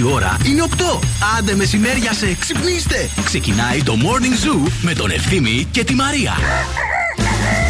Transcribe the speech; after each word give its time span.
Η 0.00 0.02
ώρα 0.12 0.36
είναι 0.46 0.62
8. 0.76 0.98
Άντε 1.38 1.54
μεσημέρια 1.54 2.12
σε 2.12 2.34
ξυπνήστε. 2.40 3.10
Ξεκινάει 3.24 3.82
το 3.82 3.96
Morning 4.02 4.46
Zoo 4.46 4.70
με 4.82 4.94
τον 4.94 5.10
Ευθύμη 5.10 5.68
και 5.70 5.84
τη 5.84 5.94
Μαρία. 5.94 6.32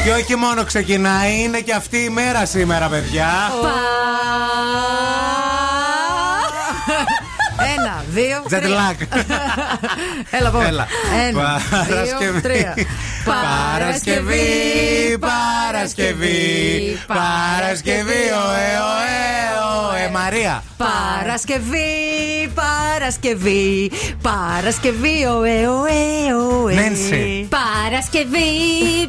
Και 0.04 0.10
όχι 0.10 0.36
μόνο 0.36 0.64
ξεκινάει, 0.64 1.42
είναι 1.42 1.60
και 1.60 1.74
αυτή 1.74 1.96
η 1.96 2.08
μέρα 2.08 2.46
σήμερα, 2.46 2.88
παιδιά. 2.88 3.28
Ένα, 3.60 4.19
δύο, 8.10 8.42
Jet 8.50 8.60
τρία. 8.62 8.76
lag. 8.76 8.96
Έλα, 10.38 10.50
πάμε. 10.50 10.66
Έλα. 10.66 10.86
Ένα, 11.28 11.60
δύο, 11.86 11.94
Παρασκευή. 11.94 12.40
τρία. 12.40 12.74
Παρασκευή, 13.24 15.18
Παρασκευή, 15.18 16.98
Παρασκευή, 17.06 18.22
ωε, 18.46 18.68
ωε, 18.90 20.02
ωε, 20.04 20.10
Μαρία. 20.12 20.62
Παρασκευή, 20.84 22.52
Παρασκευή, 22.54 23.90
Παρασκευή, 24.22 25.24
ωε, 25.36 25.66
ωε, 25.66 26.34
ωε. 26.62 26.74
Νένση. 26.74 27.48
Παρασκευή, 27.50 28.50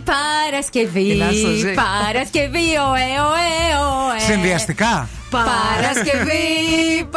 Παρασκευή, 0.04 1.12
Κοιτάς 1.12 1.42
το 1.42 1.50
ζει. 1.50 1.74
Παρασκευή, 1.74 2.68
ωε, 2.90 3.08
ωε, 3.30 3.52
ωε. 3.88 4.20
Συνδυαστικά. 4.34 5.10
Παρασκευή, 5.30 6.48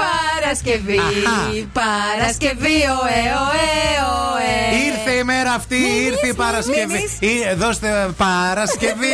Παρασκευή, 0.01 0.99
Αχα. 0.99 1.39
Παρασκευή, 1.73 2.79
ωε, 3.01 3.19
ωε, 3.47 3.71
ωε. 4.15 4.94
Ήρθε 5.25 5.33
η 5.33 5.37
μέρα 5.37 5.53
αυτή, 5.53 5.77
ήρθε 6.05 6.27
η 6.27 6.35
Παρασκευή. 6.35 7.09
Ή- 7.21 7.55
Δώστε 7.57 8.09
Παρασκευή, 8.17 9.07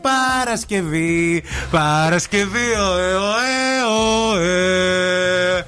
Παρασκευή, 0.00 1.42
Παρασκευή, 1.70 2.70
ωε, 2.92 3.14
ωε, 3.14 3.82
ωε. 4.34 5.66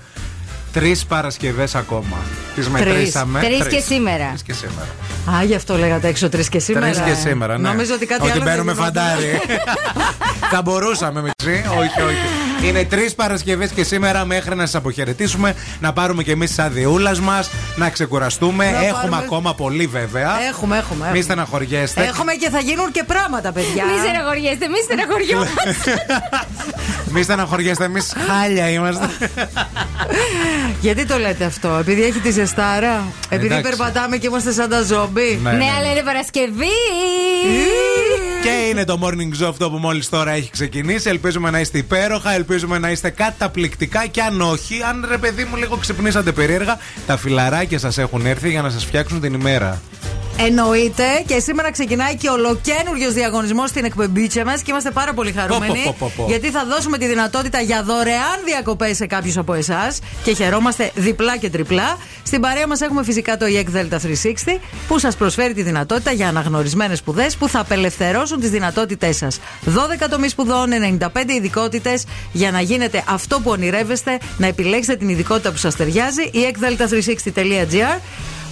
Τρεις 0.72 1.04
Παρασκευές 1.06 1.74
ακόμα. 1.74 2.16
Τις 2.54 2.68
μετρήσαμε. 2.68 3.40
Τρεις 3.40 3.66
και 3.66 3.80
σήμερα. 3.80 4.26
Τρεις 4.28 4.42
και 4.42 4.52
σήμερα. 4.52 4.88
Α, 5.38 5.44
γι' 5.44 5.54
αυτό 5.54 5.76
λέγατε 5.76 6.08
έξω 6.08 6.28
τρεις 6.28 6.48
και 6.48 6.58
σήμερα. 6.58 6.86
Τρεις 6.86 7.00
και 7.00 7.14
σήμερα, 7.28 7.58
ναι. 7.58 7.68
Νομίζω 7.68 7.94
ότι 7.94 8.06
κάτι 8.06 8.22
ότι 8.22 8.30
άλλο. 8.30 8.42
μπαίνουμε 8.42 8.72
δεν 8.72 8.84
γινόταν. 8.84 9.04
φαντάρι. 9.04 9.40
Θα 10.52 10.62
μπορούσαμε 10.62 11.20
μισή. 11.20 11.64
Όχι, 11.68 12.02
όχι. 12.02 12.68
Είναι 12.68 12.84
τρεις 12.84 13.14
Παρασκευές 13.14 13.70
και 13.70 13.84
σήμερα 13.84 14.24
μέχρι 14.24 14.54
να 14.54 14.66
σας 14.66 14.74
αποχαιρετήσουμε, 14.74 15.54
να 15.80 15.92
πάρουμε 15.92 16.22
κι 16.22 16.30
εμείς 16.30 16.54
τι 16.54 16.62
αδειούλα 16.62 17.20
μας, 17.20 17.50
να 17.76 17.90
ξεκουραστούμε. 17.90 18.70
Να 18.70 18.78
έχουμε 18.78 18.92
πάρουμε- 18.92 19.22
ακόμα 19.24 19.54
πολύ 19.54 19.86
βέβαια. 19.86 20.30
Έχουμε, 20.48 20.76
έχουμε. 20.78 20.98
Μη 21.00 21.06
έχουμε. 21.06 21.20
στεναχωριέστε. 21.22 22.02
Έχουμε 22.04 22.32
και 22.32 22.50
θα 22.50 22.60
γίνουν 22.60 22.90
και 22.92 23.04
πράγματα, 23.04 23.52
παιδιά. 23.52 23.84
Μη 23.84 23.98
στεναχωριέστε, 23.98 24.68
μη 24.68 24.78
στεναχωριόμαστε. 24.84 26.04
Μη 27.12 27.22
στεναχωριέστε, 27.22 27.84
εμείς 27.84 28.12
χάλια 28.28 28.68
είμαστε. 28.70 29.08
Γιατί 30.80 31.06
το 31.06 31.18
λέτε 31.18 31.44
αυτό, 31.44 31.76
επειδή 31.80 32.02
έχει 32.02 32.18
τη 32.18 32.30
ζεστάρα, 32.30 33.04
επειδή 33.28 33.54
Εντάξει. 33.54 33.68
περπατάμε 33.70 34.16
και 34.16 34.26
είμαστε 34.26 34.52
σαν 34.52 34.68
τα 34.68 34.82
ζόμπι. 34.82 35.38
Ναι, 35.42 35.50
Ναι, 35.50 35.56
ναι. 35.56 35.64
αλλά 35.78 35.90
είναι 35.90 36.02
Παρασκευή. 36.02 36.76
Και 38.42 38.68
είναι 38.70 38.84
το 38.84 38.98
morning 39.02 39.42
show 39.44 39.48
αυτό 39.48 39.70
που 39.70 39.76
μόλις 39.76 40.08
τώρα 40.08 40.30
έχει 40.30 40.50
ξεκινήσει. 40.50 41.08
Ελπίζουμε 41.08 41.50
να 41.50 41.60
είστε 41.60 41.78
υπέροχα, 41.78 42.32
ελπίζουμε 42.32 42.78
να 42.78 42.90
είστε 42.90 43.10
καταπληκτικά. 43.10 44.06
Και 44.06 44.22
αν 44.22 44.40
όχι, 44.40 44.82
αν 44.88 45.06
ρε 45.10 45.18
παιδί 45.18 45.44
μου 45.44 45.56
λίγο 45.56 45.76
ξυπνήσατε 45.76 46.32
περίεργα, 46.32 46.78
τα 47.06 47.16
φιλαράκια 47.16 47.78
σας 47.78 47.98
έχουν 47.98 48.26
έρθει 48.26 48.50
για 48.50 48.62
να 48.62 48.70
σας 48.70 48.84
φτιάξουν 48.84 49.20
την 49.20 49.34
ημέρα. 49.34 49.80
Εννοείται 50.46 51.04
και 51.26 51.38
σήμερα 51.38 51.70
ξεκινάει 51.70 52.16
και 52.16 52.28
ολοκένουργιος 52.28 53.12
διαγωνισμός 53.12 53.68
στην 53.68 53.84
εκπομπή 53.84 54.30
μας 54.44 54.62
και 54.62 54.70
είμαστε 54.70 54.90
πάρα 54.90 55.12
πολύ 55.12 55.32
χαρούμενοι. 55.32 55.82
Πω, 55.84 55.94
πω, 55.98 56.12
πω, 56.16 56.22
πω. 56.22 56.28
Γιατί 56.28 56.50
θα 56.50 56.64
δώσουμε 56.64 56.98
τη 56.98 57.06
δυνατότητα 57.06 57.60
για 57.60 57.82
δωρεάν 57.82 58.38
διακοπές 58.44 58.96
σε 58.96 59.06
κάποιους 59.06 59.36
από 59.36 59.54
εσάς 59.54 59.98
και 60.24 60.34
χαιρόμαστε 60.34 60.90
διπλά 60.94 61.36
και 61.36 61.50
τριπλά. 61.50 61.96
Στην 62.22 62.40
παρέα 62.40 62.66
μας 62.66 62.80
έχουμε 62.80 63.04
φυσικά 63.04 63.36
το 63.36 63.46
EEC 63.48 63.76
Delta 63.76 63.98
360 63.98 64.60
που 64.88 64.98
σας 64.98 65.16
προσφέρει 65.16 65.54
τη 65.54 65.62
δυνατότητα 65.62 66.12
για 66.12 66.28
αναγνωρισμένες 66.28 66.98
σπουδές 66.98 67.36
που 67.36 67.48
θα 67.48 67.60
απελευθερώσουν 67.60 68.40
τις 68.40 68.50
δυνατότητές 68.50 69.16
σας. 69.16 69.40
12 69.64 70.08
τομεί 70.10 70.28
σπουδών, 70.28 70.70
95 70.70 71.34
ειδικότητες 71.36 72.04
για 72.32 72.50
να 72.50 72.60
γίνετε 72.60 73.04
αυτό 73.08 73.40
που 73.40 73.50
ονειρεύεστε, 73.50 74.18
να 74.38 74.46
επιλέξετε 74.46 74.96
την 74.96 75.08
ειδικότητα 75.08 75.50
που 75.50 75.56
σας 75.56 75.76
ταιριάζει. 75.76 76.30
eekdelta360.gr 76.34 77.98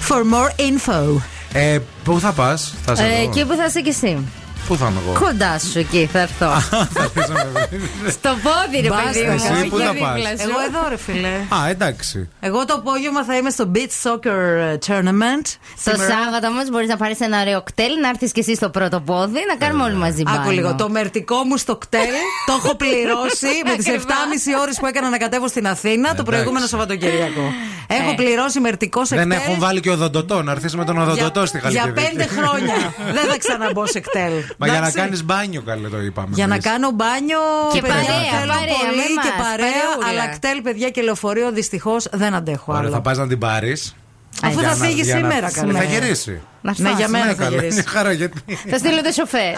for 0.09 0.23
more 0.25 0.51
info. 0.71 1.38
Ε, 1.53 1.79
πού 2.05 2.21
θα 2.21 2.33
πας, 2.33 2.75
θα 2.85 2.95
σε 2.97 3.03
Ε, 3.05 3.07
δω. 3.07 3.23
Εκεί 3.23 3.45
που 3.45 3.55
θα 3.55 3.65
είσαι 3.65 3.81
κι 3.81 3.89
εσύ. 3.89 4.25
Πού 4.69 4.77
θα 4.77 4.87
είμαι 4.91 5.01
εγώ; 5.07 5.19
Κοντά 5.25 5.59
σου 5.59 5.79
εκεί 5.79 6.09
θα 6.13 6.19
έρθω. 6.21 6.47
Θα 6.61 7.03
αφήσω 7.03 7.33
με- 7.33 8.11
Στο 8.11 8.31
πόδι, 8.43 8.81
ρε 8.83 8.89
Μπάστα, 8.89 9.11
παιδί 9.13 9.25
μου. 9.27 9.33
εσύ 9.33 9.53
όχι 9.53 9.69
πού 9.69 9.79
θα 9.79 9.93
δίπλα 9.93 10.09
πας; 10.13 10.21
σου. 10.41 10.49
Εγώ 10.49 10.59
εδώ, 10.69 10.89
ρε 10.89 10.97
φίλε. 10.97 11.29
Α, 11.59 11.69
εντάξει. 11.69 12.29
Εγώ 12.41 12.65
το 12.65 12.75
απόγευμα 12.75 13.25
θα 13.25 13.37
είμαι 13.37 13.51
στο 13.51 13.71
Beach 13.75 13.95
Soccer 14.05 14.39
Tournament. 14.87 15.47
Το 15.85 15.91
Σήμερα. 15.91 16.13
Σάββατο 16.15 16.47
όμως 16.47 16.71
μπορείς 16.71 16.89
να 16.89 16.97
πάρεις 16.97 17.21
ένα 17.21 17.41
ωραίο 17.41 17.63
κτέλ, 17.63 17.93
να 18.03 18.09
έρθεις 18.09 18.33
κι 18.33 18.41
εσύ 18.41 18.55
στο 18.55 18.69
πρώτο 18.71 19.01
πόδι, 19.01 19.41
να 19.53 19.57
κάνουμε 19.67 19.85
όλοι 19.85 19.95
μαζί 19.95 20.23
μπάνιο. 20.23 20.41
Άκου 20.41 20.51
λίγο. 20.51 20.75
Το 20.75 20.89
μερτικό 20.91 21.37
μου 21.45 21.57
στο 21.57 21.77
κτέλ 21.77 22.15
το 22.47 22.53
έχω 22.63 22.75
πληρώσει 22.77 23.51
με 23.69 23.75
τις 23.77 23.87
7,5 23.87 23.91
Ακριβώς. 23.93 24.61
ώρες 24.63 24.77
που 24.81 24.87
έκανα 24.87 25.09
να 25.09 25.19
κατέβω 25.19 25.49
στην 25.49 25.67
Αθήνα 25.67 26.03
το 26.03 26.09
Εντάξει. 26.09 26.23
προηγούμενο 26.31 26.67
Σαββατοκύριακο. 26.67 27.53
Έχω 27.91 28.11
Ε. 28.11 28.15
πληρώσει 28.15 28.61
μερτικό 28.61 29.05
σε 29.05 29.17
Δεν 29.17 29.29
κτέλ. 29.29 29.41
έχουν 29.43 29.59
βάλει 29.59 29.81
και 29.81 29.91
οδοντοτό, 29.91 30.43
να 30.43 30.53
έρθεις 30.53 30.75
με 30.77 30.85
τον 30.85 30.99
οδοντοτό 30.99 31.47
στη 31.47 31.59
για 31.69 31.81
Χαλκιδική. 31.81 32.11
πέντε 32.11 32.27
χρόνια. 32.27 32.75
Δεν 33.17 33.25
θα 33.31 33.39
ξαναμπω 33.39 33.87
σε 33.87 34.01
κτέλ. 34.01 34.33
Μα 34.61 34.67
για 34.67 34.75
να 34.75 34.87
Εντάξει. 34.87 34.97
κάνεις 34.99 35.25
μπάνιο, 35.25 35.63
καλέ 35.63 35.89
το 35.89 36.01
είπαμε. 36.01 36.29
Για 36.35 36.47
να 36.47 36.55
εμείς. 36.55 36.67
κάνω 36.67 36.91
μπάνιο. 36.91 37.39
Και 37.73 37.81
παιδιά, 37.81 37.95
παρέα, 37.95 38.39
θέλω 38.41 38.53
παρέα 38.53 38.75
πολύ 38.77 38.97
με 38.97 39.23
και 39.23 39.33
μας, 39.39 39.47
παρέα. 39.49 39.73
παρεούλα. 39.73 40.09
Αλλά 40.23 40.29
κτέλ, 40.35 40.63
παιδιά 40.63 40.91
και 40.91 41.03
λεωφορείο 41.03 41.53
δυστυχώς 41.53 42.07
δεν 42.13 42.35
αντέχω 42.35 42.65
Ωραία, 42.73 42.83
άλλο. 42.83 42.91
θα 42.91 43.01
πας 43.01 43.19
να 43.19 43.27
την 43.29 43.39
πάρεις. 43.39 43.97
Αφού 44.43 44.61
θα 44.61 44.75
φύγει 44.75 45.05
σήμερα, 45.05 45.51
καλά. 45.53 45.73
Θα 45.79 45.85
γυρίσει. 45.85 46.41
Να 46.61 46.75
Ναι, 46.77 46.89
φας. 46.89 46.99
για 46.99 47.09
μένα 47.09 47.25
Ναι, 47.25 47.35
θα 47.35 47.43
καλά, 47.43 47.57
γυρίσει. 47.57 47.73
είναι 47.79 47.89
χαρά 47.95 48.13
γιατί. 48.13 48.43
Θα 48.71 48.79
στείλω 48.79 49.03
το 49.03 49.13
σοφέρ. 49.13 49.55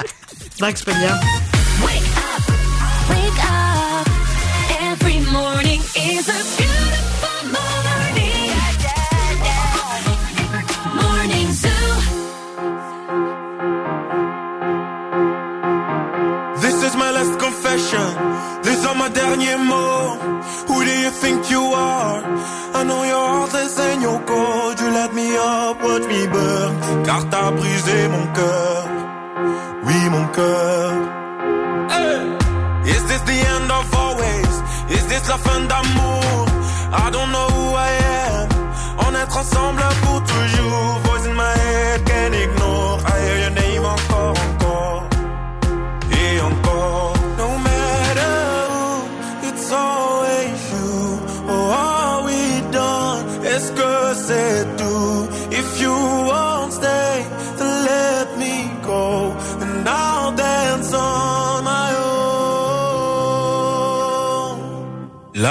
Εντάξει, 0.58 0.84
παιδιά. 0.84 1.18
Wake 1.84 3.40
up. 3.48 4.06
Every 4.90 5.18
morning 5.36 5.80
is 6.10 6.24
a 6.38 6.59
confession. 17.70 18.62
These 18.62 18.84
are 18.84 18.94
my 18.94 19.08
derniers 19.08 19.58
mots. 19.58 20.64
Who 20.68 20.84
do 20.84 20.92
you 21.04 21.10
think 21.10 21.50
you 21.50 21.62
are? 21.62 22.22
I 22.74 22.84
know 22.84 23.02
your 23.04 23.26
heart 23.32 23.54
is 23.54 23.78
in 23.78 24.02
your 24.02 24.20
code. 24.24 24.80
You 24.80 24.90
let 24.90 25.14
me 25.14 25.36
up, 25.36 25.82
watch 25.82 26.06
me 26.12 26.26
burn. 26.26 27.04
Car 27.04 27.22
t'as 27.30 27.50
brisé 27.52 28.08
mon 28.08 28.26
cœur. 28.36 28.82
Oui, 29.86 29.98
mon 30.14 30.26
cœur. 30.36 30.90
Hey! 31.94 32.20
Is 32.94 33.02
this 33.08 33.22
the 33.30 33.38
end 33.54 33.70
of 33.78 33.94
always? 33.94 34.54
Is 34.96 35.04
this 35.06 35.28
la 35.28 35.38
fin 35.38 35.60
d'amour? 35.70 36.46
I 37.04 37.10
don't 37.14 37.30
know 37.34 37.48
who 37.56 37.66
I 37.88 37.90
am. 38.26 38.48
On 39.06 39.14
est 39.14 39.36
ensemble 39.36 39.89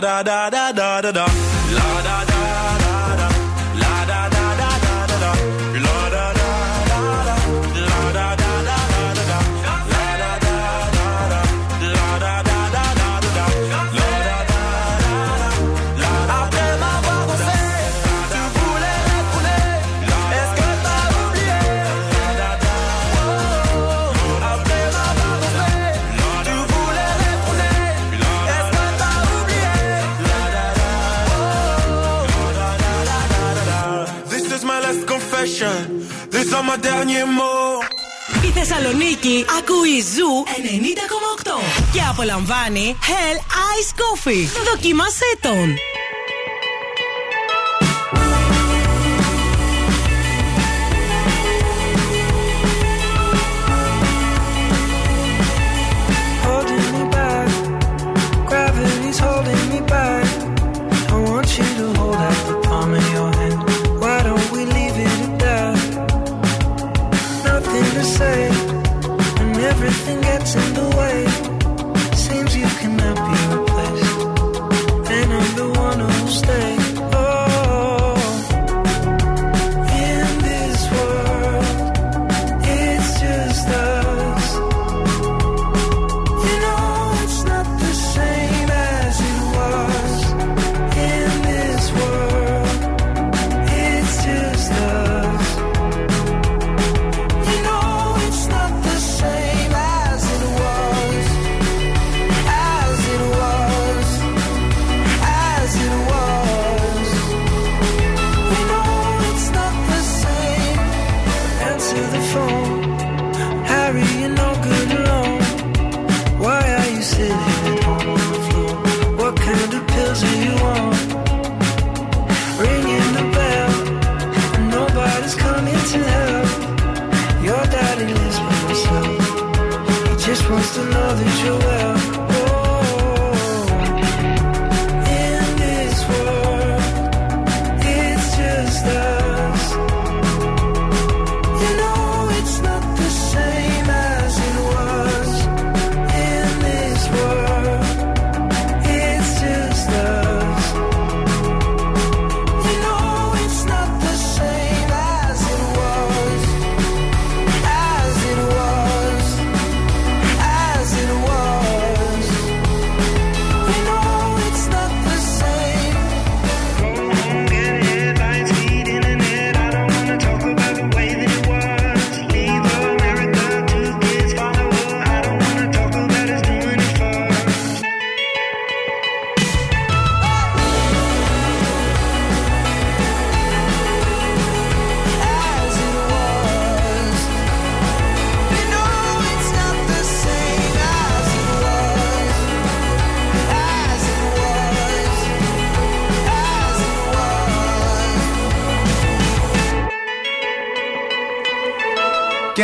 da 0.00 0.22
da 0.22 0.50
da 0.50 0.72
da 0.72 1.00
da 1.02 1.12
da. 1.12 1.39
Θεσσαλονίκη 38.82 39.44
ακούει 39.58 40.00
Ζου 40.00 40.44
90,8 41.44 41.92
και 41.92 42.00
απολαμβάνει 42.10 42.96
Hell 43.00 43.38
Ice 43.38 43.92
Coffee. 44.00 44.64
Δοκίμασέ 44.72 45.36
τον. 45.40 45.89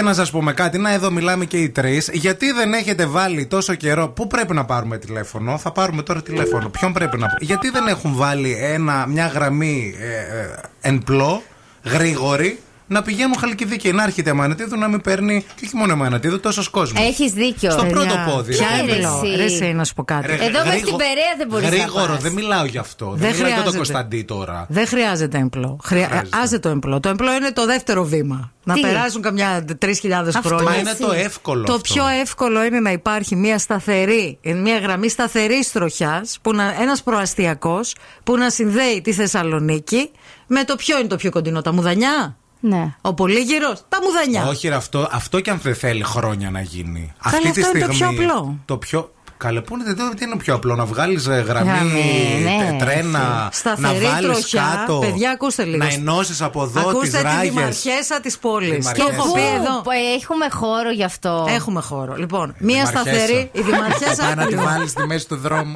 Να 0.07 0.15
σας 0.15 0.31
πούμε 0.31 0.53
κάτι, 0.53 0.79
να 0.79 0.93
εδώ 0.93 1.11
μιλάμε 1.11 1.45
και 1.45 1.57
οι 1.57 1.69
τρεις. 1.69 2.11
Γιατί 2.13 2.53
δεν 2.53 2.73
έχετε 2.73 3.07
βάλει 3.07 3.47
τόσο 3.47 3.75
καιρό. 3.75 4.09
Πού 4.09 4.27
πρέπει 4.27 4.55
να 4.55 4.65
πάρουμε 4.65 4.99
τηλέφωνο, 4.99 5.59
θα 5.59 5.73
πάρουμε 5.73 6.03
τώρα 6.03 6.23
τηλέφωνο. 6.23 6.69
Ποιον 6.69 6.93
πρέπει 6.93 7.19
να. 7.19 7.37
Γιατί 7.41 7.71
δεν 7.71 7.87
έχουν 7.87 8.15
βάλει 8.15 8.57
ένα, 8.61 9.07
μια 9.07 9.27
γραμμή 9.27 9.95
ε, 10.01 10.39
ε, 10.41 10.49
εν 10.81 10.99
πλώ, 10.99 11.43
γρήγορη, 11.85 12.59
να 12.87 13.03
πηγαίνουν 13.03 13.37
χαλκιδίκη. 13.39 13.93
Να 13.93 14.03
έρχεται 14.03 14.29
η 14.29 14.33
Αμανατίδου 14.33 14.79
να 14.79 14.89
μην 14.89 15.01
παίρνει. 15.01 15.45
Και 15.55 15.63
όχι 15.65 15.77
μόνο 15.77 15.91
η 15.91 15.93
Αμανατίδου, 15.95 16.41
τόσος 16.41 16.69
κόσμος. 16.69 17.03
Έχεις 17.07 17.33
δίκιο. 17.33 17.71
Στο 17.71 17.85
πρώτο 17.85 18.07
Παιδιά, 18.07 18.25
πόδι. 18.33 18.53
Ποια 18.57 18.67
ρε, 18.71 18.77
είναι 18.77 18.87
παιδί. 18.93 19.03
εμπλό. 19.05 19.21
εσύ; 19.25 19.37
Ρε, 19.37 19.45
εσύ, 19.45 19.73
να 19.73 19.85
σου 19.85 19.95
πω 19.95 20.05
κάτι. 20.05 20.27
Ρε, 20.27 20.33
Εδώ 20.35 20.43
μέσα 20.47 20.63
γρήγο- 20.63 20.87
στην 20.87 20.97
Περαία 20.97 21.35
δεν 21.39 21.47
μπορείς 21.49 21.69
να 21.71 21.77
Γρήγορο, 21.77 22.13
πας. 22.13 22.23
δεν 22.23 22.33
μιλάω 22.33 22.65
γι' 22.65 22.79
αυτό. 22.79 23.07
Δεν 23.11 23.19
Δεν, 23.19 23.31
μιλάω 23.31 23.47
για 23.47 23.55
τον 23.57 23.57
χρειάζεται. 23.73 23.77
Κωνσταντί 23.77 24.23
τώρα. 24.23 24.67
Δεν 24.69 24.87
χρειάζεται 24.87 25.39
εμπλό. 25.39 25.79
Χρεια... 25.85 26.07
Χρειάζεται. 26.07 26.37
Άσε 26.43 26.59
το 26.59 26.69
εμπλό. 26.69 27.01
Το 27.01 27.09
εμπλό 27.09 27.33
είναι 27.35 27.53
το 27.53 27.67
δεύτερο 27.67 28.05
βήμα. 28.05 28.51
Να 28.65 28.75
Τι; 28.75 28.81
περάσουν 28.81 29.23
καμιά 29.23 29.65
3.000 29.85 29.87
Αυτό 30.27 30.41
χρόνια. 30.49 30.65
Μα 30.71 30.77
είναι 30.77 30.91
εσύ. 30.91 31.01
το 31.01 31.13
εύκολο. 31.13 31.65
Το 31.65 31.73
αυτό. 31.75 31.93
πιο 31.95 32.07
εύκολο 32.21 32.65
είναι 32.65 32.81
να 32.81 32.91
υπάρχει 32.93 33.37
μια 33.37 33.59
σταθερή, 33.59 34.39
μια 34.63 34.79
γραμμή 34.79 35.09
σταθερής 35.09 35.73
τροχιάς, 35.73 36.39
ένας 36.81 37.03
προαστιακός 37.03 37.95
που 38.25 38.37
να 38.37 38.51
συνδέει 38.51 39.01
τη 39.01 39.13
Θεσσαλονίκη 39.13 40.11
με 40.47 40.65
το 40.65 40.77
ποιο 40.77 40.99
είναι 40.99 41.09
το 41.09 41.17
πιο 41.17 41.31
κοντινό, 41.31 41.63
τα 41.63 41.73
μουδανιά; 41.73 42.37
Ναι. 42.61 42.95
Ο 43.01 43.15
Πολύγυρο, 43.15 43.77
τα 43.89 43.99
μουδανιά. 44.03 44.47
Όχι, 44.47 44.69
ρε, 44.69 44.75
αυτό, 44.75 45.09
αυτό 45.13 45.41
και 45.41 45.51
αν 45.51 45.59
δεν 45.63 45.75
θέλει 45.75 46.03
χρόνια 46.03 46.51
να 46.51 46.61
γίνει. 46.61 47.13
Καλά, 47.23 47.37
Αυτή 47.37 47.51
τη 47.51 47.61
αυτό 47.61 47.77
είναι 47.79 47.93
στιγμή. 47.93 48.07
το 48.07 48.15
πιο 48.15 48.25
απλό. 48.35 48.59
Το 48.65 48.77
πιο. 48.77 49.11
Καλέ, 49.39 49.61
πού 49.61 49.75
είναι, 49.77 49.95
το- 49.95 50.15
τι 50.17 50.25
είναι 50.25 50.37
πιο 50.37 50.55
απλό, 50.55 50.75
να 50.75 50.85
βγάλεις 50.85 51.27
γραμμή, 51.29 51.71
Γραμμή, 51.71 52.41
ναι. 52.45 52.65
τε- 52.71 52.79
τρένα, 52.89 53.49
Σταθερή 53.53 54.05
να 54.05 54.11
βάλεις 54.11 54.31
τροχιά. 54.31 54.63
κάτω. 54.87 54.99
Παιδιά, 54.99 55.31
ακούστε 55.31 55.65
λίγο. 55.65 55.77
Να 55.85 55.93
ενώσεις 55.93 56.43
από 56.43 56.63
εδώ 56.63 56.81
τις 56.81 56.89
Ακούστε 56.91 57.17
τη 57.17 57.23
ράγες. 57.23 57.41
δημαρχέσα 57.53 58.21
της 58.21 58.39
πόλης. 58.39 58.69
Το 58.71 58.77
Δημαρχέσα. 58.77 59.09
έχω 59.15 59.33
πει 59.33 59.41
εδώ. 59.41 59.81
Πού, 59.83 59.91
ε, 59.91 59.99
έχουμε 60.21 60.47
χώρο 60.53 60.91
γι' 60.91 61.05
αυτό. 61.05 61.47
Έχουμε 61.49 61.81
χώρο. 61.81 62.15
Λοιπόν, 62.17 62.55
μία 62.59 62.85
σταθερή. 62.87 63.51
Η 63.53 63.61
δημαρχέσα. 63.61 64.23
Πάει 64.25 64.35
να 64.35 64.43
άκου 64.43 64.51
τη 64.51 64.57
λίγο. 64.57 64.63
βάλεις 64.69 64.91
στη 64.91 65.07
μέση 65.07 65.27
του 65.29 65.37
δρόμου. 65.37 65.75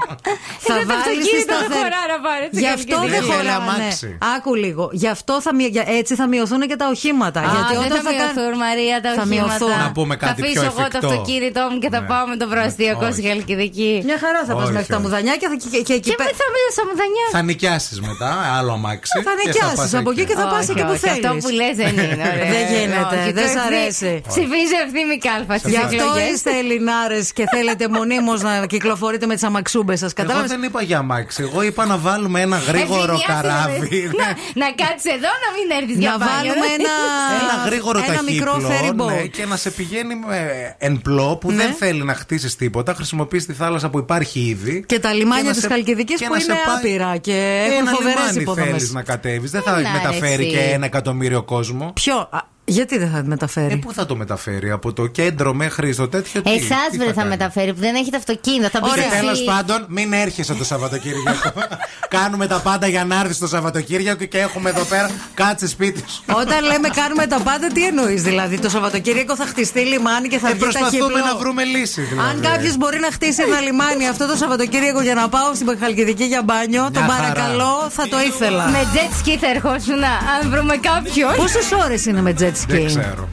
θα 0.59 0.75
Εδώ 0.75 0.81
το 0.81 0.87
βάλεις 0.87 1.05
τη 1.05 1.11
αυτοκίνητο 1.11 1.47
δεν 1.47 1.57
σταθερή. 1.59 1.73
χωρά 1.81 2.01
να 2.13 2.19
πάρει, 2.27 2.45
έτσι 2.49 2.61
Γι' 2.61 2.67
και 2.67 2.73
αυτό 2.79 2.97
βγαίνει. 2.97 3.11
δεν 3.15 3.23
Θέλει 3.23 3.33
χωράνε. 3.33 3.53
αμάξι. 3.79 4.19
Άκου 4.37 4.53
λίγο. 4.65 4.85
Γι' 5.03 5.09
αυτό 5.17 5.35
θα, 5.45 5.51
μει- 5.55 5.73
για- 5.77 5.89
έτσι 5.99 6.13
θα 6.21 6.27
μειωθούν 6.33 6.61
και 6.71 6.77
τα 6.83 6.87
οχήματα. 6.95 7.41
Α, 7.41 7.45
γιατί 7.55 7.73
δεν 7.83 7.83
όταν 7.89 8.01
θα 8.07 8.13
μειωθούν, 8.19 8.53
Μαρία, 8.65 8.97
τα 9.05 9.11
θα 9.19 9.23
οχήματα. 9.23 9.47
μειωθούν. 9.49 9.75
Να 9.85 9.91
πούμε 9.97 10.15
κάτι 10.23 10.41
θα 10.41 10.47
πιο 10.47 10.61
αφήσω 10.61 10.65
εγώ 10.73 10.75
το 10.77 10.83
εφικτό. 10.87 11.07
αυτοκίνητό 11.09 11.63
μου 11.71 11.79
και 11.83 11.89
θα 11.95 12.01
Ναι. 12.01 12.07
πάω 12.11 12.25
με 12.33 12.37
το 12.43 12.47
προαστιακό 12.53 13.07
Όχι. 13.07 13.21
Στη 13.51 13.59
Χαλκιδική. 13.61 13.91
Χαλκιδική. 13.91 14.09
Μια 14.09 14.19
χαρά 14.25 14.41
θα 14.49 14.53
πας 14.57 14.65
Όχι, 14.65 14.73
μέχρι 14.77 14.91
τα 14.95 14.99
όχι. 14.99 15.05
μουδανιάκια 15.05 15.49
θα- 15.53 15.59
και, 15.63 15.69
και, 15.89 15.95
εκεί 16.01 16.11
Και 16.11 16.17
πέ- 16.21 16.31
με 16.31 16.35
θα 16.43 16.47
μείνω 16.55 16.71
στα 16.77 16.85
μουδανιά. 16.89 17.27
Θα 17.37 17.41
νοικιάσεις 17.49 17.99
μετά, 18.09 18.31
άλλο 18.59 18.73
αμάξι. 18.79 19.17
Θα 19.29 19.33
και 19.35 19.41
νοικιάσεις 19.41 19.79
πας 19.81 19.93
από 20.01 20.11
εκεί 20.15 20.25
και 20.31 20.37
θα 20.43 20.47
πας 20.53 20.63
Όχι, 20.63 20.71
εκεί 20.75 20.83
που 20.89 20.95
όχι, 20.97 21.09
Αυτό 21.15 21.29
θέλεις. 21.29 21.43
που 21.45 21.51
λες 21.61 21.75
δεν 21.83 21.93
είναι. 22.03 22.25
ωραία. 22.33 22.49
Δεν 22.55 22.65
γίνεται, 22.75 23.15
Όχι, 23.21 23.31
δεν 23.39 23.45
το 23.47 23.51
σ' 23.55 23.57
ευθύ- 23.59 23.69
αρέσει. 23.71 24.13
Ψηφίζω 24.33 24.77
ευθύμη 24.87 25.17
κάλφα 25.27 25.55
στις 25.61 25.71
Γι' 25.75 25.83
αυτό 25.89 25.97
εκλογές. 26.05 26.29
είστε 26.33 26.51
Ελληνάρες 26.63 27.27
και 27.37 27.45
θέλετε 27.55 27.85
μονίμως 27.99 28.39
να 28.49 28.53
κυκλοφορείτε 28.75 29.25
με 29.31 29.35
τις 29.39 29.45
αμαξούμπες 29.51 29.99
σας. 30.03 30.11
Εγώ 30.13 30.19
Κατάλαβες; 30.21 30.51
δεν 30.55 30.63
είπα 30.69 30.81
για 30.89 30.99
αμάξι. 31.05 31.41
Εγώ 31.49 31.59
είπα 31.69 31.83
να 31.93 31.97
βάλουμε 32.07 32.39
ένα 32.47 32.59
γρήγορο 32.69 33.17
καράβι. 33.31 34.01
Να, 34.21 34.27
να 34.63 34.67
κάτσεις 34.83 35.09
εδώ 35.17 35.31
να 35.45 35.49
μην 35.57 35.67
έρθεις 35.79 35.97
για 36.05 36.11
Να 36.11 36.17
μπάνιο. 36.19 36.35
βάλουμε 36.53 36.67
ένα, 36.79 36.95
Ένα 37.43 37.55
γρήγορο 37.69 37.99
ένα 38.09 38.23
μικρό 38.31 38.53
ταχύπλο 38.53 38.69
ferry 38.71 38.93
boat. 39.01 39.13
ναι, 39.15 39.27
και 39.37 39.45
να 39.47 39.57
σε 39.57 39.71
πηγαίνει 39.71 40.15
με 40.29 40.39
εν 40.79 41.01
πλώ 41.03 41.37
που 41.41 41.51
Ναι. 41.51 41.57
δεν 41.57 41.73
θέλει 41.73 42.03
να 42.05 42.15
χτίσεις 42.15 42.57
τίποτα. 42.57 42.95
Χρησιμοποιείς 42.95 43.40
τη 43.47 43.53
θάλασσα 43.53 43.91
που 43.91 43.99
υπάρχει 43.99 44.41
ήδη. 44.41 44.85
Και 44.87 44.99
τα 44.99 45.13
λιμάνια 45.13 45.41
Και 45.43 45.47
να 45.49 45.53
της 45.53 45.63
σε- 45.63 45.69
Χαλκιδικής 45.69 46.19
και 46.21 46.27
που 46.27 46.33
να 46.33 46.39
είναι 46.43 46.53
σε 46.55 46.61
πάει- 46.67 46.77
άπειρα 46.77 47.17
και 47.17 47.65
Ένα 47.67 47.75
έχουν 47.75 47.87
φοβερές 47.87 48.19
λιμάνι 48.19 48.41
υποδομές. 48.43 48.71
θέλεις 48.71 48.93
να 48.93 49.03
κατέβεις. 49.03 49.51
Δεν 49.51 49.63
θα 49.63 49.79
Έλα, 49.79 49.91
μεταφέρει 49.91 50.43
ρε, 50.45 50.49
και 50.51 50.59
εσύ. 50.59 50.69
ένα 50.73 50.85
εκατομμύριο 50.85 51.43
κόσμο. 51.43 51.93
Ποιο, 51.95 52.17
α, 52.17 52.39
γιατί 52.71 52.99
δεν 52.99 53.11
θα 53.11 53.23
μεταφέρει; 53.25 53.73
Ε, 53.73 53.77
πού 53.77 53.93
θα 53.93 54.07
το 54.07 54.17
μεταφέρει, 54.17 54.71
από 54.71 54.93
το 54.93 55.07
κέντρο 55.07 55.55
μέχρι 55.55 55.93
στο 55.93 56.09
τέτοιο. 56.09 56.43
τι- 56.43 56.51
Εσάς 56.51 56.89
τι 56.91 56.97
βρε 56.97 57.07
θα 57.07 57.13
κάνει; 57.13 57.29
μεταφέρει 57.29 57.73
που 57.75 57.81
δεν 57.81 57.95
έχετε 57.95 58.17
αυτοκίνητο. 58.17 58.69
Θα 58.69 58.81
πει 58.81 58.91
Και 58.91 59.01
εσύ. 59.01 59.09
τέλος 59.21 59.43
πάντων, 59.43 59.85
μην 59.89 60.13
έρχεσαι 60.13 60.55
το 60.55 60.65
Σαββατοκύριακο. 60.65 61.53
Κάνουμε 62.17 62.47
τα 62.47 62.59
πάντα 62.59 62.87
για 62.87 63.05
να 63.05 63.21
έρθεις 63.21 63.39
το 63.39 63.47
Σαββατοκύριακο 63.47 64.25
και 64.25 64.39
έχουμε 64.39 64.71
εδώ 64.71 64.83
πέρα. 64.85 65.11
Κάτσε 65.35 65.67
σπίτι 65.69 66.03
σου. 66.11 66.23
Όταν 66.33 66.65
λέμε 66.65 66.89
κάνουμε 66.89 67.27
τα 67.27 67.41
πάντα, 67.41 67.67
τι 67.67 67.85
εννοείς 67.87 68.23
δηλαδή. 68.23 68.59
Το 68.59 68.69
Σαββατοκύριακο 68.69 69.37
θα 69.37 69.45
χτιστεί 69.47 69.81
λιμάνι 69.81 70.29
και 70.29 70.39
θα 70.39 70.49
Ε, 70.49 70.51
βγει 70.51 70.61
προσπαθούμε 70.61 70.99
ταχύπλο. 70.99 71.25
να 71.33 71.37
βρούμε 71.37 71.65
λύση. 71.65 72.01
Δηλαδή. 72.01 72.29
Αν 72.29 72.41
κάποιος 72.41 72.77
μπορεί 72.77 72.99
να 72.99 73.11
χτίσει 73.11 73.43
ένα 73.43 73.61
λιμάνι 73.61 74.09
αυτό 74.09 74.27
το 74.27 74.37
Σαββατοκύριακο 74.37 75.01
για 75.03 75.15
να 75.15 75.29
πάω 75.29 75.55
στην 75.55 75.77
Χαλκιδική 75.81 76.25
για 76.25 76.43
μπάνιο, 76.43 76.91
τον 76.93 77.03
χαρά. 77.03 77.15
παρακαλώ, 77.17 77.87
θα 77.91 78.09
το 78.09 78.17
ήθελα. 78.21 78.69
Με 78.69 78.81
jet 78.95 79.11
ski 79.21 79.37
θα 79.41 79.49
ερχόσουν 79.55 80.03
αν 80.05 80.51
βρούμε 80.51 80.77
κάποιον. 80.77 81.35
Πόσες 81.37 81.69
ώρες 81.85 82.07
είναι 82.07 82.21
με 82.23 82.35
jet 82.41 82.53
ski. 82.63 82.67
Δεν 82.67 82.87
ξέρω. 82.87 83.29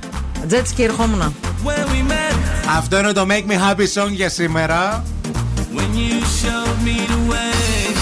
Jet 0.49 0.63
ski 0.77 0.83
ερχόμουν. 0.83 1.33
When 1.65 1.69
we 1.69 2.11
met, 2.11 2.35
Αυτό 2.77 2.97
είναι 2.99 3.11
το 3.11 3.25
Make 3.29 3.51
Me 3.51 3.55
Happy 3.55 4.01
Song 4.01 4.09
για 4.11 4.29
σήμερα. 4.29 5.03
when 5.75 5.95
you 5.95 6.21
showed 6.21 6.87
me 6.87 6.97
the 7.11 7.31
way. 7.31 7.97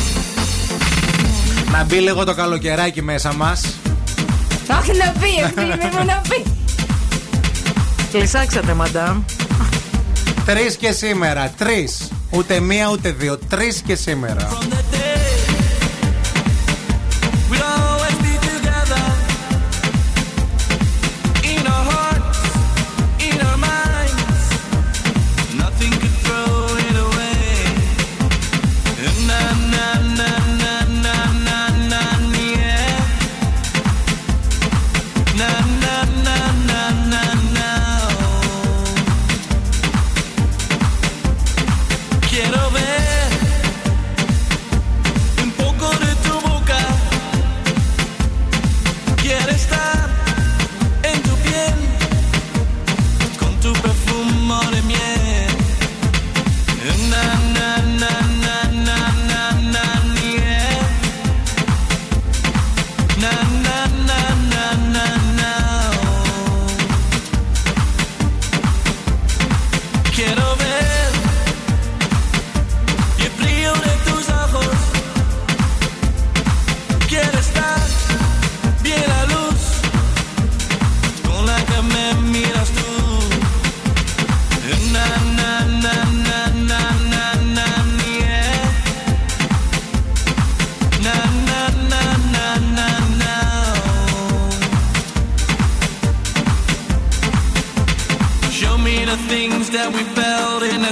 Να 1.72 1.84
μπει 1.84 1.96
λίγο 1.96 2.24
το 2.24 2.34
καλοκαιράκι 2.34 3.02
μέσα 3.02 3.34
μας 3.34 3.62
Όχι 4.80 4.98
να 4.98 5.14
πει, 5.20 5.44
ευθύνη 5.44 5.96
μου 5.98 6.06
να 6.06 6.22
πει. 6.30 6.44
Κλεισάξατε, 8.12 8.74
μαντάμ. 8.74 9.22
Τρεις 10.46 10.76
και 10.76 10.92
σήμερα. 10.92 11.50
Τρεις. 11.58 12.12
Ούτε 12.30 12.60
μία 12.60 12.90
ούτε 12.92 13.12
δύο. 13.12 13.38
Τρεις 13.50 13.82
και 13.86 13.96
σήμερα. 13.96 14.48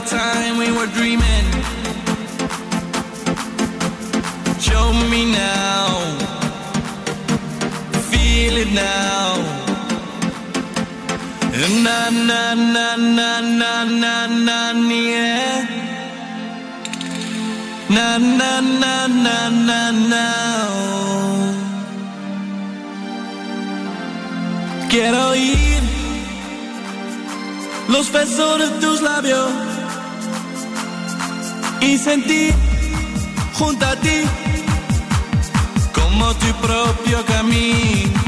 Time 0.07 0.57
we 0.57 0.71
were 0.71 0.87
dreaming. 0.87 1.45
Show 4.59 4.93
me 5.11 5.25
now. 5.31 5.87
Feel 8.09 8.57
it 8.63 8.71
now. 8.73 9.63
Na 11.85 12.09
na 12.09 12.53
na 12.53 12.95
na 12.95 13.41
na 13.41 13.83
na 14.01 14.27
na 14.27 14.71
yeah. 14.89 15.67
Na 17.89 18.17
na 18.17 18.51
na 18.81 19.07
na 19.07 19.49
na 19.67 19.91
na. 20.11 20.25
Quiero 24.89 25.29
oír 25.29 25.81
los 27.89 28.11
besos 28.11 28.59
de 28.59 28.69
tus 28.79 29.01
labios 29.01 29.51
y 31.83 31.97
sentir 31.97 32.53
junto 33.53 33.85
a 33.85 33.95
ti 33.97 34.23
como 35.93 36.33
tu 36.35 36.47
propio 36.61 37.25
camino. 37.25 38.21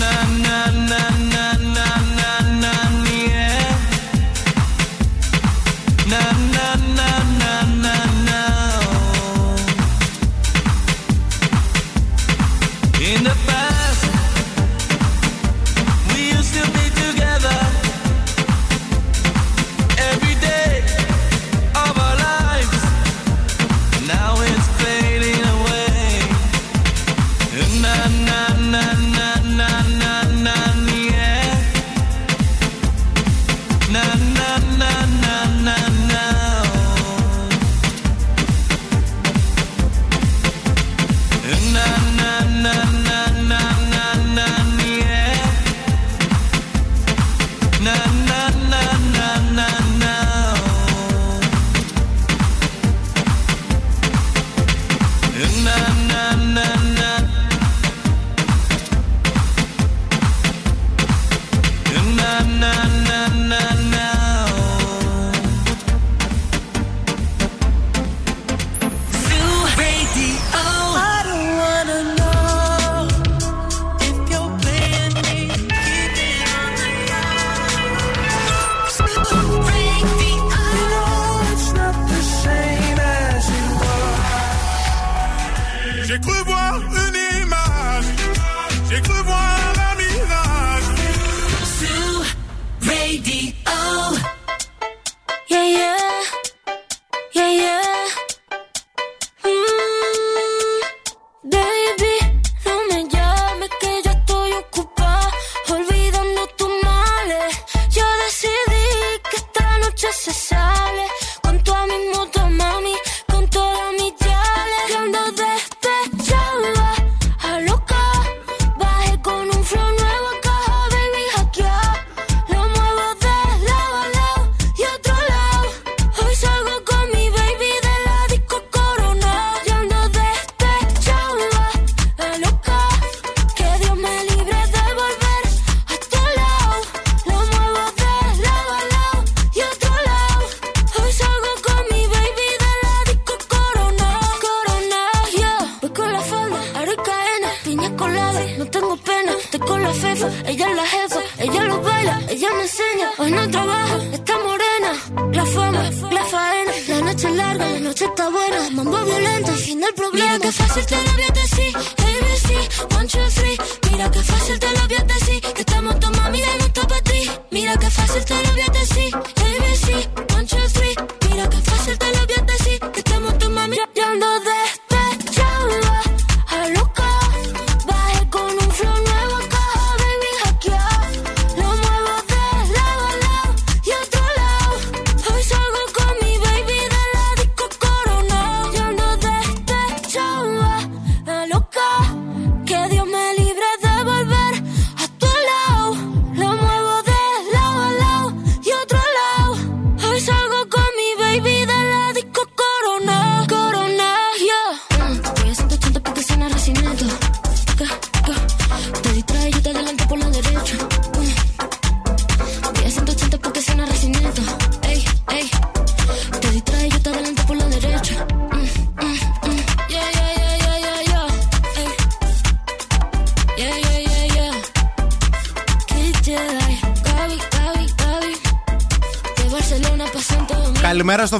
Na 0.00 0.12
na 0.44 0.70
na 0.90 1.35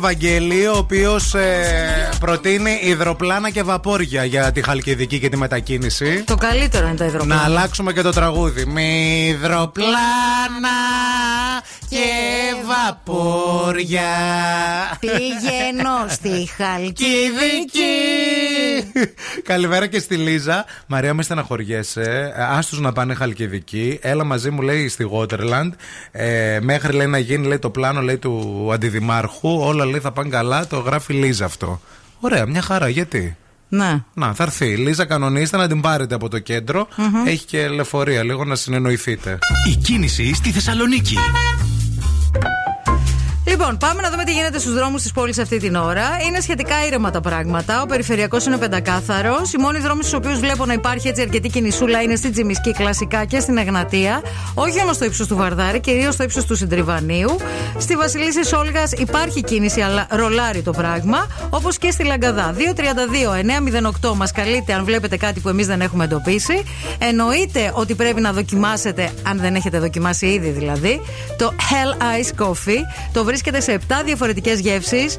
Βαγγέλη, 0.07 0.67
ο 0.67 0.77
οποίος 0.77 1.35
προτείνει 2.21 2.81
υδροπλάνα 2.83 3.51
και 3.51 3.63
βαπόρια 3.63 4.25
για 4.25 4.53
τη 4.53 4.63
Χαλκιδική 4.63 5.19
και 5.19 5.29
τη 5.29 5.37
μετακίνηση. 5.37 6.25
Το 6.27 6.35
καλύτερο 6.35 6.87
είναι 6.87 6.97
τα 6.97 7.05
υδροπλάνα. 7.05 7.41
Να 7.41 7.47
αλλάξουμε 7.47 7.93
και 7.93 8.03
το 8.03 8.11
τραγούδι. 8.11 8.65
Με 8.67 8.83
υδροπλάνα 9.27 10.77
και 11.89 12.05
βαπόρια. 12.67 14.03
Πηγαίνω 15.01 16.07
στη 16.09 16.49
Χαλκιδική. 16.57 17.85
Καλημέρα 19.53 19.87
και 19.87 19.99
στη 19.99 20.17
Λίζα. 20.17 20.65
Μαρία, 20.87 21.15
με 21.15 21.23
στεναχωριέσαι. 21.23 22.35
Άστου 22.37 22.81
να 22.81 22.93
πάνε 22.93 23.15
Χαλκιδική. 23.15 23.99
Έλα 24.03 24.25
μαζί 24.25 24.51
μου, 24.51 24.63
λέει, 24.63 24.89
στη 24.89 25.11
Waterland. 25.13 25.71
Ε, 26.11 26.59
μέχρι 26.63 26.93
λέει 26.93 27.07
να 27.07 27.19
γίνει 27.19 27.47
λέει, 27.47 27.59
το 27.59 27.71
πλάνο 27.71 28.01
λέει, 28.01 28.19
του 28.19 28.56
αντιδημάρχου. 28.73 29.59
Όλα 29.59 29.85
λέει 29.85 30.01
θα 30.01 30.13
πάνε 30.13 30.29
καλά. 30.29 30.67
Το 30.67 30.79
γράφει 30.79 31.13
Λίζα 31.13 31.45
αυτό. 31.45 31.81
Ωραία, 32.21 32.47
μια 32.47 32.63
χαρά. 32.63 32.89
Γιατί; 32.89 33.37
Ναι. 33.69 34.03
Να, 34.15 34.35
θα 34.35 34.43
έρθει. 34.43 34.67
Η 34.67 34.77
Λίζα 34.77 35.05
κανονίστε 35.05 35.57
να 35.57 35.69
την 35.69 35.81
πάρετε 35.81 36.15
από 36.15 36.29
το 36.29 36.39
κεντρο 36.39 36.89
Έχει 37.27 37.45
και 37.45 37.69
λεωφορεία, 37.69 38.23
λίγο 38.23 38.45
να 38.45 38.55
συνεννοηθείτε. 38.55 39.39
Η 39.69 39.75
κίνηση 39.77 40.35
στη 40.35 40.51
Θεσσαλονίκη. 40.51 41.17
Λοιπόν, 43.59 43.77
πάμε 43.79 44.03
να 44.03 44.11
δούμε 44.11 44.25
τι 44.25 44.33
γίνεται 44.33 44.59
στους 44.59 44.73
δρόμους 44.73 45.03
της 45.03 45.13
πόλης 45.13 45.39
αυτή 45.39 45.59
την 45.59 45.75
ώρα. 45.75 46.05
Είναι 46.27 46.41
σχετικά 46.41 46.87
ήρεμα 46.87 47.11
τα 47.11 47.21
πράγματα. 47.21 47.83
Ο 47.83 47.87
περιφερειακός 47.87 48.47
είναι 48.47 48.57
πεντακάθαρος. 48.57 49.53
Οι 49.53 49.59
μόνοι 49.59 49.79
δρόμοι 49.79 50.03
στους 50.03 50.15
οποίους 50.15 50.39
βλέπω 50.39 50.67
να 50.67 50.73
υπάρχει 50.73 51.09
έτσι 51.09 51.23
αρκετή 51.23 51.49
κινησούλα 51.49 52.03
είναι 52.03 52.17
στην 52.17 52.33
Τζιμισκή 52.33 52.73
κλασικά 52.73 53.25
και 53.25 53.41
στην 53.41 53.57
Εγνατία. 53.57 54.23
Όχι 54.55 54.81
όμως 54.83 54.97
στο 54.97 55.05
ύψος 55.05 55.27
του 55.27 55.37
Βαρδάρη, 55.37 55.81
κυρίως 55.81 56.15
στο 56.15 56.23
ύψος 56.23 56.45
του 56.45 56.57
Συντριβανίου. 56.57 57.37
Στη 57.79 57.97
Βασιλίση 57.97 58.55
Όλγα 58.55 58.83
υπάρχει 58.97 59.43
κίνηση, 59.43 59.81
αλλά 59.81 60.07
ρολάρει 60.11 60.63
το 60.63 60.71
πράγμα. 60.71 61.27
Όπως 61.51 61.79
και 61.79 61.91
στη 61.91 62.05
Λαγκαδά. 62.05 62.55
232-908 64.03 64.15
μας 64.15 64.33
καλείτε 64.33 64.73
αν 64.73 64.85
βλέπετε 64.85 65.17
κάτι 65.17 65.41
που 65.41 65.49
εμείς 65.49 65.67
δεν 65.67 65.81
έχουμε 65.81 66.05
εντοπίσει. 66.05 66.63
Εννοείται 66.99 67.73
ότι 67.75 67.95
πρέπει 67.95 68.21
να 68.21 68.33
δοκιμάσετε, 68.33 69.13
αν 69.23 69.39
δεν 69.39 69.55
έχετε 69.55 69.79
δοκιμάσει 69.79 70.27
ήδη 70.27 70.49
δηλαδή, 70.49 71.01
το 71.39 71.53
Hell 71.71 72.03
Ice 72.03 72.45
Coffee. 72.45 72.81
Το 73.13 73.25
βρίσκεται 73.25 73.45
σε 73.55 73.79
7 73.89 73.93
διαφορετικές 74.05 74.61
γεύσεις 74.61 75.17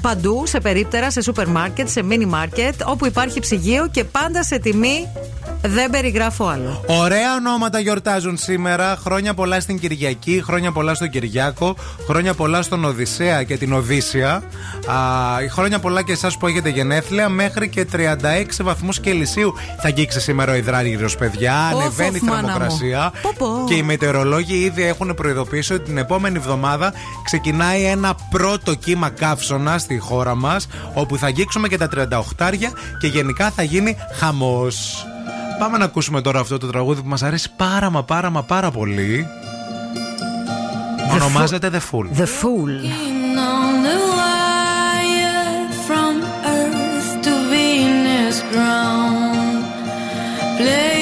παντού, 0.00 0.42
σε 0.46 0.60
περίπτερα, 0.60 1.10
σε 1.10 1.22
σούπερ 1.22 1.48
μάρκετ, 1.48 1.88
σε 1.88 2.02
μίνι 2.02 2.26
μάρκετ, 2.26 2.74
όπου 2.84 3.06
υπάρχει 3.06 3.40
ψυγείο 3.40 3.88
και 3.90 4.04
πάντα 4.04 4.42
σε 4.42 4.58
τιμή 4.58 5.08
δεν 5.64 5.90
περιγράφω 5.90 6.46
άλλο. 6.46 6.84
Ωραία 6.86 7.34
ονόματα 7.34 7.78
γιορτάζουν 7.78 8.36
σήμερα. 8.36 8.98
Χρόνια 9.04 9.34
πολλά 9.34 9.60
στην 9.60 9.78
Κυριακή, 9.78 10.42
χρόνια 10.44 10.72
πολλά 10.72 10.94
στον 10.94 11.10
Κυριάκο, 11.10 11.76
χρόνια 12.06 12.34
πολλά 12.34 12.62
στον 12.62 12.84
Οδυσσέα 12.84 13.42
και 13.42 13.56
την 13.56 13.72
Οδύσσια. 13.72 14.30
Α, 14.86 14.94
χρόνια 15.50 15.78
πολλά 15.78 16.02
και 16.02 16.12
εσάς 16.12 16.36
που 16.36 16.46
έχετε 16.46 16.68
γενέθλια. 16.68 17.28
Μέχρι 17.28 17.68
και 17.68 17.86
36 17.92 18.62
βαθμούς 18.62 19.00
Κελσίου 19.00 19.54
θα 19.80 19.88
αγγίξει 19.88 20.20
σήμερα 20.20 20.52
ο 20.52 20.54
υδράργυρο, 20.54 21.08
παιδιά. 21.18 21.70
Ωφ, 21.74 21.80
Ανεβαίνει 21.80 22.16
η 22.16 22.20
ωφ, 22.22 22.28
μάνα 22.28 22.40
μου. 22.40 22.46
θερμοκρασία. 22.46 23.12
Πω, 23.22 23.32
πω. 23.38 23.64
Και 23.68 23.74
οι 23.74 23.82
μετεωρολόγοι 23.82 24.54
ήδη 24.54 24.82
έχουν 24.82 25.14
προειδοποιήσει 25.14 25.72
ότι 25.72 25.84
την 25.84 25.98
επόμενη 25.98 26.36
εβδομάδα 26.36 26.92
ξεκινάει 27.22 27.84
ένα 27.84 28.14
πρώτο 28.30 28.74
κύμα 28.74 29.08
καύσωνα 29.08 29.78
στη 29.78 29.98
χώρα 29.98 30.34
μας, 30.34 30.66
όπου 30.94 31.16
θα 31.16 31.26
αγγίξουμε 31.26 31.68
και 31.68 31.76
τα 31.76 31.88
38 32.36 32.70
και 33.00 33.06
γενικά 33.06 33.50
θα 33.50 33.62
γίνει 33.62 33.96
χαμός. 34.12 35.06
Πάμε 35.58 35.78
να 35.78 35.84
ακούσουμε 35.84 36.20
τώρα 36.20 36.40
αυτό 36.40 36.58
το 36.58 36.66
τραγούδι 36.66 37.00
που 37.00 37.08
μας 37.08 37.22
αρέσει 37.22 37.50
πάρα 37.56 37.90
μα 37.90 38.04
πάρα 38.04 38.30
μα 38.30 38.42
πάρα 38.42 38.70
πολύ. 38.70 39.26
Ονομάζεται 41.12 41.70
The 41.72 41.80
Fool. 41.90 42.18
The 42.18 42.26
Fool. 42.42 42.70
on 50.64 51.01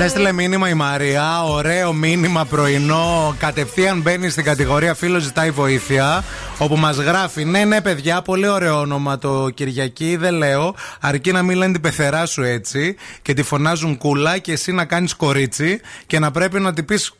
Μα 0.00 0.06
έστειλε 0.06 0.32
μήνυμα 0.32 0.68
η 0.68 0.74
Μαρία. 0.74 1.44
Ωραίο 1.44 1.92
μήνυμα 1.92 2.44
πρωινό. 2.44 3.34
Κατευθείαν 3.38 4.00
μπαίνει 4.00 4.30
στην 4.30 4.44
κατηγορία 4.44 4.94
Φίλο 4.94 5.18
ζητάει 5.18 5.50
βοήθεια. 5.50 6.24
Όπου 6.58 6.76
μας 6.76 6.96
γράφει: 6.96 7.44
Ναι, 7.44 7.64
ναι, 7.64 7.80
παιδιά, 7.80 8.22
πολύ 8.22 8.48
ωραίο 8.48 8.78
όνομα 8.78 9.18
το 9.18 9.50
Κυριακή. 9.54 10.16
Δεν 10.16 10.34
λέω. 10.34 10.74
Αρκεί 11.00 11.32
να 11.32 11.42
μην 11.42 11.56
λένε 11.56 11.72
την 11.72 11.80
πεθερά 11.80 12.26
σου 12.26 12.42
έτσι. 12.42 12.96
Και 13.22 13.34
τη 13.34 13.42
φωνάζουν 13.42 13.98
κούλα 13.98 14.38
και 14.38 14.52
εσύ 14.52 14.72
να 14.72 14.84
κάνεις 14.84 15.14
κορίτσι. 15.14 15.80
Και 16.06 16.18
να 16.18 16.30
πρέπει 16.30 16.60
να 16.60 16.72
την 16.72 16.84
πεις 16.84 17.12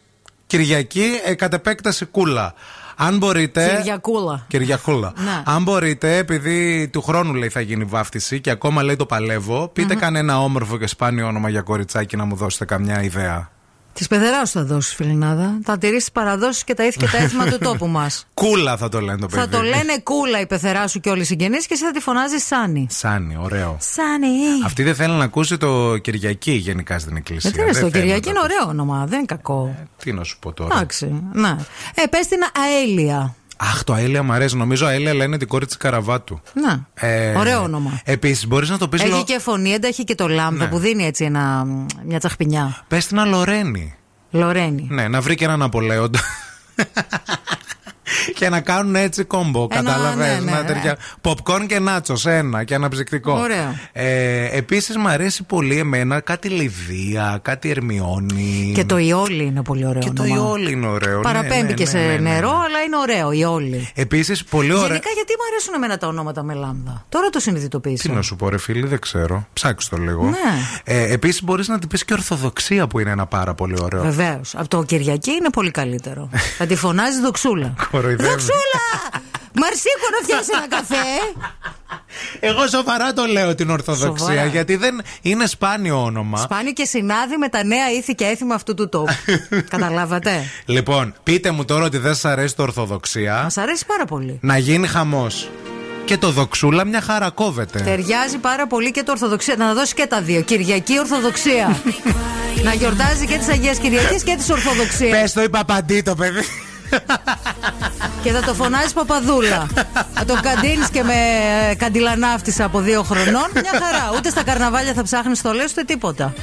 Κυριακή 0.47 1.21
ε, 1.25 1.35
κατ' 1.35 1.55
επέκταση 1.55 2.05
κούλα. 2.05 2.55
Αν 3.03 3.19
μπορείτε. 3.19 3.75
Κυριακούλα. 3.77 4.45
Κυριακούλα. 4.49 5.13
Ναι. 5.17 5.43
Αν 5.45 5.63
μπορείτε, 5.63 6.17
επειδή 6.17 6.89
του 6.89 7.03
χρόνου 7.03 7.35
λέει 7.35 7.49
θα 7.49 7.61
γίνει 7.61 7.85
βάφτιση 7.85 8.41
και 8.41 8.51
ακόμα 8.51 8.83
λέει 8.83 8.97
το 8.97 9.07
παλεύω, 9.07 9.69
πειτε 9.69 9.95
κανένα 9.95 10.41
όμορφο 10.41 10.79
και 10.79 10.87
σπάνιο 10.87 11.27
όνομα 11.27 11.49
για 11.49 11.61
κοριτσάκι 11.63 12.17
να 12.17 12.25
μου 12.25 12.37
δώσετε 12.37 12.65
καμιά 12.65 13.03
ιδέα. 13.03 13.51
Τη 13.93 14.07
πεθεράς 14.09 14.51
σου 14.51 14.59
θα 14.59 14.65
δώσεις, 14.65 14.95
Φιλινάδα. 14.95 15.59
Θα 15.65 15.79
τηρήσεις 15.79 15.99
τις 16.03 16.13
παραδόσεις 16.13 16.65
και 16.65 16.75
τα 16.75 16.85
ήθη 16.87 16.99
και 16.99 17.07
τα 17.07 17.17
έθιμα 17.19 17.47
του 17.47 17.59
τόπου 17.59 17.87
μας. 17.99 18.27
Κούλα 18.35 18.77
θα 18.77 18.89
το 18.89 19.01
λένε 19.01 19.19
το 19.19 19.27
παιδί. 19.27 19.41
θα 19.43 19.49
το 19.49 19.63
λένε 19.63 19.99
κούλα 20.03 20.41
η 20.41 20.47
πεθερά 20.47 20.87
σου 20.89 21.01
και 21.01 21.11
όλοι 21.11 21.21
οι 21.21 21.25
συγγενείς 21.25 21.67
και 21.67 21.75
εσύ 21.75 21.85
θα 21.85 21.91
τη 21.91 22.01
φωνάζεις 22.01 22.47
Σάνι. 22.47 22.87
Σάνι, 22.91 23.37
ωραίο. 23.41 23.77
Σάνι. 23.81 24.29
Αυτή 24.65 24.83
δεν 24.83 24.95
θέλει 24.95 25.13
να 25.15 25.25
ακούσει 25.25 25.57
το 25.57 25.97
Κυριακή 25.97 26.53
γενικά 26.53 26.99
στην 26.99 27.17
εκκλησία. 27.17 27.51
Δεν 27.51 27.67
το 27.67 27.75
θέλει 27.75 27.91
Κυριακή 27.91 28.25
να 28.25 28.31
είναι 28.31 28.39
το 28.39 28.45
ωραίο 28.55 28.69
όνομα, 28.69 29.07
δεν 29.07 29.19
είναι 29.19 29.27
κακό. 29.27 29.61
ακούσει. 29.63 29.89
Τι 30.03 30.13
να 30.13 30.25
σου 30.25 30.39
πω 30.39 30.53
τώρα. 30.53 30.75
Εντάξει, 30.75 31.23
ναι. 31.33 31.57
Ε, 31.95 32.07
πες 32.11 32.27
την 32.27 32.39
Αέλια. 32.65 33.35
Αχ, 33.63 33.85
το 33.85 33.93
Αέλια 33.93 34.23
μου 34.23 34.33
αρέσει. 34.33 34.57
Νομίζω 34.57 34.87
Αέλια 34.87 35.15
λένε 35.15 35.39
την 35.39 35.49
κόρη 35.49 35.67
της 35.67 35.77
Καραβάτου. 35.77 36.41
Να. 36.53 36.87
Ε, 37.09 37.35
Ωραίο 37.37 37.63
όνομα. 37.63 38.01
Επίσης, 38.05 38.47
μπορείς 38.47 38.69
να 38.69 38.79
το 38.79 38.89
πεις. 38.89 39.03
Έχει 39.03 39.25
και 39.25 39.39
φωνή, 39.39 39.71
δεν 39.71 39.83
έχει 39.91 40.05
και 40.05 40.15
το 40.15 40.29
λάμδα 40.29 40.65
Ναι. 40.65 40.71
που 40.71 40.79
δίνει 40.79 41.05
έτσι 41.07 41.25
ένα, 41.25 41.67
μια 42.07 42.19
τσαχπινιά. 42.19 42.85
Πες 42.89 43.07
την 43.07 43.19
Αλορένη. 43.19 43.95
Λορένη. 44.31 44.87
Ναι, 44.91 45.09
να 45.09 45.21
βρει 45.21 45.35
και 45.35 45.45
έναν 45.45 45.63
Απολέοντα. 45.63 46.21
και 48.35 48.49
να 48.49 48.61
κάνουν 48.61 48.95
έτσι 48.95 49.25
κόμπο. 49.25 49.67
Ένα, 49.71 49.83
Κατάλαβες. 49.83 50.27
ναι, 50.27 50.45
ναι, 50.45 50.51
να 50.51 50.61
ναι. 50.63 50.67
τέτοια. 50.67 50.97
Popcorn 51.23 51.67
και 51.67 51.79
νάτσο, 51.79 52.15
ένα 52.25 52.65
και 52.65 52.75
αναψυκτικό. 52.75 53.33
Ωραίο. 53.33 53.79
Ε, 53.93 54.57
Επίσης, 54.57 54.97
μου 54.97 55.09
αρέσει 55.09 55.43
πολύ 55.43 55.79
εμένα 55.79 56.21
κάτι 56.21 56.49
Λιδία, 56.49 57.39
κάτι 57.43 57.71
Ερμιόνι. 57.71 58.73
Και 58.75 58.85
το 58.85 58.99
Ιόλι 58.99 59.45
είναι 59.45 59.63
πολύ 59.63 59.87
ωραίο. 59.87 60.01
Και 60.03 60.11
το 60.11 60.23
όνομα. 60.23 60.37
Ιόλι 60.49 60.73
είναι 60.73 60.87
ωραίο. 60.87 61.17
ναι, 61.17 61.23
Παραπέμπει 61.23 61.63
ναι, 61.63 61.73
και 61.73 61.85
ναι, 61.85 61.91
σε 61.91 61.99
ναι, 61.99 62.05
ναι. 62.07 62.19
νερό, 62.19 62.49
αλλά 62.51 62.81
είναι 62.87 62.97
ωραίο 62.97 63.33
Ιόλι. 63.33 63.89
Επίσης, 63.95 64.45
πολύ 64.45 64.73
ωραία. 64.73 64.87
Γενικά, 64.87 65.09
γιατί 65.15 65.33
μου 65.39 65.45
αρέσουν 65.53 65.75
εμένα 65.75 65.99
τα 65.99 66.07
ονόματα 66.07 66.43
με 66.43 66.55
λάμδα. 66.55 67.05
Τώρα 67.09 67.29
το 67.29 67.41
συνειδητοποίησα. 67.41 68.09
Τι 68.09 68.15
να 68.15 68.23
σου 68.23 68.37
πω, 68.37 68.49
ρε 68.49 68.59
φίλοι, 68.59 68.87
δεν 68.87 68.99
ξέρω. 69.01 69.47
Ψάξτε 69.53 69.97
το 69.97 70.03
λίγο. 70.03 70.25
Ναι. 70.25 70.37
Ε, 70.85 71.13
Επίσης, 71.13 71.43
μπορείς 71.43 71.69
να 71.69 71.79
την 71.79 71.89
πεις 71.89 72.05
και 72.05 72.13
Ορθοδοξία 72.13 72.87
που 72.87 72.99
είναι 72.99 73.11
ένα 73.11 73.27
πάρα 73.27 73.55
πολύ 73.55 73.77
ωραίο. 73.83 74.03
Βεβαίως. 74.03 74.55
Από 74.55 74.69
το 74.69 74.83
Κυριακή 74.83 75.31
είναι 75.31 75.51
πολύ 75.51 75.71
καλύτερο. 75.71 76.29
θα 76.59 76.67
τη 76.67 76.77
φωνάζει 76.77 77.21
δοξούλα. 77.21 77.75
Κοροϊδεύει. 78.01 78.31
Δοξούλα! 78.31 78.87
Μαρσίκο 79.55 80.07
να 80.11 80.23
φτιάξει 80.23 80.51
ένα 80.55 80.69
καφέ. 80.69 81.05
Εγώ 82.41 82.67
σοβαρά 82.67 83.13
το 83.13 83.25
λέω 83.25 83.55
την 83.55 83.71
Ορθοδοξία, 83.71 84.27
Σοβαρά. 84.27 84.47
γιατί 84.47 84.77
δεν 84.77 85.01
είναι 85.23 85.47
σπάνιο 85.47 86.03
όνομα. 86.03 86.39
Σπάνιο 86.39 86.73
και 86.73 86.85
συνάδει 86.85 87.37
με 87.37 87.49
τα 87.49 87.65
νέα 87.65 87.91
ήθη 87.91 88.15
και 88.15 88.25
έθιμα 88.25 88.55
αυτού 88.55 88.75
του 88.75 88.89
τόπου. 88.89 89.13
Καταλάβατε; 89.71 90.45
Λοιπόν, 90.65 91.15
πείτε 91.23 91.51
μου 91.51 91.65
τώρα 91.65 91.85
ότι 91.85 91.99
δεν 91.99 92.15
σα 92.15 92.31
αρέσει 92.31 92.57
το 92.57 92.63
Ορθοδοξία. 92.63 93.41
Μας 93.43 93.57
αρέσει 93.57 93.87
πάρα 93.87 94.05
πολύ. 94.05 94.39
Να 94.43 94.59
γίνει 94.59 94.87
χαμός. 94.87 95.51
Και 96.05 96.17
το 96.17 96.31
δοξούλα 96.31 96.85
μια 96.85 97.01
χαρά 97.01 97.31
κόβεται. 97.31 97.81
Ταιριάζει 97.81 98.39
πάρα 98.39 98.67
πολύ 98.67 98.91
και 98.91 99.03
το 99.03 99.13
Ορθοδοξία. 99.13 99.57
Να 99.57 99.75
δώσει 99.75 99.95
και 99.95 100.07
τα 100.07 100.23
δύο. 100.23 100.41
Κυριακή 100.41 100.99
Ορθοδοξία. 100.99 101.81
να 102.65 102.75
γιορτάζει 102.75 103.27
και 103.27 103.39
τις 103.39 103.49
Αγίες 103.49 103.79
Κυριακέ 103.79 104.15
και 104.25 104.35
τις 104.37 104.51
Ορθοδοξίες. 104.51 105.11
Πες 105.21 105.33
το 105.33 105.43
είπα 105.43 105.65
παντί 105.65 106.03
το 106.03 106.15
παιδί. 106.15 106.41
και 108.23 108.31
θα 108.31 108.41
το 108.41 108.55
φωνάζεις 108.55 108.93
Παπαδούλα. 108.93 109.67
θα 110.15 110.25
το 110.25 110.39
καντίνεις 110.43 110.91
και 110.91 111.03
με 111.03 111.15
ε, 111.71 111.75
καντιλανάφτισα 111.75 112.65
από 112.65 112.81
δύο 112.81 113.03
χρονών. 113.03 113.51
Μια 113.55 113.71
χαρά. 113.73 114.13
Ούτε 114.17 114.31
στα 114.31 114.43
καρναβάλια 114.43 114.93
θα 114.93 115.03
ψάχνεις 115.03 115.43
το 115.43 115.53
λες 115.53 115.71
ούτε 115.71 115.83
τίποτα. 115.83 116.35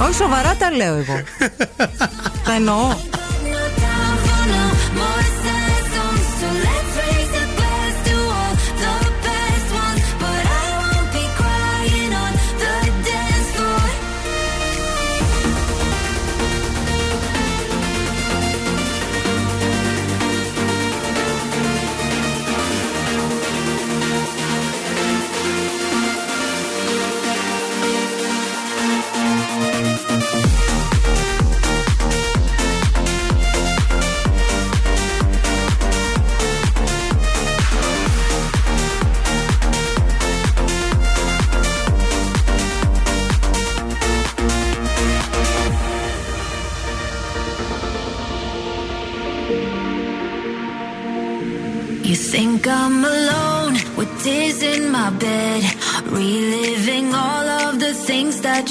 Όχι 0.00 0.14
σοβαρά 0.14 0.54
τα 0.58 0.70
λέω 0.70 0.94
εγώ. 0.94 1.22
τα 2.44 2.52
εννοώ. 2.52 3.03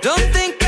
Don't 0.00 0.20
think 0.32 0.67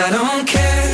I 0.00 0.10
don't 0.10 0.46
care 0.46 0.87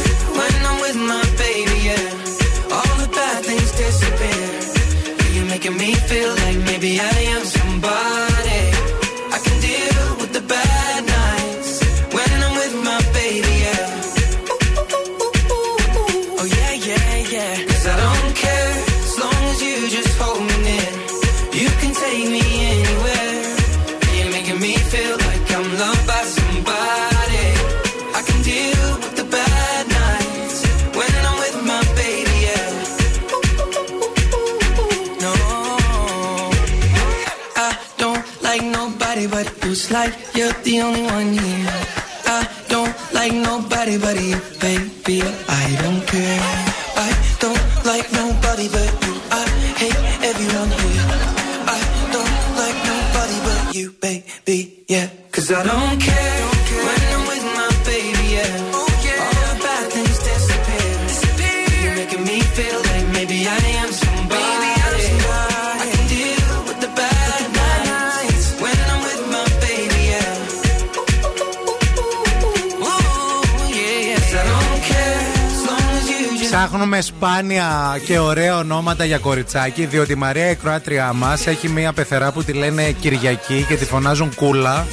you're 40.44 40.52
the 40.62 40.80
only 40.83 41.02
one 41.02 41.33
here. 41.33 41.53
Just 76.94 77.00
Ψάχνουμε 77.00 77.00
σπάνια 77.00 78.00
και 78.04 78.18
ωραία 78.18 78.59
ονόματα 78.59 79.04
για 79.04 79.18
κοριτσάκι, 79.18 79.87
διότι 79.87 80.12
η 80.12 80.14
Μαρία 80.14 80.50
η 80.50 80.54
Κροάτριά 80.54 81.12
μας 81.12 81.46
έχει 81.46 81.68
μία 81.68 81.92
πεθερά 81.92 82.33
που 82.33 82.44
τη 82.44 82.52
λένε 82.52 82.90
Κυριακή 82.90 83.64
και 83.68 83.74
τη 83.74 83.85
φωνάζουν 83.85 84.35
Κούλα. 84.35 84.87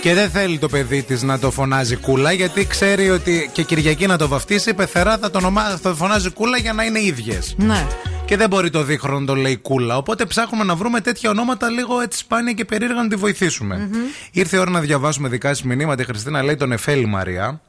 Και 0.00 0.14
δεν 0.14 0.30
θέλει 0.30 0.58
το 0.58 0.68
παιδί 0.68 1.02
της 1.02 1.22
να 1.22 1.38
το 1.38 1.50
φωνάζει 1.50 1.96
Κούλα, 1.96 2.32
γιατί 2.32 2.66
ξέρει 2.66 3.10
ότι 3.10 3.50
και 3.52 3.62
Κυριακή 3.62 4.06
να 4.06 4.18
το 4.18 4.28
βαφτίσει, 4.28 4.70
η 4.70 4.74
πεθερά 4.74 5.18
θα 5.18 5.30
το, 5.30 5.38
ονομα... 5.38 5.62
θα 5.62 5.78
το 5.82 5.94
φωνάζει 5.94 6.30
Κούλα 6.30 6.58
για 6.58 6.72
να 6.72 6.84
είναι 6.84 7.00
ίδιες. 7.00 7.54
Ναι. 7.58 7.86
Και 8.24 8.36
δεν 8.36 8.48
μπορεί 8.48 8.70
το 8.70 8.82
δίχρονο 8.82 9.20
να 9.20 9.26
το 9.26 9.34
λέει 9.34 9.56
Κούλα. 9.56 9.96
Οπότε 9.96 10.24
ψάχνουμε 10.24 10.64
να 10.64 10.74
βρούμε 10.74 11.00
τέτοια 11.00 11.30
ονόματα 11.30 11.68
λίγο 11.68 12.00
έτσι 12.00 12.18
σπάνια 12.18 12.52
και 12.52 12.64
περίεργα 12.64 13.02
να 13.02 13.08
τη 13.08 13.16
βοηθησουμε 13.16 13.90
Ήρθε 14.32 14.56
η 14.56 14.58
ώρα 14.58 14.70
να 14.70 14.80
διαβάσουμε 14.80 15.28
δικά 15.28 15.48
σας 15.48 15.62
μηνύματα. 15.62 16.02
Η 16.02 16.04
Χριστίνα 16.04 16.42
λέει 16.42 16.56
τον 16.56 16.72
Εφέλη 16.72 17.06
Μαρία. 17.06 17.60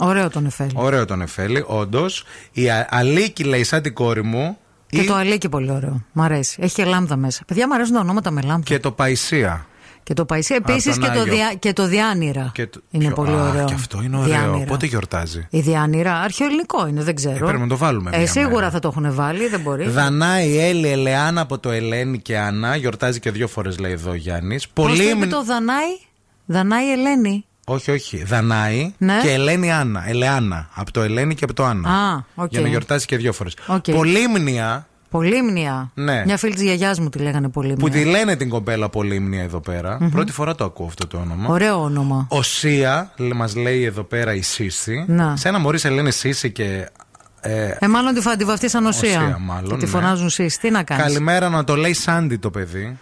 Ωραίο 0.00 0.30
τον 0.30 0.46
Εφέλη. 0.46 0.70
Ωραίο 0.74 1.04
τον 1.04 1.20
Εφέλη, 1.20 1.64
όντως. 1.66 2.24
Η 2.52 2.70
Α- 2.70 2.86
Αλίκη 2.90 3.44
λέει 3.44 3.64
σαν 3.64 3.82
την 3.82 3.94
κόρη 3.94 4.22
μου. 4.22 4.56
Και 4.86 5.00
ή- 5.00 5.04
το 5.06 5.14
αλίκι 5.14 5.48
πολύ 5.48 5.70
ωραίο. 5.70 6.02
Μ' 6.12 6.20
αρέσει. 6.22 6.58
Έχει 6.60 6.74
και 6.74 6.84
λάμδα 6.84 7.16
μέσα. 7.16 7.42
Παιδιά, 7.46 7.66
μου 7.66 7.74
αρέσουν 7.74 7.94
τα 7.94 8.00
ονόματα 8.00 8.30
με 8.30 8.40
λάμδα. 8.40 8.62
Και 8.64 8.78
το 8.78 8.92
Παϊσία. 8.92 9.66
Και 10.02 10.14
το 10.14 10.24
Παϊσί 10.24 10.54
επίσης 10.54 10.94
τον 10.98 11.02
και, 11.08 11.14
το 11.14 11.20
Άγιο. 11.20 11.34
δια... 11.34 11.54
και 11.58 11.72
το 11.72 11.86
Διάνυρα. 11.86 12.50
Και 12.54 12.66
το- 12.66 12.80
Είναι 12.90 13.04
Ποιο- 13.04 13.14
πολύ 13.14 13.30
Α, 13.30 13.48
ωραίο. 13.48 13.64
Και 13.64 13.74
αυτό 13.74 14.02
είναι 14.02 14.16
ωραίο. 14.16 14.28
Διάνυρα. 14.28 14.64
Πότε 14.64 14.86
γιορτάζει; 14.86 15.46
Η 15.50 15.60
Διάνυρα, 15.60 16.14
αρχαιοελληνικό 16.20 16.86
είναι, 16.86 17.02
δεν 17.02 17.14
ξέρω. 17.14 17.34
Ε, 17.34 17.38
πρέπει 17.38 17.58
να 17.60 17.66
το 17.66 17.76
βάλουμε 17.76 18.10
Ε, 18.14 18.16
μια 18.18 18.26
σίγουρα 18.26 18.54
μέρα. 18.54 18.70
θα 18.70 18.78
το 18.78 18.88
έχουν 18.88 19.14
βάλει, 19.14 19.48
δεν 19.48 19.60
μπορεί. 19.60 19.88
Δανάη, 19.88 20.58
Έλλη, 20.58 20.88
Ελεάνα 20.88 21.40
από 21.40 21.58
το 21.58 21.70
Ελένη 21.70 22.18
και 22.18 22.38
Άννα. 22.38 22.76
Γιορτάζει 22.76 23.20
και 23.20 23.30
δύο 23.30 23.48
φορές 23.48 23.78
λέει 23.78 23.92
εδώ 23.92 24.10
ο 24.10 24.14
Γιάννης. 24.14 24.68
Πώς 24.68 24.86
Πολύ. 24.86 24.96
το 24.98 25.02
είπε 25.08 25.14
μν- 25.14 25.30
το 25.30 25.44
Δανάη, 25.44 25.98
Δανάη 26.46 26.92
Ελένη. 26.92 27.44
Όχι, 27.68 27.90
όχι. 27.90 28.22
Δανάη 28.24 28.92
Ναι. 28.98 29.18
και 29.22 29.32
Ελένη 29.32 29.72
Άννα. 29.72 30.08
Ελεάνα. 30.08 30.68
Από 30.74 30.92
το 30.92 31.00
Ελένη 31.02 31.34
και 31.34 31.44
από 31.44 31.52
το 31.54 31.64
Άννα. 31.64 31.88
Α, 31.90 32.24
οκ. 32.34 32.50
Για 32.50 32.60
να 32.60 32.68
γιορτάζει 32.68 33.06
και 33.06 33.16
δύο 33.16 33.32
φορές. 33.32 33.54
Οκ. 33.66 33.90
Πολύμνια 33.90 34.86
Πολύμνια. 35.10 35.90
Ναι. 35.94 36.22
Μια 36.24 36.36
φίλη 36.36 36.52
της 36.54 36.62
γιαγιάς 36.62 37.00
μου 37.00 37.08
τη 37.08 37.18
λέγανε 37.18 37.48
Πολύμνια. 37.48 37.76
που 37.84 37.88
τη 37.88 38.04
λένε 38.04 38.36
την 38.36 38.48
κοπέλα 38.48 38.88
Πολύμνια 38.88 39.42
εδώ 39.42 39.60
πέρα. 39.60 39.98
Πρώτη 40.10 40.32
φορά 40.32 40.54
το 40.54 40.64
ακούω 40.64 40.86
αυτό 40.86 41.06
το 41.06 41.16
όνομα. 41.16 41.48
Ωραίο 41.48 41.82
όνομα. 41.82 42.26
Οσία, 42.30 43.12
μας 43.34 43.56
λέει 43.56 43.84
εδώ 43.84 44.02
πέρα 44.02 44.34
η 44.34 44.40
Σύση. 44.42 45.04
Να. 45.08 45.36
Σε 45.36 45.48
ένα 45.48 45.58
μωρή 45.58 45.78
σε 45.78 45.88
λένε 45.90 46.10
Σύση 46.10 46.50
και. 46.52 46.88
Ε, 47.40 47.70
Ε, 47.78 47.86
μάλλον 47.88 48.14
τη, 48.14 48.20
φα- 48.20 48.36
τη 48.36 48.44
βαφτίσαν 48.44 48.86
οσία. 48.86 49.20
Οσία, 49.22 49.38
μάλλον, 49.40 49.68
Και 49.70 49.76
τη 49.76 49.84
ναι. 49.84 49.90
φωνάζουν 49.90 50.28
Σύση. 50.30 50.58
Τι 50.58 50.70
να 50.70 50.82
κάνεις; 50.82 51.04
καλημέρα 51.04 51.48
να 51.48 51.64
το 51.64 51.74
λέει 51.76 51.92
Σάντι 51.92 52.36
το 52.36 52.50
παιδί. 52.50 52.98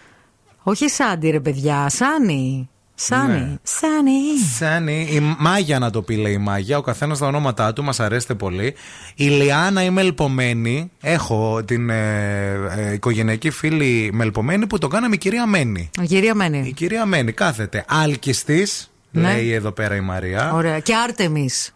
Όχι 0.63 0.89
Σάντι, 0.89 1.29
ρε 1.29 1.39
παιδιά. 1.39 1.89
Σάνι. 1.89 2.69
Σάνι. 2.99 3.33
Ναι. 3.39 3.55
Σάνι. 3.63 4.21
Σάνι, 4.57 5.07
η 5.11 5.35
Μάγια 5.39 5.79
να 5.79 5.89
το 5.89 6.01
πει 6.01 6.15
λέει 6.15 6.33
η 6.33 6.37
Μάγια. 6.37 6.77
Ο 6.77 6.81
καθένας 6.81 7.17
τα 7.19 7.25
ονόματά 7.27 7.73
του 7.73 7.83
μας 7.83 7.99
αρέσει 7.99 8.35
πολύ. 8.35 8.75
Η 9.15 9.23
Λιάννα 9.27 9.83
είμαι 9.83 10.01
ελπομένη. 10.01 10.91
Έχω 11.01 11.63
την 11.65 11.89
ε, 11.89 12.51
ε, 12.77 12.93
οικογενειακή 12.93 13.49
φίλη 13.49 14.09
μελπομένη 14.13 14.67
που 14.67 14.77
το 14.77 14.87
κάναμε 14.87 15.15
η 15.15 15.17
κυρία 15.17 15.45
Μένη. 15.45 15.89
Η 16.01 16.05
κυρία 16.05 16.31
Η 16.33 16.37
Μένη. 16.37 16.73
κυρία 16.75 17.05
Μένη 17.05 17.31
κάθεται. 17.31 17.85
Άλκη 17.87 18.31
τη, 18.31 18.63
Ναι. 19.11 19.33
λέει 19.33 19.51
εδώ 19.51 19.71
πέρα 19.71 19.95
η 19.95 20.01
Μαρία. 20.01 20.53
Ωραία. 20.53 20.79
Και 20.79 20.95
Άρτεμις. 20.95 21.75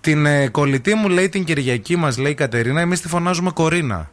Την 0.00 0.26
ε, 0.26 0.48
κολλητή 0.48 0.94
μου 0.94 1.08
λέει 1.08 1.28
την 1.28 1.44
Κυριακή 1.44 1.96
μας 1.96 2.18
λέει 2.18 2.32
η 2.32 2.34
Κατερίνα. 2.34 2.80
Εμείς 2.80 3.00
τη 3.00 3.08
φωνάζουμε 3.08 3.50
Κορίνα. 3.50 4.10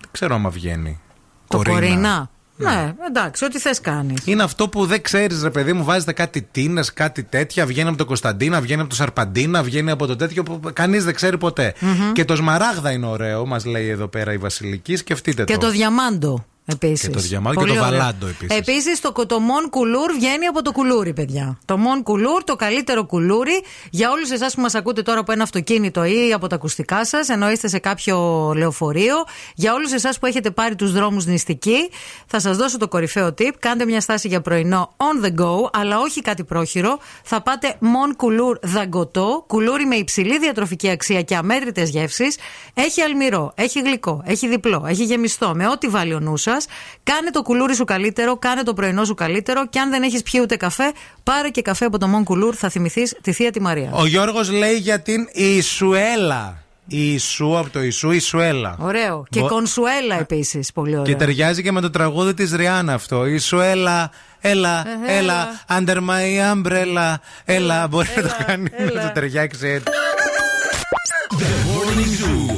Δεν 0.00 0.08
ξέρω 0.12 0.34
άμα 0.34 0.50
βγαίνει. 0.50 1.00
Το 1.48 1.62
Κορίνα. 1.68 2.30
Ναι, 2.60 2.94
εντάξει, 3.06 3.44
ό,τι 3.44 3.58
θες 3.58 3.80
κάνεις. 3.80 4.20
Είναι 4.24 4.42
αυτό 4.42 4.68
που 4.68 4.86
δεν 4.86 5.02
ξέρεις, 5.02 5.42
ρε 5.42 5.50
παιδί 5.50 5.72
μου, 5.72 5.84
βάζετε 5.84 6.12
κάτι 6.12 6.48
τίνες, 6.50 6.92
κάτι 6.92 7.22
τέτοια. 7.22 7.66
Βγαίνει 7.66 7.88
από 7.88 7.98
το 7.98 8.04
Κωνσταντίνα, 8.04 8.60
βγαίνει 8.60 8.80
από 8.80 8.90
το 8.90 8.96
Σαρπαντίνα, 8.96 9.62
βγαίνει 9.62 9.90
από 9.90 10.06
το 10.06 10.16
τέτοιο 10.16 10.42
που 10.42 10.60
κανείς 10.72 11.04
δεν 11.04 11.14
ξέρει 11.14 11.38
ποτέ. 11.38 11.74
Και 12.12 12.24
το 12.24 12.36
Σμαράγδα 12.36 12.90
είναι 12.90 13.06
ωραίο, 13.06 13.46
μας 13.46 13.64
λέει 13.64 13.88
εδώ 13.88 14.08
πέρα 14.08 14.32
η 14.32 14.36
Βασιλική. 14.38 14.96
Σκεφτείτε 14.96 15.44
Και 15.44 15.52
το. 15.52 15.58
το 15.58 15.70
διαμάντο. 15.70 16.44
Επίσης. 16.72 17.06
Και 17.06 17.14
το 17.14 17.20
διαμάντο 17.20 17.60
Πολύ 17.60 17.72
και 17.72 17.78
το 17.78 17.84
ωραίο. 17.84 17.98
βαλάντο 17.98 18.26
επίσης. 18.26 18.58
Επίσης 18.58 19.00
το, 19.00 19.12
το 19.26 19.38
Μον 19.40 19.70
Κουλούρ 19.70 20.12
βγαίνει 20.12 20.46
από 20.46 20.62
το 20.62 20.72
κουλούρι, 20.72 21.12
παιδιά. 21.12 21.58
Το 21.64 21.76
Μον 21.76 22.02
Κουλούρ, 22.02 22.44
το 22.44 22.56
καλύτερο 22.56 23.04
κουλούρι. 23.04 23.62
Για 23.90 24.10
όλους 24.10 24.30
εσάς 24.30 24.54
που 24.54 24.60
μας 24.60 24.74
ακούτε 24.74 25.02
τώρα 25.02 25.20
από 25.20 25.32
ένα 25.32 25.42
αυτοκίνητο 25.42 26.04
ή 26.04 26.32
από 26.32 26.46
τα 26.46 26.54
ακουστικά 26.54 27.04
σας, 27.04 27.28
ενώ 27.28 27.50
είστε 27.50 27.68
σε 27.68 27.78
κάποιο 27.78 28.16
λεωφορείο. 28.56 29.14
Για 29.54 29.74
όλους 29.74 29.92
εσάς 29.92 30.18
που 30.18 30.26
έχετε 30.26 30.50
πάρει 30.50 30.74
τους 30.74 30.92
δρόμους 30.92 31.26
νηστικοί, 31.26 31.90
θα 32.26 32.40
σας 32.40 32.56
δώσω 32.56 32.78
το 32.78 32.88
κορυφαίο 32.88 33.34
tip. 33.38 33.50
Κάντε 33.58 33.84
μια 33.84 34.00
στάση 34.00 34.28
για 34.28 34.40
πρωινό 34.40 34.94
on 34.96 35.24
the 35.24 35.30
go, 35.40 35.68
αλλά 35.72 35.98
όχι 35.98 36.20
κάτι 36.22 36.44
πρόχειρο. 36.44 36.98
Θα 37.24 37.42
πάτε 37.42 37.76
Μον 37.78 38.16
Κουλούρ 38.16 38.58
δαγκωτό, 38.62 39.44
κουλούρι 39.46 39.86
με 39.86 39.94
υψηλή 39.94 40.38
διατροφική 40.38 40.90
αξία 40.90 41.22
και 41.22 41.36
αμέτρητες 41.36 41.90
γεύσεις. 41.90 42.36
Έχει 42.74 43.00
αλμυρό, 43.00 43.52
έχει 43.54 43.80
γλυκό, 43.80 44.22
έχει 44.24 44.48
διπλό, 44.48 44.84
έχει 44.86 45.04
γεμιστό, 45.04 45.52
με 45.54 45.68
ό,τι 45.68 45.88
βάλει 45.88 46.14
ο 46.14 46.20
νου 46.20 46.36
σας. 46.36 46.59
Κάνε 47.02 47.30
το 47.30 47.42
κουλούρι 47.42 47.74
σου 47.74 47.84
καλύτερο, 47.84 48.36
κάνε 48.36 48.62
το 48.62 48.72
πρωινό 48.74 49.04
σου 49.04 49.14
καλύτερο. 49.14 49.66
Και 49.68 49.78
αν 49.78 49.90
δεν 49.90 50.02
έχεις 50.02 50.22
πιει 50.22 50.40
ούτε 50.42 50.56
καφέ, 50.56 50.92
πάρε 51.22 51.48
και 51.48 51.62
καφέ 51.62 51.84
από 51.84 51.98
το 51.98 52.06
Μον 52.06 52.24
Κουλούρ, 52.24 52.54
θα 52.58 52.68
θυμηθείς 52.68 53.16
τη 53.22 53.32
θεία 53.32 53.50
τη 53.50 53.60
Μαρία. 53.60 53.90
Ο 53.92 54.06
Γιώργος 54.06 54.50
λέει 54.50 54.74
για 54.76 55.00
την 55.00 55.28
Ισουέλα. 55.32 56.62
Η 56.92 57.12
Ισού 57.12 57.58
από 57.58 57.70
το 57.70 57.82
Ισού, 57.82 58.10
Ισουέλα. 58.10 58.76
Ωραίο. 58.80 59.24
Και 59.30 59.40
Μπο- 59.40 59.48
κονσουέλα 59.48 60.18
επίσης. 60.18 60.72
Πολύ 60.72 60.90
ωραίο. 60.92 61.04
Και 61.04 61.14
ταιριάζει 61.14 61.62
και 61.62 61.72
με 61.72 61.80
το 61.80 61.90
τραγούδι 61.90 62.34
της 62.34 62.52
Ριάννα 62.52 62.92
αυτό. 62.94 63.26
Ισουέλα, 63.26 64.10
έλα, 64.40 64.84
Ε, 65.06 65.16
έλα, 65.18 65.48
under 65.78 65.96
my 65.96 66.54
umbrella. 66.54 67.14
Έλα, 67.44 67.88
μπορεί 67.88 68.08
να 68.16 68.22
το 68.22 68.34
κάνει, 68.46 68.68
να 68.78 68.84
έλα. 68.84 69.02
το 69.06 69.10
ταιριάξει 69.12 69.66
έτσι. 69.68 69.84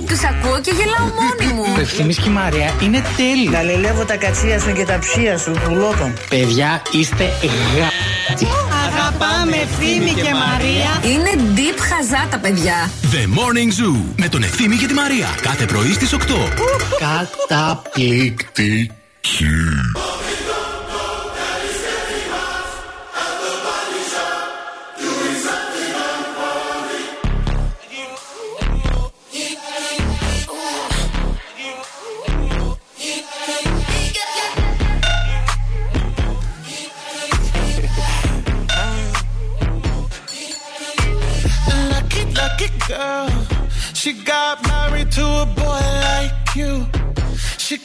Τους 0.07 0.25
ακούω 0.25 0.61
και 0.61 0.71
γελάω 0.71 1.07
μόνη 1.19 1.53
μου. 1.53 1.75
Το 1.75 1.81
ευθύμης 1.81 2.19
και 2.19 2.29
η 2.29 2.33
Μαρία 2.33 2.75
είναι 2.83 3.03
τέλειος. 3.17 3.53
Καλελεύω 3.53 4.05
τα 4.05 4.17
κατσία 4.17 4.61
σου 4.61 4.73
και 4.73 4.85
τα 4.85 4.99
ψία 4.99 5.39
σου, 5.39 5.53
πουλότων. 5.65 6.13
Παιδιά, 6.29 6.83
είστε 6.91 7.25
γα... 7.77 7.89
Αγαπάμε 8.87 9.57
ευθύμη 9.57 10.11
και 10.11 10.35
Μαρία. 10.35 11.01
Είναι 11.13 11.31
deep 11.55 11.79
χαζά 11.79 12.27
τα 12.31 12.39
παιδιά. 12.39 12.91
The 13.13 13.25
Morning 13.39 13.71
Zoo 13.81 13.97
με 14.17 14.29
τον 14.29 14.43
Ευθύμη 14.43 14.77
και 14.77 14.87
τη 14.87 14.95
Μαρία. 14.95 15.29
Κάθε 15.41 15.65
πρωί 15.65 15.93
στις 15.93 16.15
8. 16.15 16.19
Καταπληκτική. 17.49 18.91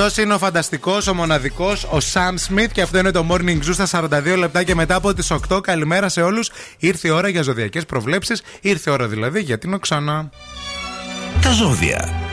Αυτό 0.00 0.22
είναι 0.22 0.34
ο 0.34 0.38
φανταστικός, 0.38 1.06
ο 1.06 1.14
μοναδικός, 1.14 1.86
ο 1.90 2.00
Σαμ 2.00 2.36
Σμιθ 2.36 2.72
και 2.72 2.82
αυτό 2.82 2.98
είναι 2.98 3.10
το 3.10 3.26
Morning 3.30 3.58
Zoo 3.64 3.86
στα 3.86 3.86
42 3.86 4.36
λεπτά 4.38 4.62
και 4.62 4.74
μετά 4.74 4.94
από 4.94 5.14
τις 5.14 5.30
8. 5.48 5.60
Καλημέρα 5.62 6.08
σε 6.08 6.22
όλους. 6.22 6.50
Ήρθε 6.78 7.08
η 7.08 7.10
ώρα 7.10 7.28
για 7.28 7.42
ζωδιακές 7.42 7.86
προβλέψεις. 7.86 8.42
Ήρθε 8.60 8.90
η 8.90 8.92
ώρα 8.92 9.08
δηλαδή 9.08 9.40
για 9.40 9.58
την 9.58 9.74
Οξάνα. 9.74 10.30
Τα 11.42 11.50
ζώδια. 11.52 12.29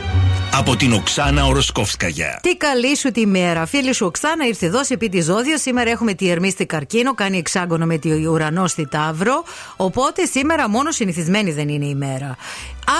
Από 0.54 0.76
την 0.76 0.92
Οξάνα 0.92 1.44
Οροσκόφσκαγια. 1.44 2.38
Τι 2.42 2.56
καλή 2.56 2.96
σου 2.96 3.10
τη 3.10 3.26
μέρα. 3.26 3.66
Φίλη 3.66 3.94
σου 3.94 4.06
Οξάνα 4.06 4.46
ήρθε 4.46 4.66
εδώ 4.66 4.84
σε 4.84 4.94
επί 4.94 5.08
της 5.08 5.24
ζώδιο. 5.24 5.58
Σήμερα 5.58 5.90
έχουμε 5.90 6.14
τη 6.14 6.30
Ερμής 6.30 6.52
στη 6.52 6.66
Καρκίνο, 6.66 7.14
κάνει 7.14 7.38
εξάγωνο 7.38 7.86
με 7.86 7.98
τη 7.98 8.26
ουρανό 8.26 8.66
στη 8.66 8.88
Ταύρο. 8.88 9.44
Οπότε 9.76 10.24
σήμερα 10.24 10.68
μόνο 10.68 10.90
συνηθισμένη 10.90 11.52
δεν 11.52 11.68
είναι 11.68 11.86
η 11.86 11.94
μέρα. 11.94 12.36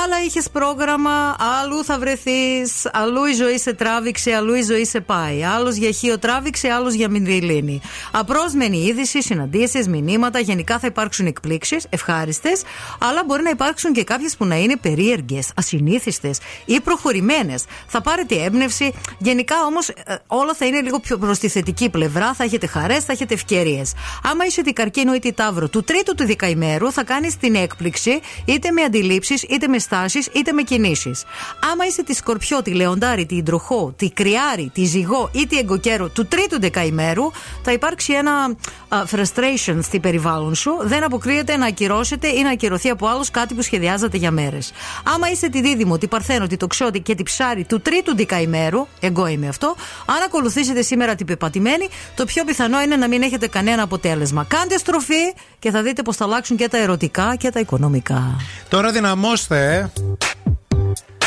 Άλλα 0.04 0.22
είχες 0.26 0.50
πρόγραμμα, 0.50 1.36
αλλού 1.62 1.84
θα 1.84 1.98
βρεθείς, 1.98 2.88
αλλού 2.92 3.24
η 3.24 3.32
ζωή 3.32 3.58
σε 3.58 3.74
τράβηξε, 3.74 4.34
αλλού 4.34 4.54
η 4.54 4.62
ζωή 4.62 4.84
σε 4.84 5.00
πάει. 5.00 5.44
Άλλος 5.44 5.74
για 5.74 5.90
χείο 5.90 6.18
τράβηξε, 6.18 6.68
άλλος 6.68 6.94
για 6.94 7.08
μινδυλίνη. 7.10 7.80
Απρόσμενη 8.10 8.78
είδηση, 8.78 9.22
συναντήσεις, 9.22 9.88
μηνύματα. 9.88 10.38
Γενικά 10.38 10.78
θα 10.78 10.86
υπάρξουν 10.86 11.26
εκπλήξεις, 11.26 11.86
ευχάριστες, 11.88 12.62
αλλά 12.98 13.24
μπορεί 13.26 13.42
να 13.42 13.50
υπάρξουν 13.50 13.92
και 13.92 14.04
κάποιες 14.04 14.36
που 14.36 14.44
να 14.44 14.56
είναι 14.56 14.76
περίεργες, 14.76 15.50
ασυνήθιστες 15.54 16.38
ή 16.64 16.80
προχωρημένες. 16.80 17.37
Θα 17.86 18.00
πάρετε 18.00 18.42
έμπνευση. 18.42 18.92
Γενικά 19.18 19.54
όμως 19.66 19.90
όλα 20.26 20.54
θα 20.54 20.66
είναι 20.66 20.80
λίγο 20.80 20.98
πιο 21.00 21.18
προ 21.18 21.36
τη 21.36 21.48
θετική 21.48 21.90
πλευρά. 21.90 22.34
Θα 22.34 22.44
έχετε 22.44 22.66
χαρές, 22.66 23.04
θα 23.04 23.12
έχετε 23.12 23.34
ευκαιρίες. 23.34 23.92
Άμα 24.22 24.46
είσαι 24.46 24.62
τη 24.62 24.72
καρκίνο 24.72 25.14
ή 25.14 25.18
τη 25.18 25.32
ταύρο 25.32 25.68
του 25.68 25.82
τρίτου 25.82 26.14
του 26.14 26.26
δεκαημέρου, 26.26 26.92
θα 26.92 27.04
κάνεις 27.04 27.36
την 27.36 27.54
έκπληξη 27.54 28.20
είτε 28.44 28.70
με 28.70 28.82
αντιλήψεις, 28.82 29.42
είτε 29.42 29.68
με 29.68 29.78
στάσεις, 29.78 30.28
είτε 30.34 30.52
με 30.52 30.62
κινήσεις. 30.62 31.24
Άμα 31.72 31.86
είσαι 31.86 32.02
τη 32.02 32.14
σκορπιό, 32.14 32.62
τη 32.62 32.70
λεοντάρη, 32.70 33.26
τη 33.26 33.42
ντροχό, 33.42 33.94
τη 33.96 34.10
κρυάρη, 34.10 34.70
τη 34.74 34.84
ζυγό 34.84 35.30
ή 35.32 35.46
τη 35.46 35.58
εγκοκέρο 35.58 36.08
του 36.08 36.26
τρίτου 36.26 36.60
δεκαημέρου, 36.60 37.30
θα 37.62 37.72
υπάρξει 37.72 38.12
ένα 38.12 38.56
α, 38.88 39.02
frustration 39.10 39.78
στη 39.82 40.00
περιβάλλον 40.00 40.54
σου. 40.54 40.76
Δεν 40.80 41.04
αποκλείεται 41.04 41.56
να 41.56 41.66
ακυρώσετε 41.66 42.28
ή 42.28 42.42
να 42.42 42.50
ακυρωθεί 42.50 42.88
από 42.88 43.06
άλλους 43.06 43.30
κάτι 43.30 43.54
που 43.54 43.62
σχεδιάζατε 43.62 44.16
για 44.16 44.30
μέρες. 44.30 44.72
Άμα 45.14 45.30
είσαι 45.30 45.48
τη 45.48 45.60
δίδυμο, 45.60 45.98
τη 45.98 46.06
παρθένο, 46.06 46.46
τη 46.46 46.56
τοξότη 46.56 47.00
και 47.00 47.14
τη 47.14 47.22
ψάρη 47.28 47.64
του 47.64 47.80
τρίτου 47.80 48.16
δεκαημέρου, 48.16 48.86
εγώ 49.00 49.26
είμαι 49.26 49.48
αυτό, 49.48 49.76
αν 50.06 50.22
ακολουθήσετε 50.24 50.82
σήμερα 50.82 51.14
την 51.14 51.26
πεπατημένη, 51.26 51.88
το 52.14 52.24
πιο 52.24 52.44
πιθανό 52.44 52.80
είναι 52.80 52.96
να 52.96 53.08
μην 53.08 53.22
έχετε 53.22 53.48
κανένα 53.48 53.82
αποτέλεσμα. 53.82 54.44
Κάντε 54.48 54.78
στροφή 54.78 55.34
και 55.58 55.70
θα 55.70 55.82
δείτε 55.82 56.02
πώ 56.02 56.12
θα 56.12 56.24
αλλάξουν 56.24 56.56
και 56.56 56.68
τα 56.68 56.78
ερωτικά 56.78 57.36
και 57.36 57.50
τα 57.50 57.60
οικονομικά. 57.60 58.36
Τώρα 58.68 58.90
δυναμώστε. 58.90 59.66
ε. 59.66 59.90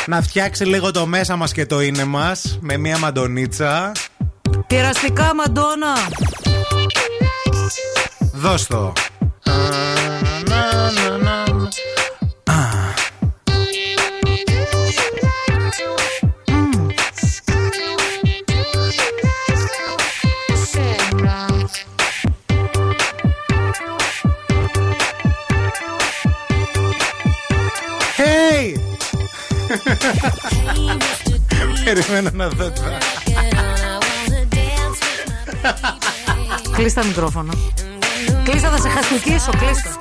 Να 0.05 0.21
φτιάξει 0.21 0.65
λίγο 0.65 0.91
το 0.91 1.05
μέσα 1.05 1.35
μας 1.35 1.51
και 1.51 1.65
το 1.65 1.81
είναι 1.81 2.03
μας 2.03 2.57
με 2.61 2.77
μία 2.77 2.97
μαντονίτσα. 2.97 3.91
Πειραστικά, 4.67 5.31
Μαντόνα! 5.35 5.93
Δώσ' 8.33 8.67
το. 8.67 8.93
Hey! 9.45 11.50
Περιμένω 31.93 32.29
να 32.33 32.49
δω 32.49 32.71
τώρα. 32.71 32.97
Κλείστα 36.75 37.05
μικρόφωνα. 37.05 37.53
Κλείστα, 38.43 38.69
θα 38.69 38.77
σε 38.77 38.89
χαστικήσω, 38.89 39.51
κλείστα. 39.57 40.00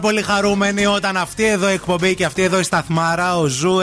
Πάρα 0.00 0.08
πολύ 0.08 0.22
χαρούμενοι 0.26 0.86
όταν 0.86 1.16
αυτή 1.16 1.44
εδώ 1.44 1.70
η 1.70 1.72
εκπομπή 1.72 2.14
και 2.14 2.24
αυτή 2.24 2.42
εδώ 2.42 2.58
η 2.58 2.62
σταθμάρα, 2.62 3.38
ο 3.38 3.46
Ζου 3.46 3.78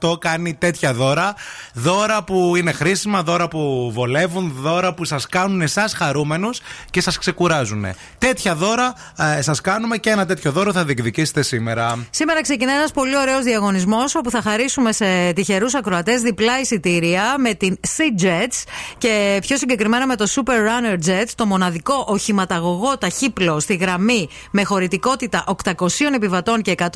90,8 0.00 0.20
κάνει 0.20 0.54
τέτοια 0.54 0.92
δώρα. 0.92 1.34
Δώρα 1.78 2.22
που 2.22 2.56
είναι 2.56 2.72
χρήσιμα, 2.72 3.22
δώρα 3.22 3.48
που 3.48 3.90
βολεύουν, 3.94 4.54
δώρα 4.60 4.94
που 4.94 5.04
σας 5.04 5.26
κάνουν 5.26 5.60
εσάς 5.60 5.94
χαρούμενους 5.94 6.60
και 6.90 7.00
σας 7.00 7.18
ξεκουράζουν. 7.18 7.84
Τέτοια 8.18 8.54
δώρα 8.54 8.94
ε, 9.38 9.42
σας 9.42 9.60
κάνουμε 9.60 9.96
και 9.96 10.10
ένα 10.10 10.26
τέτοιο 10.26 10.52
δώρο 10.52 10.72
θα 10.72 10.84
διεκδικήσετε 10.84 11.42
σήμερα. 11.42 12.06
Σήμερα 12.10 12.42
ξεκινάει 12.42 12.76
ένας 12.76 12.90
πολύ 12.90 13.16
ωραίος 13.16 13.44
διαγωνισμός 13.44 14.14
όπου 14.14 14.30
θα 14.30 14.42
χαρίσουμε 14.42 14.92
σε 14.92 15.32
τυχερούς 15.32 15.74
ακροατές 15.74 16.20
διπλά 16.20 16.60
εισιτήρια 16.60 17.34
με 17.38 17.54
την 17.54 17.78
Sea 17.96 18.24
Jets 18.24 18.62
και 18.98 19.38
πιο 19.40 19.56
συγκεκριμένα 19.56 20.06
με 20.06 20.16
το 20.16 20.26
Super 20.34 20.50
Runner 20.50 21.08
Jet, 21.08 21.30
το 21.34 21.46
μοναδικό 21.46 22.04
οχηματαγωγό 22.08 22.98
ταχύπλοο 22.98 23.60
στη 23.60 23.74
γραμμή 23.74 24.28
με 24.50 24.64
χωρητικότητα 24.64 25.44
800 25.64 25.74
επιβατών 26.14 26.62
και 26.62 26.74
140 26.78 26.90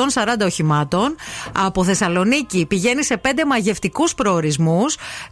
οχημάτων. 0.44 1.16
Από 1.52 1.84
Θεσσαλονίκη 1.84 2.66
πηγαίνει 2.66 3.04
σε 3.04 3.16
πέντε 3.16 3.44
μαγευτικούς 3.44 4.14
προορισμούς 4.14 4.68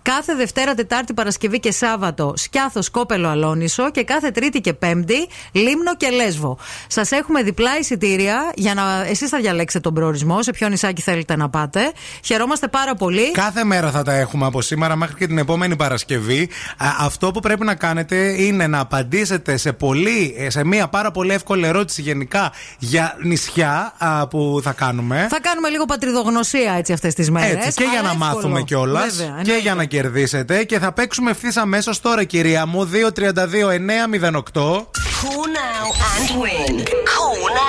κάθε 0.03 0.35
Δευτέρα, 0.35 0.75
Τετάρτη, 0.75 1.15
Παρασκευή 1.15 1.61
και 1.61 1.73
Σάββατο 1.73 2.33
Σκιάθος 2.37 2.91
Κόπελο 2.91 3.29
Αλόνισο 3.29 3.91
και 3.91 4.05
κάθε 4.05 4.31
Τρίτη 4.31 4.61
και 4.61 4.73
Πέμπτη 4.73 5.29
Λίμνο 5.53 5.97
και 5.97 6.11
Λέσβο. 6.11 6.59
Σας 6.87 7.11
έχουμε 7.11 7.43
διπλά 7.43 7.79
εισιτήρια 7.79 8.53
για 8.55 8.75
να 8.75 9.05
εσείς 9.07 9.29
θα 9.29 9.39
διαλέξετε 9.39 9.81
τον 9.81 9.95
προορισμό, 9.95 10.43
σε 10.43 10.51
ποιο 10.51 10.69
νησάκι 10.69 11.03
θέλετε 11.03 11.37
να 11.37 11.49
πάτε. 11.49 11.93
Χαιρόμαστε 12.25 12.69
πάρα 12.69 12.95
πολύ. 12.95 13.31
Κάθε 13.31 13.65
μέρα 13.65 13.91
θα 13.91 14.03
τα 14.03 14.15
έχουμε 14.15 14.47
από 14.47 14.63
σήμερα 14.63 14.97
μέχρι 14.97 15.15
και 15.15 15.27
την 15.27 15.39
επόμενη 15.39 15.77
Παρασκευή. 15.77 16.49
Α, 16.77 16.87
Αυτό 16.99 17.31
που 17.31 17.41
πρέπει 17.41 17.65
να 17.65 17.75
κάνετε 17.75 18.43
είναι 18.43 18.67
να 18.67 18.81
απαντήσετε 18.81 19.57
σε, 19.57 19.73
πολύ, 19.73 20.35
ε, 20.39 20.51
σε 20.51 20.65
μία 20.65 20.89
πάρα 20.89 21.11
πολύ 21.11 21.33
εύκολη 21.33 21.67
ερώτηση 21.67 22.03
γενικά 22.03 22.53
για 22.79 23.17
νησιά 23.23 23.95
α, 23.99 24.27
που 24.27 24.61
θα 24.63 24.73
κάνουμε. 24.73 25.27
Θα 25.31 25.41
κάνουμε 25.41 25.69
λίγο 25.69 25.85
πατριδογνωσία 25.85 26.73
έτσι 26.73 26.93
αυτές 26.93 27.15
τις 27.15 27.31
μέρες. 27.31 27.67
Έτσι, 27.67 27.83
και 27.83 27.89
για 27.91 28.03
να 28.03 28.15
μάθουμε 28.15 28.63
κιόλας. 28.63 29.28
Και 29.43 29.59
για 29.63 29.75
να 29.75 29.85
κερδίσετε. 29.85 30.65
Και 30.65 30.79
θα 30.79 30.93
παίξουμε 30.93 31.31
ευθύς 31.31 31.57
αμέσως 31.57 32.01
τώρα, 32.01 32.25
κυρία 32.25 32.67
μου. 32.67 32.85
232-908. 32.85 34.87
Call 35.23 35.47
now 35.59 35.87
and 36.15 36.29
win. 36.43 36.75
Call 37.13 37.41
now. 37.57 37.69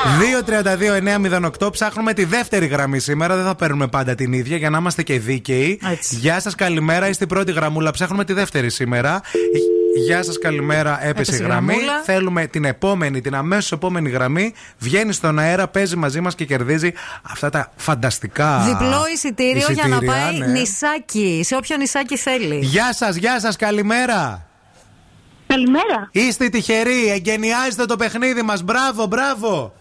232-908. 1.61 1.71
Ψάχνουμε 1.71 2.13
τη 2.13 2.25
δεύτερη 2.25 2.65
γραμμή 2.65 2.99
σήμερα. 2.99 3.35
Δεν 3.35 3.45
θα 3.45 3.55
παίρνουμε 3.55 3.87
πάντα 3.87 4.15
την 4.15 4.33
ίδια 4.33 4.57
για 4.57 4.69
να 4.69 4.77
είμαστε 4.77 5.03
και 5.03 5.19
δίκαιοι. 5.19 5.79
Γεια 6.09 6.39
σας, 6.39 6.55
καλημέρα. 6.55 7.09
Είστε 7.09 7.23
η 7.23 7.27
πρώτη 7.27 7.51
γραμμούλα. 7.51 7.91
Ψάχνουμε 7.91 8.25
τη 8.25 8.33
δεύτερη 8.33 8.69
σήμερα. 8.69 9.21
Γεια 9.95 10.23
σας, 10.23 10.37
καλημέρα. 10.37 10.91
Έπεσε, 10.91 11.09
Έπεσε 11.09 11.35
η 11.35 11.45
γραμμή. 11.45 11.73
γραμμούλα. 11.73 12.01
Θέλουμε 12.03 12.47
την 12.47 12.65
επόμενη, 12.65 13.21
την 13.21 13.35
αμέσως 13.35 13.71
επόμενη 13.71 14.09
γραμμή. 14.09 14.53
Βγαίνει 14.77 15.13
στον 15.13 15.39
αέρα, 15.39 15.67
παίζει 15.67 15.95
μαζί 15.95 16.21
μας 16.21 16.35
και 16.35 16.45
κερδίζει 16.45 16.91
αυτά 17.21 17.49
τα 17.49 17.71
φανταστικά. 17.75 18.59
Διπλό 18.59 19.03
εισιτήριο 19.13 19.67
για 19.71 19.87
να 19.87 19.95
εισιτήρια, 19.95 20.13
πάει 20.13 20.37
ναι. 20.37 20.45
νησάκι. 20.45 21.41
Σε 21.43 21.55
όποιο 21.55 21.77
νησάκι 21.77 22.17
θέλει. 22.17 22.59
Γεια 22.61 22.93
σας, 22.93 23.15
γεια 23.15 23.39
σας, 23.39 23.55
καλημέρα. 23.55 24.45
Καλημέρα. 25.47 26.09
Είστε 26.11 26.49
τυχεροί, 26.49 27.11
εγκαινιάζετε 27.11 27.85
το 27.85 27.95
παιχνίδι 27.95 28.41
μας. 28.41 28.63
Μπράβο, 28.63 29.05
μπράβο. 29.05 29.73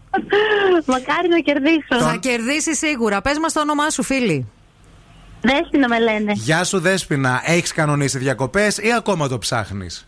Μακάρι 0.86 1.28
να 1.28 1.38
κερδίσω. 1.38 2.10
Θα 2.10 2.16
κερδίσεις 2.20 2.78
σίγουρα. 2.78 3.20
Πες 3.20 3.38
μας 3.38 3.52
το 3.52 3.60
όνομά 3.60 3.90
σου, 3.90 4.02
φίλη. 4.02 4.46
Δέσποινα 5.42 5.88
με 5.88 5.98
λένε. 6.00 6.32
Γεια 6.34 6.64
σου, 6.64 6.80
Δέσποινα. 6.80 7.42
Έχεις 7.44 7.72
κανονίσει 7.72 8.18
διακοπές 8.18 8.78
ή 8.78 8.92
ακόμα 8.96 9.28
το 9.28 9.38
ψάχνεις; 9.38 10.06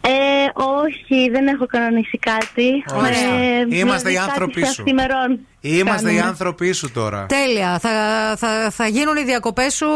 Ε, 0.00 0.10
όχι, 0.54 1.30
δεν 1.30 1.46
έχω 1.46 1.66
κανονίσει 1.66 2.18
κάτι. 2.18 2.84
Ωραία. 2.94 3.10
Ε, 3.10 3.66
Είμαστε 3.68 3.70
δηλαδή 3.70 4.12
οι 4.12 4.14
κάτι 4.14 4.30
άνθρωποι 4.30 4.60
σε 4.64 4.72
σου. 4.72 4.82
αυθημερών 4.82 5.38
Είμαστε 5.60 6.10
οι 6.10 6.14
κάνουμε. 6.14 6.28
άνθρωποι 6.28 6.72
σου 6.72 6.90
τώρα. 6.90 7.26
Τέλεια. 7.26 7.78
Θα, 7.78 7.90
θα, 8.38 8.70
θα 8.70 8.86
γίνουν 8.86 9.16
οι 9.16 9.22
διακοπές 9.24 9.74
σου. 9.74 9.86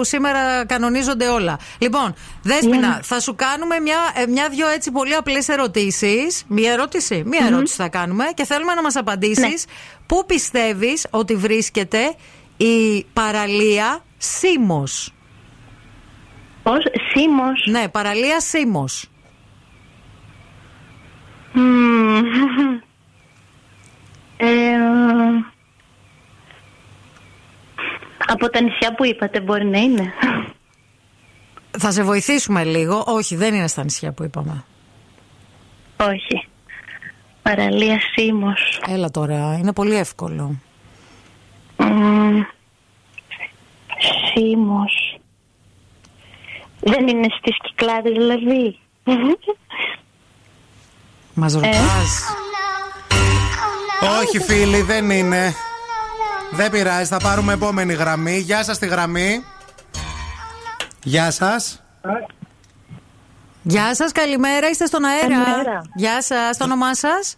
Σήμερα 0.00 0.64
κανονίζονται 0.66 1.28
όλα. 1.28 1.58
Λοιπόν, 1.78 2.14
Δέσποινα, 2.42 3.00
θα 3.02 3.20
σου 3.20 3.34
κάνουμε 3.34 3.78
μια, 3.80 3.96
ε, 4.14 4.26
μια-δυο 4.26 4.68
έτσι 4.68 4.90
πολύ 4.90 5.14
απλές 5.14 5.48
ερωτήσεις. 5.48 6.44
Μία 6.48 6.72
ερώτηση. 6.72 7.22
Μία 7.26 7.46
ερώτηση 7.46 7.74
θα 7.74 7.88
κάνουμε 7.88 8.24
και 8.34 8.44
θέλουμε 8.44 8.74
να 8.74 8.82
μας 8.82 8.96
απαντήσεις 8.96 9.64
πού 10.06 10.24
πιστεύεις 10.26 11.06
ότι 11.10 11.34
βρίσκεται 11.34 11.98
η 12.58 13.04
παραλία 13.12 14.04
Σίμος. 14.16 15.12
Πώς, 16.62 16.84
Σίμος; 17.12 17.66
Ναι, 17.70 17.88
παραλία 17.88 18.40
Σίμος. 18.40 19.06
Μμμ. 21.52 22.22
Ε, 24.36 24.46
από 28.26 28.50
τα 28.50 28.60
νησιά 28.62 28.94
που 28.94 29.04
είπατε 29.04 29.40
μπορεί 29.40 29.64
να 29.66 29.78
είναι. 29.78 30.12
Θα 31.78 31.90
σε 31.90 32.02
βοηθήσουμε 32.02 32.64
λίγο. 32.64 33.04
Όχι, 33.06 33.36
δεν 33.36 33.54
είναι 33.54 33.68
στα 33.68 33.82
νησιά 33.82 34.12
που 34.12 34.24
είπαμε. 34.24 34.64
Όχι. 36.00 36.46
Παραλία 37.42 38.00
Σίμος. 38.14 38.80
Έλα 38.88 39.10
τώρα, 39.10 39.56
είναι 39.58 39.72
πολύ 39.72 39.94
εύκολο. 39.94 40.60
Μμμ. 41.78 42.40
Σίμος. 44.32 45.18
Δεν 46.80 47.08
είναι 47.08 47.26
στις 47.38 47.56
Κυκλάδες 47.62 48.12
δηλαδή. 48.12 48.78
Μας 51.34 51.54
Ε. 51.54 51.56
ρωτάς. 51.56 52.24
Όχι, 54.22 54.38
φίλοι, 54.38 54.82
δεν 54.82 55.10
είναι. 55.10 55.54
Δεν 56.52 56.70
πειράζει, 56.70 57.04
θα 57.08 57.18
πάρουμε 57.18 57.52
επόμενη 57.52 57.92
γραμμή. 57.94 58.38
Γεια 58.38 58.64
σας 58.64 58.78
τη 58.78 58.86
γραμμή. 58.86 59.44
Γεια 61.02 61.30
σας. 61.30 61.82
Γεια 63.62 63.94
σας, 63.94 64.12
καλημέρα, 64.12 64.68
είστε 64.68 64.86
στον 64.86 65.04
αέρα. 65.04 65.28
Καλημέρα. 65.28 65.82
Γεια 65.94 66.22
σας, 66.22 66.56
το 66.56 66.64
όνομά 66.64 66.94
σας; 66.94 67.36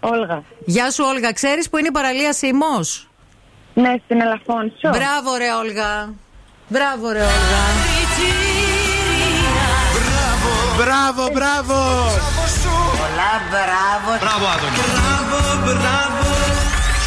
Όλγα. 0.00 0.42
Γεια 0.64 0.90
σου, 0.90 1.04
Όλγα. 1.06 1.32
Ξέρεις 1.32 1.70
που 1.70 1.76
είναι 1.78 1.88
η 1.88 1.90
παραλία 1.90 2.32
Σίμος. 2.32 3.08
Ναι, 3.82 3.94
στην 4.04 4.20
Ελαφώνσο. 4.20 4.88
Μπράβο, 4.98 5.36
ρε, 5.38 5.50
Όλγα. 5.62 6.14
Μπράβο, 6.68 7.10
ρε, 7.10 7.20
Όλγα. 7.20 7.62
Μπράβο, 10.78 11.22
μπράβο. 11.32 11.74
Πολλά 13.00 13.32
μπράβο. 13.50 14.18
Μπράβο, 14.20 14.44
Άδωνη. 14.54 14.76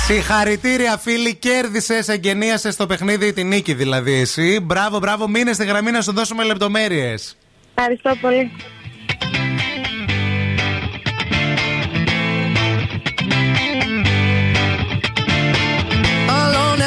Συγχαρητήρια, 0.05 0.97
φίλοι. 0.97 1.35
Κέρδισες, 1.35 2.07
εγγενίασες 2.07 2.73
στο 2.73 2.85
παιχνίδι 2.85 3.33
τη 3.33 3.43
νίκη, 3.43 3.73
δηλαδή 3.73 4.13
εσύ. 4.13 4.59
Μπράβο, 4.59 4.99
μπράβο. 4.99 5.27
Μείνε 5.27 5.53
στη 5.53 5.65
γραμμή 5.65 5.91
να 5.91 6.01
σου 6.01 6.13
δώσουμε 6.13 6.43
λεπτομέρειες. 6.43 7.37
Ευχαριστώ 7.75 8.15
πολύ. 8.21 8.51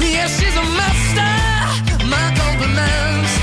Yeah, 0.00 0.26
she's 0.26 0.56
a 0.56 0.62
master. 0.62 2.06
My 2.06 2.34
compliments. 2.36 3.39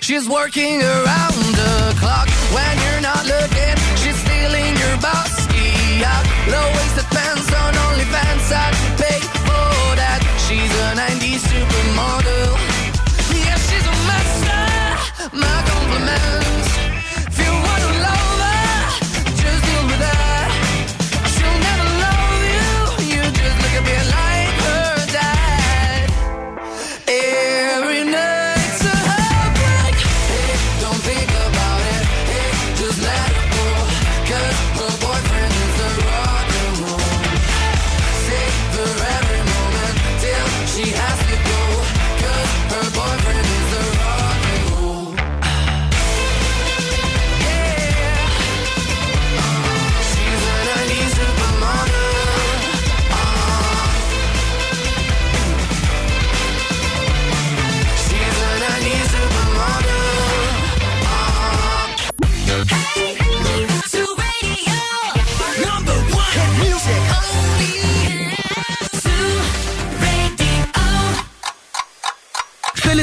She's 0.00 0.26
working 0.26 0.80
around 0.80 1.34
the 1.54 1.94
clock 2.00 2.28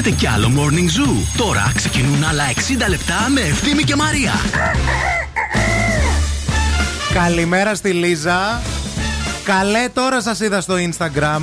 Θέλετε 0.06 0.22
κι 0.22 0.28
άλλο 0.28 0.52
Morning 0.56 1.00
Zoo. 1.00 1.38
Τώρα 1.38 1.72
ξεκινούν 1.76 2.24
άλλα 2.24 2.44
60 2.86 2.90
λεπτά 2.90 3.30
με 3.30 3.42
Ευθύμη 3.42 3.84
και 3.84 3.96
Μαρία. 3.96 4.32
Καλημέρα 7.14 7.76
στη 7.76 7.92
Λίζα. 7.92 8.62
Καλέ, 9.44 9.90
τώρα 9.94 10.22
σας 10.22 10.40
είδα 10.40 10.62
στο 10.62 10.76
Instagram. 10.76 11.42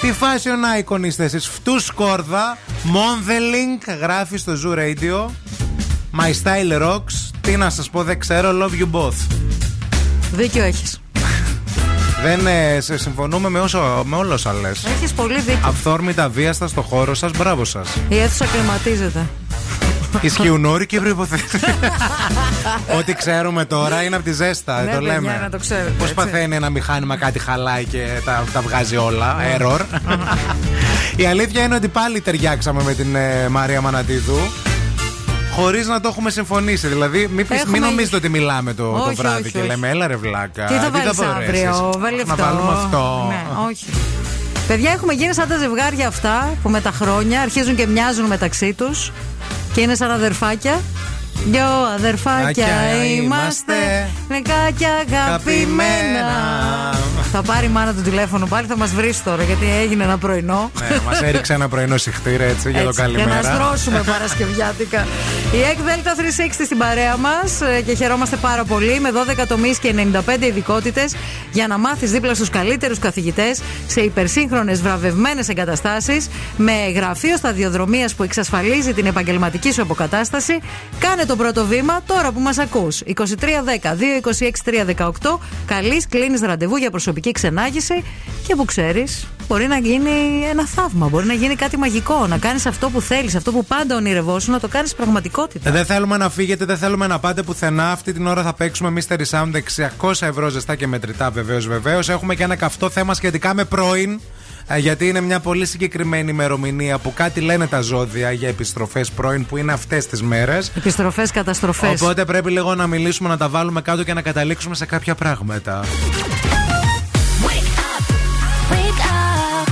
Τι 0.00 0.12
fashion 0.20 0.82
icon 0.84 1.04
είστε 1.04 1.24
εσείς 1.24 1.46
Φτούς 1.48 1.84
σκόρδα 1.84 2.58
Modeling 2.84 3.96
Γράφει 4.00 4.36
στο 4.36 4.52
Zoo 4.64 4.78
Radio 4.78 5.30
My 6.20 6.30
style 6.42 6.82
rocks 6.82 7.30
Τι 7.40 7.56
να 7.56 7.70
σας 7.70 7.90
πω 7.90 8.02
δεν 8.02 8.18
ξέρω 8.18 8.50
Love 8.50 8.82
you 8.82 9.00
both 9.00 9.26
Δίκιο 10.32 10.62
έχεις. 10.62 11.00
Δεν 12.22 12.46
ε, 12.46 12.80
σε 12.80 12.98
συμφωνούμε 12.98 13.48
με, 13.48 13.60
όσο, 13.60 14.02
με 14.06 14.16
όλα 14.16 14.34
όσα 14.34 14.52
λες 14.52 14.84
Έχεις 14.84 15.12
πολύ 15.12 15.40
δίκιο. 15.40 15.58
Αυθόρμητα 15.64 16.28
βίαστα 16.28 16.66
στο 16.68 16.82
χώρο 16.82 17.14
σας 17.14 17.30
Μπράβο 17.36 17.64
σας 17.64 17.88
Η 18.08 18.18
αίθουσα 18.18 18.44
κλιματίζεται. 18.44 19.26
Ισχύουν 20.20 20.64
όροι 20.64 20.86
και 20.86 21.00
προποθέσει. 21.00 21.58
Ό,τι 22.98 23.14
ξέρουμε 23.14 23.64
τώρα 23.64 24.02
είναι 24.02 24.16
από 24.16 24.24
τη 24.24 24.32
ζέστα. 24.32 24.82
Ναι, 24.82 24.90
το 24.92 24.98
παιδιά, 24.98 25.12
λέμε. 25.12 25.38
να 25.42 25.50
το 25.50 25.58
ξέρετε, 25.58 25.90
Πώς 25.90 26.02
έτσι. 26.02 26.14
παθαίνει 26.14 26.56
ένα 26.56 26.70
μηχάνημα 26.70 27.16
κάτι 27.16 27.38
χαλάει 27.38 27.84
και 27.84 28.06
τα, 28.24 28.44
τα 28.52 28.60
βγάζει 28.60 28.96
όλα. 28.96 29.36
Error. 29.58 29.80
Η 31.16 31.26
αλήθεια 31.26 31.62
είναι 31.62 31.74
ότι 31.74 31.88
πάλι 31.88 32.20
ταιριάξαμε 32.20 32.82
με 32.82 32.94
την 32.94 33.14
ε, 33.14 33.48
Μαρία 33.48 33.80
Μανατίδου. 33.80 34.38
Χωρίς 35.60 35.86
να 35.86 36.00
το 36.00 36.08
έχουμε 36.08 36.30
συμφωνήσει. 36.30 36.86
Δηλαδή, 36.88 37.28
μην, 37.32 37.46
πεις- 37.46 37.60
Έχουμε- 37.60 37.78
μην 37.78 37.88
νομίζετε 37.88 38.16
ότι 38.16 38.28
μιλάμε 38.28 38.74
το, 38.74 38.82
το 38.92 38.98
Όχι, 38.98 39.14
βράδυ 39.14 39.42
όχι, 39.42 39.50
και 39.50 39.58
όχι. 39.58 39.66
λέμε, 39.66 39.88
έλα 39.88 40.06
ρε 40.06 40.16
βλάκα. 40.16 40.64
Τι 40.64 40.74
θα 40.74 40.90
βάλεις 40.90 41.10
δωρέσεις;» 41.16 41.64
αύριο, 41.66 41.92
βάλει 41.98 42.16
Να 42.26 42.32
αυτό. 42.32 42.44
βάλουμε 42.44 42.72
αυτό. 42.72 43.24
Ναι, 43.28 43.44
όχι. 43.70 43.86
Παιδιά, 44.68 44.90
έχουμε 44.90 45.12
γίνει 45.12 45.34
σαν 45.34 45.48
τα 45.48 45.56
ζευγάρια 45.56 46.06
αυτά 46.06 46.56
που 46.62 46.68
με 46.68 46.80
τα 46.80 46.90
χρόνια 46.90 47.40
αρχίζουν 47.40 47.74
και 47.76 47.86
μοιάζουν 47.86 48.24
μεταξύ 48.26 48.72
τους 48.72 49.12
και 49.74 49.80
είναι 49.80 49.94
σαν 49.94 50.10
αδερφάκια. 50.10 50.80
Δυο 51.46 51.66
αδερφάκια 51.94 52.46
Ακια 52.48 53.04
είμαστε. 53.04 54.10
Νεκάκια 54.28 54.88
αγαπημένα. 54.94 55.24
Αγαπημένα. 55.24 56.98
Θα 57.32 57.42
πάρει 57.42 57.66
η 57.66 57.68
μάνα 57.68 57.94
του 57.94 58.02
τηλέφωνο 58.02 58.46
πάλι, 58.46 58.66
θα 58.66 58.76
μας 58.76 58.90
βρει 58.90 59.14
τώρα 59.24 59.42
γιατί 59.42 59.66
έγινε 59.82 60.04
ένα 60.04 60.18
πρωινό. 60.18 60.70
Ναι, 60.78 60.96
μας 61.06 61.22
έριξε 61.22 61.52
ένα 61.52 61.68
πρωινό 61.68 61.96
συχτήρ 61.96 62.40
έτσι 62.40 62.70
για 62.70 62.82
το 62.82 62.88
Έτσι, 62.88 63.02
Για 63.02 63.26
να 63.26 63.32
καλημέρα. 63.32 63.54
στρώσουμε 63.54 64.02
Παρασκευιάτικα. 64.06 65.06
Η 65.52 65.60
ΕΚ 65.70 65.76
Δέλτα 65.82 66.14
360 66.14 66.64
στην 66.64 66.78
παρέα 66.78 67.16
μας 67.16 67.58
και 67.86 67.94
χαιρόμαστε 67.94 68.36
πάρα 68.36 68.64
πολύ 68.64 69.00
με 69.00 69.10
12 69.42 69.46
τομείς 69.48 69.78
και 69.78 69.94
95 69.94 70.46
ειδικότητες 70.46 71.14
για 71.52 71.66
να 71.66 71.78
μάθεις 71.78 72.10
δίπλα 72.10 72.34
στους 72.34 72.50
καλύτερους 72.50 72.98
καθηγητές 72.98 73.60
σε 73.86 74.00
υπερσύγχρονες 74.00 74.82
βραβευμένες 74.82 75.48
εγκαταστάσεις 75.48 76.28
με 76.56 76.72
γραφείο 76.94 77.36
σταδιοδρομίας 77.36 78.14
που 78.14 78.22
εξασφαλίζει 78.22 78.92
την 78.92 79.06
επαγγελματική 79.06 79.72
σου 79.72 79.82
αποκατάσταση. 79.82 80.58
Κάνε 80.98 81.24
το 81.30 81.36
πρώτο 81.36 81.66
βήμα 81.66 82.00
τώρα 82.06 82.32
που 82.32 82.40
μας 82.40 82.58
ακούς. 82.58 83.02
2310-226-318. 83.06 85.38
Καλεί, 85.66 86.02
κλείνεις 86.08 86.40
ραντεβού 86.40 86.76
για 86.76 86.90
προσωπική 86.90 87.32
ξενάγηση 87.32 88.04
και 88.46 88.56
που 88.56 88.64
ξέρεις, 88.64 89.26
μπορεί 89.48 89.66
να 89.66 89.78
γίνει 89.78 90.10
ένα 90.50 90.66
θαύμα. 90.66 91.08
Μπορεί 91.08 91.26
να 91.26 91.32
γίνει 91.32 91.54
κάτι 91.54 91.76
μαγικό. 91.76 92.26
Να 92.26 92.38
κάνεις 92.38 92.66
αυτό 92.66 92.90
που 92.90 93.00
θέλεις, 93.00 93.34
αυτό 93.34 93.52
που 93.52 93.64
πάντα 93.64 93.96
ονειρευόσουν, 93.96 94.52
να 94.52 94.60
το 94.60 94.68
κάνεις 94.68 94.94
πραγματικότητα. 94.94 95.68
Ε, 95.68 95.72
Δεν 95.72 95.84
θέλουμε 95.84 96.16
να 96.16 96.30
φύγετε, 96.30 96.64
δεν 96.64 96.76
θέλουμε 96.76 97.06
να 97.06 97.18
πάτε 97.18 97.42
πουθενά. 97.42 97.90
Αυτή 97.90 98.12
την 98.12 98.26
ώρα 98.26 98.42
θα 98.42 98.54
παίξουμε 98.54 98.92
Mystery 98.96 99.24
Sound 99.30 99.50
600 100.00 100.12
ευρώ 100.26 100.48
ζεστά 100.48 100.74
και 100.74 100.86
μετρητά 100.86 101.30
βεβαίως 101.30 101.66
βεβαίως. 101.66 102.08
Έχουμε 102.08 102.34
και 102.34 102.42
ένα 102.42 102.56
καυτό 102.56 102.90
θέμα 102.90 103.14
σχετικά 103.14 103.54
με 103.54 103.64
πρώην. 103.64 104.20
Ε, 104.72 104.78
Γιατί 104.78 105.08
είναι 105.08 105.20
μια 105.20 105.40
πολύ 105.40 105.66
συγκεκριμένη 105.66 106.30
ημερομηνία 106.30 106.98
που 106.98 107.12
κάτι 107.12 107.40
λένε 107.40 107.66
τα 107.66 107.80
ζώδια 107.80 108.32
για 108.32 108.48
επιστροφές 108.48 109.10
πρώην 109.10 109.46
που 109.46 109.56
είναι 109.56 109.72
αυτές 109.72 110.06
τις 110.06 110.22
μέρες. 110.22 110.72
Επιστροφές, 110.76 111.30
καταστροφές. 111.30 112.00
Οπότε 112.00 112.24
πρέπει 112.24 112.50
λίγο 112.50 112.74
να 112.74 112.86
μιλήσουμε, 112.86 113.28
να 113.28 113.36
τα 113.36 113.48
βάλουμε 113.48 113.80
κάτω 113.80 114.04
και 114.04 114.14
να 114.14 114.22
καταλήξουμε 114.22 114.74
σε 114.74 114.86
κάποια 114.86 115.14
πράγματα. 115.14 115.84
Wake 117.46 119.02
up. 119.12 119.66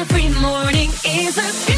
Every 0.00 0.28
morning 0.46 0.90
is 1.22 1.34
a 1.46 1.77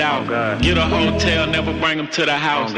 find 0.00 0.30
out. 0.30 0.58
Oh 0.58 0.58
Get 0.62 0.78
a 0.78 0.86
hotel, 0.86 1.46
never 1.46 1.72
bring 1.78 1.98
them 1.98 2.08
oh, 2.08 2.70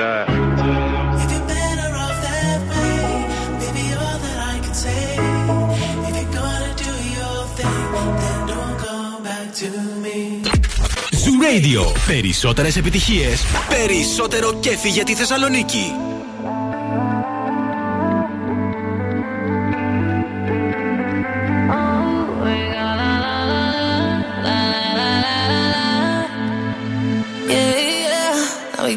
Radio. 11.42 11.82
Περισσότερες 12.06 12.76
επιτυχίες, 12.76 13.44
περισσότερο 13.68 14.54
κέφι 14.60 14.88
για 14.88 15.04
τη 15.04 15.14
Θεσσαλονίκη. 15.14 15.92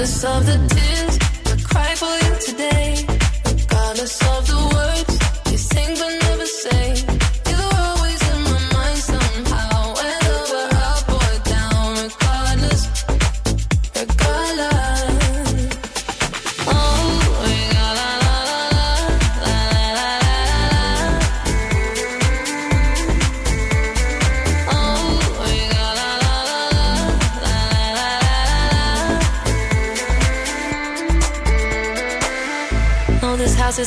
Regardless 0.00 0.24
of 0.24 0.46
the 0.46 0.74
tears 0.74 0.79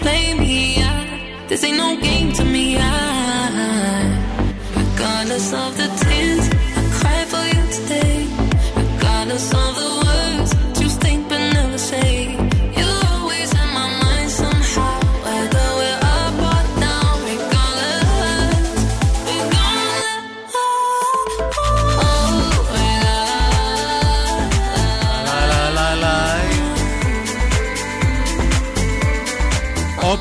play 0.00 0.34
me. 0.34 0.82
I, 0.82 1.46
this 1.48 1.64
ain't 1.64 1.76
no 1.76 1.96
game 2.00 2.32
to 2.32 2.44
me. 2.44 2.76
I, 2.78 2.86
regardless 4.76 5.52
of 5.52 5.76
the 5.76 5.89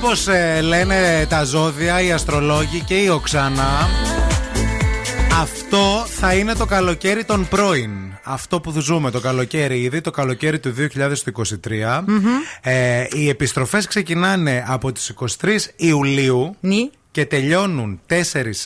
Όπως 0.09 0.27
λένε 0.61 1.25
τα 1.29 1.43
ζώδια, 1.43 2.01
οι 2.01 2.11
αστρολόγοι 2.11 2.83
και 2.83 2.97
η 2.97 3.09
Οξάνα, 3.09 3.89
αυτό 5.41 6.05
θα 6.07 6.33
είναι 6.33 6.53
το 6.53 6.65
καλοκαίρι 6.65 7.23
των 7.23 7.47
πρώην. 7.47 7.91
Αυτό 8.23 8.61
που 8.61 8.79
ζούμε 8.79 9.11
το 9.11 9.19
καλοκαίρι 9.19 9.81
ήδη, 9.81 10.01
το 10.01 10.11
καλοκαίρι 10.11 10.59
του 10.59 10.73
2023. 10.77 12.03
Ε, 12.61 13.07
οι 13.11 13.29
επιστροφές 13.29 13.87
ξεκινάνε 13.87 14.63
από 14.67 14.91
τις 14.91 15.13
23 15.41 15.49
Ιουλίου 15.75 16.55
και 17.11 17.25
τελειώνουν 17.25 17.99
4 18.07 18.13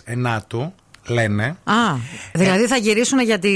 Ενάτου, 0.04 0.74
λένε. 1.08 1.58
Α, 1.64 1.74
δηλαδή 2.34 2.68
θα 2.68 2.76
γυρίσουν 2.78 3.20
για 3.22 3.39
τη, 3.39 3.49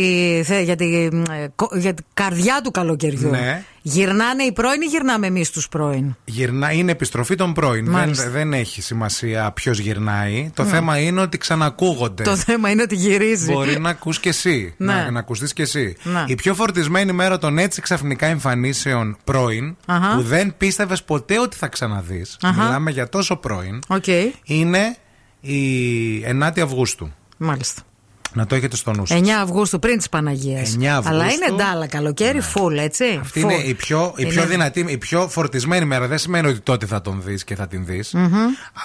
θε- 0.45 0.63
για, 0.63 0.75
τη, 0.75 1.03
ε, 1.05 1.09
κο- 1.55 1.69
για 1.77 1.93
την 1.93 2.05
καρδιά 2.13 2.61
του 2.63 2.71
καλοκαιριού. 2.71 3.29
Ναι. 3.29 3.63
Γυρνάνε 3.81 4.43
οι 4.43 4.51
πρώην 4.51 4.81
ή 4.81 4.85
γυρνάμε 4.85 5.27
εμείς 5.27 5.49
τους 5.51 5.69
πρώην; 5.69 6.15
Γυρνά, 6.25 6.71
είναι 6.71 6.91
επιστροφή 6.91 7.35
των 7.35 7.53
πρώην. 7.53 7.83
Δεν, 7.85 7.93
Μάλιστα. 7.93 8.29
δεν 8.29 8.53
έχει 8.53 8.81
σημασία 8.81 9.51
ποιος 9.51 9.79
γυρνάει. 9.79 10.51
Το 10.53 10.63
Ναι. 10.63 10.69
θέμα 10.69 10.97
είναι 10.99 11.21
ότι 11.21 11.37
ξανακούγονται. 11.37 12.23
Το 12.23 12.35
θέμα 12.35 12.69
είναι 12.69 12.81
ότι 12.81 12.95
γυρίζει. 12.95 13.51
Μπορεί 13.51 13.79
να 13.79 13.89
ακούς 13.89 14.19
και 14.19 14.29
εσύ. 14.29 14.73
Ναι. 14.77 14.93
Να, 14.93 15.11
να 15.11 15.19
ακουστείς 15.19 15.53
και 15.53 15.61
εσύ. 15.61 15.95
Ναι. 16.03 16.23
Η 16.27 16.35
πιο 16.35 16.53
φορτισμένη 16.55 17.11
μέρα 17.11 17.37
των 17.37 17.57
έτσι 17.57 17.81
ξαφνικά 17.81 18.25
εμφανίσεων 18.25 19.17
πρώην, 19.23 19.75
Αχα. 19.85 20.15
που 20.15 20.21
δεν 20.21 20.53
πίστευες 20.57 21.03
ποτέ 21.03 21.39
ότι 21.39 21.55
θα 21.57 21.67
ξαναδείς, 21.67 22.37
Αχα. 22.41 22.63
μιλάμε 22.63 22.91
για 22.91 23.09
τόσο 23.09 23.35
πρώην, 23.35 23.79
Οκ. 23.87 24.07
είναι 24.43 24.95
η 25.41 26.23
9η 26.25 26.59
Αυγούστου. 26.61 27.11
Μάλιστα. 27.37 27.81
Να 28.33 28.45
το 28.45 28.55
έχετε 28.55 28.75
στο 28.75 28.91
νου 28.93 29.05
σας. 29.05 29.19
9 29.19 29.29
Αυγούστου 29.41 29.79
πριν 29.79 29.97
της 29.97 30.09
Παναγίας. 30.09 30.75
9 30.75 30.85
Αυγούστου. 30.85 31.09
Αλλά 31.13 31.25
είναι 31.31 31.45
ντάλα 31.55 31.87
καλοκαίρι, 31.87 32.41
full, 32.53 32.77
έτσι. 32.77 33.19
Αυτή 33.21 33.39
είναι 33.39 33.53
η 33.53 33.73
πιο, 33.73 34.13
η 34.15 34.25
πιο 34.25 34.41
Είναι- 34.41 34.51
δυνατή, 34.51 34.85
η 34.89 34.97
πιο 34.97 35.27
φορτισμένη 35.27 35.85
μέρα. 35.85 36.07
Δεν 36.07 36.17
σημαίνει 36.17 36.47
ότι 36.47 36.59
τότε 36.59 36.85
θα 36.85 37.01
τον 37.01 37.21
δεις 37.25 37.43
και 37.43 37.55
θα 37.55 37.67
την 37.67 37.85
δεις. 37.85 38.13
Μμμ. 38.13 38.35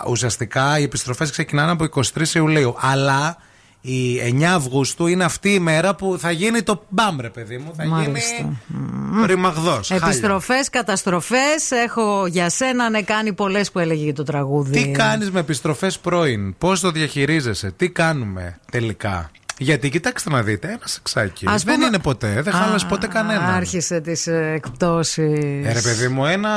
Ουσιαστικά 0.09 0.79
οι 0.79 0.83
επιστροφές 0.83 1.31
ξεκινάνε 1.31 1.71
από 1.71 1.85
23 1.85 2.35
Ιουλίου. 2.35 2.77
Αλλά 2.81 3.37
η 3.85 4.19
9 4.41 4.43
Αυγούστου 4.43 5.07
είναι 5.07 5.25
αυτή 5.25 5.53
η 5.55 5.59
μέρα 5.59 5.95
που 5.95 6.17
θα 6.19 6.31
γίνει 6.31 6.63
το 6.63 6.83
μπαμ, 6.89 7.21
ρε 7.21 7.29
παιδί 7.31 7.57
μου. 7.59 7.73
Θα 7.77 7.87
Μάλιστα. 7.87 8.35
γίνει 8.37 9.27
ρημαγδός. 9.27 9.89
χάλια. 9.89 10.07
Επιστροφές, 10.07 10.71
καταστροφές. 10.71 11.71
Έχω 11.85 12.27
για 12.27 12.51
σένα 12.51 12.91
ναι 12.91 13.03
κάνει 13.03 13.33
πολλές 13.33 13.71
που 13.71 13.79
έλεγε 13.79 14.05
και 14.05 14.13
το 14.13 14.23
τραγούδι. 14.23 14.83
Τι 14.83 14.91
κάνεις 14.91 15.31
με 15.31 15.41
επιστροφές 15.41 15.99
πρώην, 15.99 16.55
πώς 16.59 16.81
το 16.81 16.91
διαχειρίζεσαι, 16.91 17.71
τι 17.77 17.91
κάνουμε 17.91 18.59
τελικά; 18.71 19.31
Γιατί 19.59 19.89
κοιτάξτε 19.89 20.31
να 20.31 20.43
δείτε, 20.43 20.69
ένα 20.69 20.79
σεξάκι. 20.85 21.45
Ας 21.49 21.63
δεν 21.63 21.75
πούμε- 21.75 21.87
είναι 21.87 21.99
ποτέ, 21.99 22.43
δεν 22.43 22.53
χάλασε 22.53 22.87
ποτέ 22.87 23.07
κανένα. 23.07 23.47
Άρχισε 23.47 24.01
τις 24.01 24.27
εκπτώσεις. 24.27 25.17
Ε, 25.67 25.73
ρε 25.73 25.81
παιδί 25.81 26.09
μου, 26.09 26.25
ένα 26.27 26.53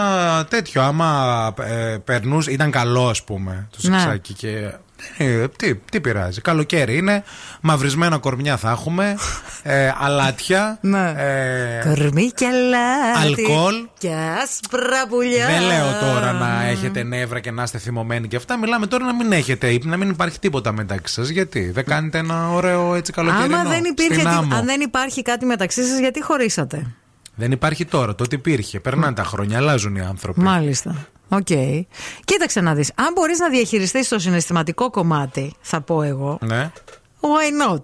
τέτοιο. 0.49 0.81
Άμα 0.81 1.53
ε, 1.61 1.97
περνούσε, 2.03 2.51
ήταν 2.51 2.71
καλό, 2.71 3.07
ας 3.09 3.23
πούμε, 3.23 3.67
το 3.81 3.89
Ναι. 3.89 3.99
σεξάκι. 3.99 4.33
Και, 4.33 4.71
ε, 5.17 5.47
τι, 5.47 5.75
τι 5.75 6.01
πειράζει. 6.01 6.41
Καλοκαίρι 6.41 6.97
είναι. 6.97 7.23
Μαυρισμένα 7.61 8.17
κορμιά 8.17 8.57
θα 8.57 8.69
έχουμε. 8.69 9.15
Ε, 9.63 9.91
αλάτια. 9.99 10.77
Ναι. 10.81 11.13
Ε, 11.17 11.83
Κορμί 11.87 12.31
και 12.31 12.45
αλάτι. 12.45 13.41
Αλκοόλ. 13.41 13.75
Και 13.97 14.09
άσπρα 14.43 15.07
πουλιά. 15.09 15.45
δεν 15.47 15.61
λέω 15.61 16.11
τώρα 16.11 16.31
να 16.31 16.63
έχετε 16.65 17.03
νεύρα 17.03 17.39
και 17.39 17.51
να 17.51 17.63
είστε 17.63 17.77
θυμωμένοι 17.77 18.27
και 18.27 18.35
αυτά. 18.35 18.57
Μιλάμε 18.57 18.87
τώρα 18.87 19.05
να 19.05 19.13
μην 19.13 19.31
έχετε 19.31 19.67
ύπνο, 19.69 19.89
να 19.91 19.97
μην 19.97 20.09
υπάρχει 20.09 20.39
τίποτα 20.39 20.71
μεταξύ 20.71 21.13
σας. 21.13 21.29
Γιατί 21.29 21.69
δεν 21.71 21.85
κάνετε 21.85 22.17
ένα 22.17 22.49
ωραίο 22.49 22.95
έτσι 22.95 23.11
καλοκαιρινό. 23.11 23.55
Άμα 23.57 23.69
δεν, 23.69 23.83
υπήρχε, 23.83 24.13
στην 24.13 24.25
τι- 24.29 24.35
άμμο. 24.35 24.55
αν 24.55 24.65
δεν 24.65 24.81
υπάρχει 24.81 25.21
κάτι 25.21 25.45
μεταξύ 25.45 25.83
σας, 25.87 25.99
γιατί 25.99 26.23
χωρίσατε; 26.23 26.87
Δεν 27.35 27.51
υπάρχει 27.51 27.85
τώρα. 27.85 28.15
Τότε 28.15 28.35
υπήρχε. 28.35 28.79
Περνάνε 28.79 29.13
τα 29.15 29.23
χρόνια, 29.23 29.57
αλλάζουν 29.57 29.95
οι 29.95 30.01
άνθρωποι. 30.01 30.39
Μάλιστα. 30.41 31.07
OK. 31.29 31.47
Okay. 31.49 31.81
Κοίταξε 32.25 32.61
να 32.61 32.73
δεις. 32.73 32.91
Αν 32.95 33.13
μπορείς 33.13 33.39
να 33.39 33.49
διαχειριστείς 33.49 34.07
το 34.07 34.19
συναισθηματικό 34.19 34.89
κομμάτι, 34.89 35.53
θα 35.61 35.81
πω 35.81 36.01
εγώ. 36.01 36.37
Ναι. 36.41 36.71
Why 37.19 37.71
not; 37.71 37.83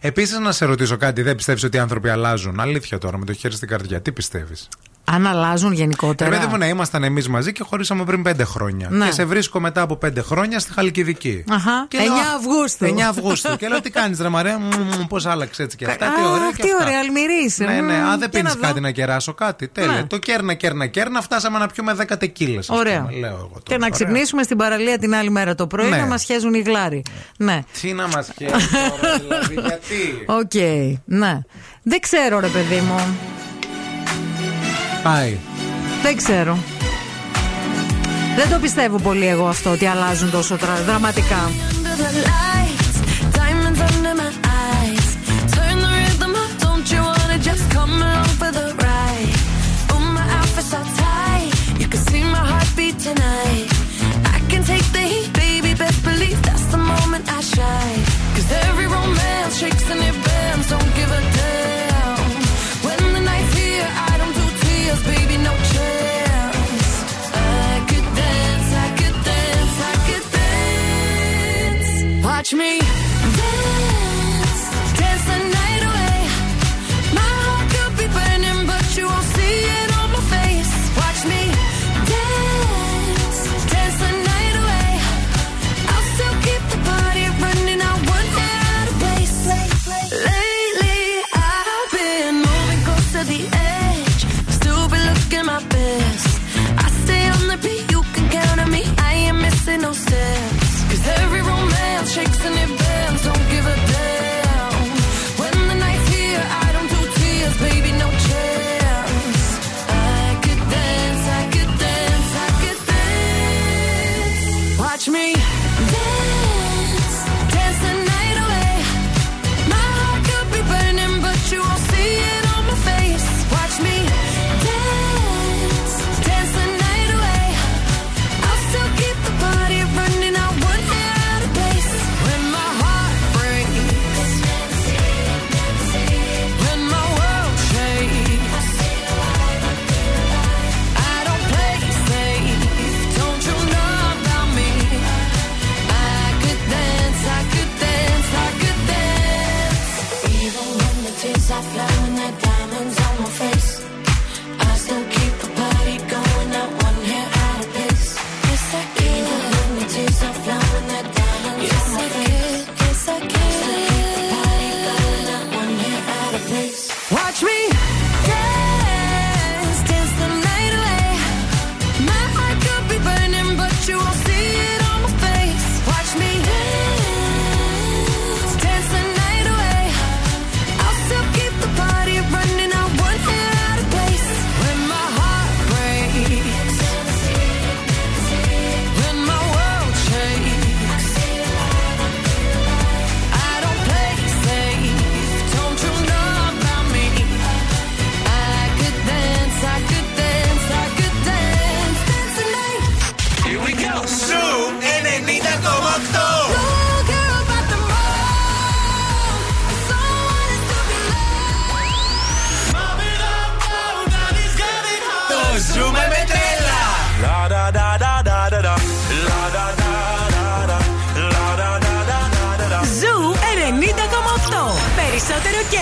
Επίσης, 0.00 0.38
να 0.38 0.52
σε 0.52 0.64
ρωτήσω 0.64 0.96
κάτι. 0.96 1.22
Δεν 1.22 1.36
πιστεύεις 1.36 1.62
ότι 1.64 1.76
οι 1.76 1.80
άνθρωποι 1.80 2.08
αλλάζουν; 2.08 2.60
Αλήθεια 2.60 2.98
τώρα, 2.98 3.18
με 3.18 3.24
το 3.24 3.32
χέρι 3.32 3.54
στην 3.54 3.68
καρδιά. 3.68 4.00
Τι 4.02 4.12
πιστεύεις; 4.12 4.68
αν 5.10 5.26
αλλάζουν 5.26 5.72
γενικότερα. 5.72 6.30
Πρέπει 6.30 6.46
μου 6.46 6.56
να 6.56 6.66
ήμασταν 6.66 7.04
εμείς 7.04 7.28
μαζί 7.28 7.52
και 7.52 7.62
χωρίσαμε 7.62 8.04
πριν 8.04 8.22
πέντε 8.22 8.44
χρόνια. 8.44 8.88
Ναι. 8.90 9.06
Και 9.06 9.12
σε 9.12 9.24
βρίσκω 9.24 9.60
μετά 9.60 9.80
από 9.80 9.96
πέντε 9.96 10.22
χρόνια 10.22 10.58
στη 10.58 10.72
Χαλκιδική. 10.72 11.44
Αχα. 11.50 11.86
Και 11.88 11.98
9 11.98 12.00
λέω, 12.00 12.12
Αυγούστου. 12.36 12.84
9 12.84 13.00
Αυγούστου. 13.08 13.56
και 13.56 13.68
λέω 13.68 13.80
τι 13.80 13.90
κάνεις, 13.90 14.20
ρε 14.20 14.28
Μαρέα, 14.28 14.58
πώς 15.08 15.26
άλλαξε 15.26 15.62
έτσι 15.62 15.76
και 15.76 15.86
αυτά. 15.86 16.06
τι 16.06 16.22
ωραία. 16.22 16.50
Τι 16.50 16.68
ωραία. 16.80 17.72
Ναι, 17.72 17.80
ναι. 17.80 17.94
Αν 17.94 18.18
δεν 18.18 18.30
πίνεις 18.30 18.56
κάτι 18.60 18.80
να 18.80 18.90
κεράσω 18.90 19.34
κάτι. 19.34 19.68
Τέλεια. 19.68 19.92
Ναι. 19.92 20.04
Το 20.04 20.18
κέρνα, 20.18 20.54
κέρνα, 20.54 20.86
κέρνα. 20.86 21.20
Φτάσαμε 21.20 21.58
να 21.58 21.66
πιούμε 21.66 21.94
10 22.08 22.16
τεκίλες. 22.18 22.68
Ωραία. 22.68 23.08
Και 23.62 23.76
να 23.78 23.90
ξυπνήσουμε 23.90 24.42
στην 24.42 24.56
παραλία 24.56 24.98
την 24.98 25.14
άλλη 25.14 25.30
μέρα 25.30 25.54
το 25.54 25.66
πρωί 25.66 25.88
ναι. 25.88 25.96
να 25.96 26.06
μας 26.06 26.24
χέζουν 26.24 26.54
οι 26.54 26.60
γλάροι. 26.60 27.02
Ναι. 27.38 27.62
Τι 27.80 27.92
να 27.92 28.08
μας 28.08 28.28
χέζουν, 28.38 28.60
δηλαδή 29.20 29.54
γιατί; 29.66 30.24
Οκ. 30.26 30.54
Ναι. 31.04 31.40
Δεν 31.82 32.00
ξέρω, 32.00 32.40
ρε 32.40 32.48
παιδί 32.48 32.80
μου. 32.80 33.00
Δεν 36.02 36.16
ξέρω. 36.16 36.58
Δεν 38.36 38.50
το 38.50 38.58
πιστεύω 38.58 38.98
πολύ 38.98 39.26
εγώ 39.26 39.46
αυτό 39.46 39.70
ότι 39.70 39.86
αλλάζουν 39.86 40.30
τόσο 40.30 40.56
δραματικά. 40.86 41.50
Catch 72.46 72.54
me. 72.54 73.05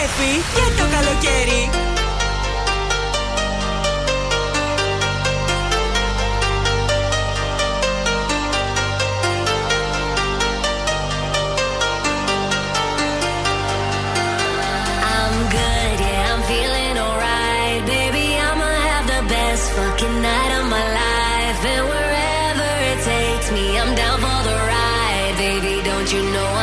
τρέφει 0.05 0.36
και 0.55 0.82
το 0.82 0.89
καλοκαίρι. 0.97 1.85
you 26.14 26.22
know 26.32 26.53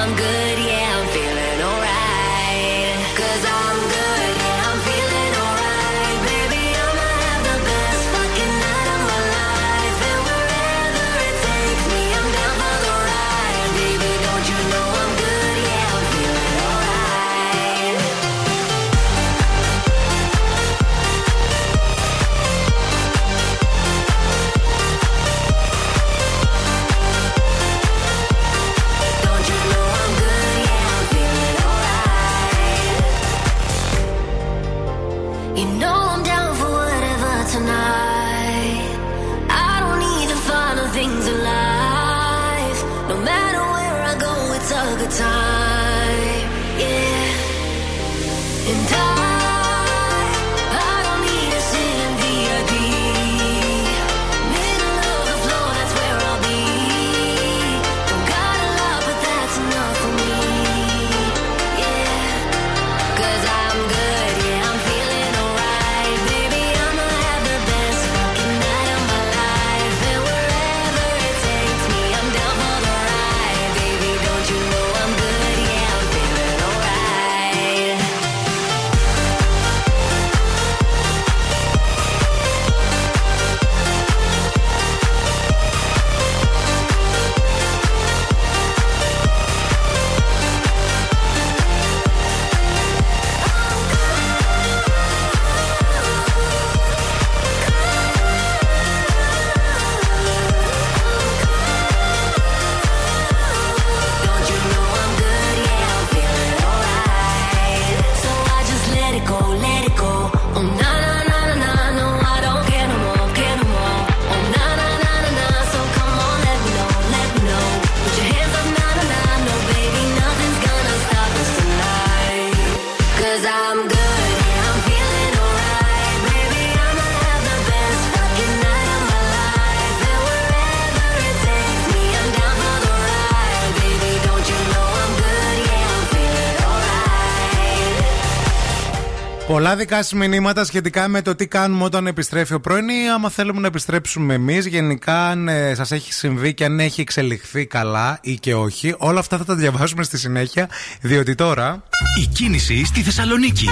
Πολλά 139.61 139.75
δικά 139.75 139.95
σας 139.95 140.13
μηνύματα 140.13 140.65
σχετικά 140.65 141.07
με 141.07 141.21
το 141.21 141.35
τι 141.35 141.47
κάνουμε 141.47 141.83
όταν 141.83 142.07
επιστρέφει 142.07 142.53
ο 142.53 142.59
πρώην 142.59 142.89
ή 142.89 143.09
άμα 143.13 143.29
θέλουμε 143.29 143.59
να 143.59 143.67
επιστρέψουμε 143.67 144.33
εμείς. 144.33 144.65
Γενικά, 144.65 145.27
αν 145.27 145.47
ε, 145.47 145.75
σας 145.75 145.91
έχει 145.91 146.13
συμβεί 146.13 146.53
και 146.53 146.65
αν 146.65 146.79
έχει 146.79 147.01
εξελιχθεί 147.01 147.65
καλά 147.65 148.19
ή 148.21 148.35
και 148.35 148.55
όχι. 148.55 148.95
Όλα 148.97 149.19
αυτά 149.19 149.37
θα 149.37 149.45
τα 149.45 149.55
διαβάσουμε 149.55 150.03
στη 150.03 150.17
συνέχεια, 150.17 150.69
διότι 151.01 151.35
τώρα. 151.35 151.83
Η 152.21 152.25
κίνηση 152.25 152.85
στη 152.85 153.01
Θεσσαλονίκη. 153.01 153.65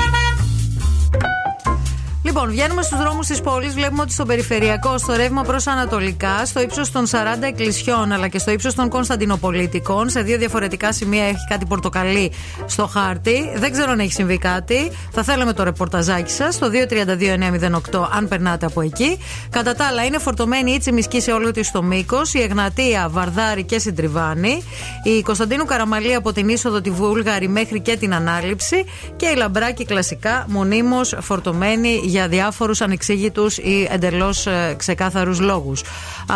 Λοιπόν, 2.29 2.49
βγαίνουμε 2.49 2.81
στους 2.81 2.97
δρόμους 2.97 3.27
της 3.27 3.41
πόλης. 3.41 3.73
Βλέπουμε 3.73 4.01
ότι 4.01 4.11
στο 4.11 4.25
περιφερειακό, 4.25 4.97
στο 4.97 5.13
ρεύμα 5.13 5.41
προς 5.41 5.67
Ανατολικά, 5.67 6.45
στο 6.45 6.61
ύψος 6.61 6.91
των 6.91 7.05
40 7.05 7.47
εκκλησιών 7.47 8.11
αλλά 8.11 8.27
και 8.27 8.39
στο 8.39 8.51
ύψος 8.51 8.75
των 8.75 8.89
Κωνσταντινοπολίτικων, 8.89 10.09
σε 10.09 10.21
δύο 10.21 10.37
διαφορετικά 10.37 10.93
σημεία 10.93 11.23
έχει 11.23 11.45
κάτι 11.49 11.65
πορτοκαλί 11.65 12.31
στο 12.65 12.87
χάρτη. 12.87 13.51
Δεν 13.55 13.71
ξέρω 13.71 13.91
αν 13.91 13.99
έχει 13.99 14.11
συμβεί 14.11 14.37
κάτι. 14.37 14.91
Θα 15.11 15.23
θέλαμε 15.23 15.53
το 15.53 15.63
ρεπορταζάκι 15.63 16.31
σας 16.31 16.55
στο 16.55 16.69
232-908, 17.93 18.07
αν 18.15 18.27
περνάτε 18.27 18.65
από 18.65 18.81
εκεί. 18.81 19.17
Κατά 19.49 19.75
τα 19.75 19.85
άλλα, 19.85 20.05
είναι 20.05 20.17
φορτωμένη 20.17 20.71
η 20.71 20.77
Τσιμισκή 20.77 21.21
σε 21.21 21.31
όλο 21.31 21.51
της 21.51 21.71
το 21.71 21.83
μήκος, 21.83 22.33
η 22.33 22.41
Εγνατία, 22.41 23.09
Βαρδάρη 23.09 23.63
και 23.63 23.79
Συντριβάνη, 23.79 24.63
η 25.03 25.21
Κωνσταντίνου 25.21 25.65
Καραμαλή 25.65 26.15
από 26.15 26.33
την 26.33 26.49
είσοδο 26.49 26.81
τη 26.81 26.89
Βούλγαρη 26.89 27.47
μέχρι 27.47 27.79
και 27.79 27.97
την 27.97 28.13
ανάληψη 28.13 28.85
και 29.15 29.25
η 29.25 29.35
Λαμπράκη 29.35 29.85
κλασικά 29.85 30.45
μονίμως 30.47 31.15
φορτωμένη 31.19 32.01
για 32.03 32.18
διάφορους 32.27 32.81
ανεξήγητους 32.81 33.57
ή 33.57 33.87
εντελώς 33.91 34.47
ξεκάθαρους 34.77 35.39
λόγους. 35.39 35.81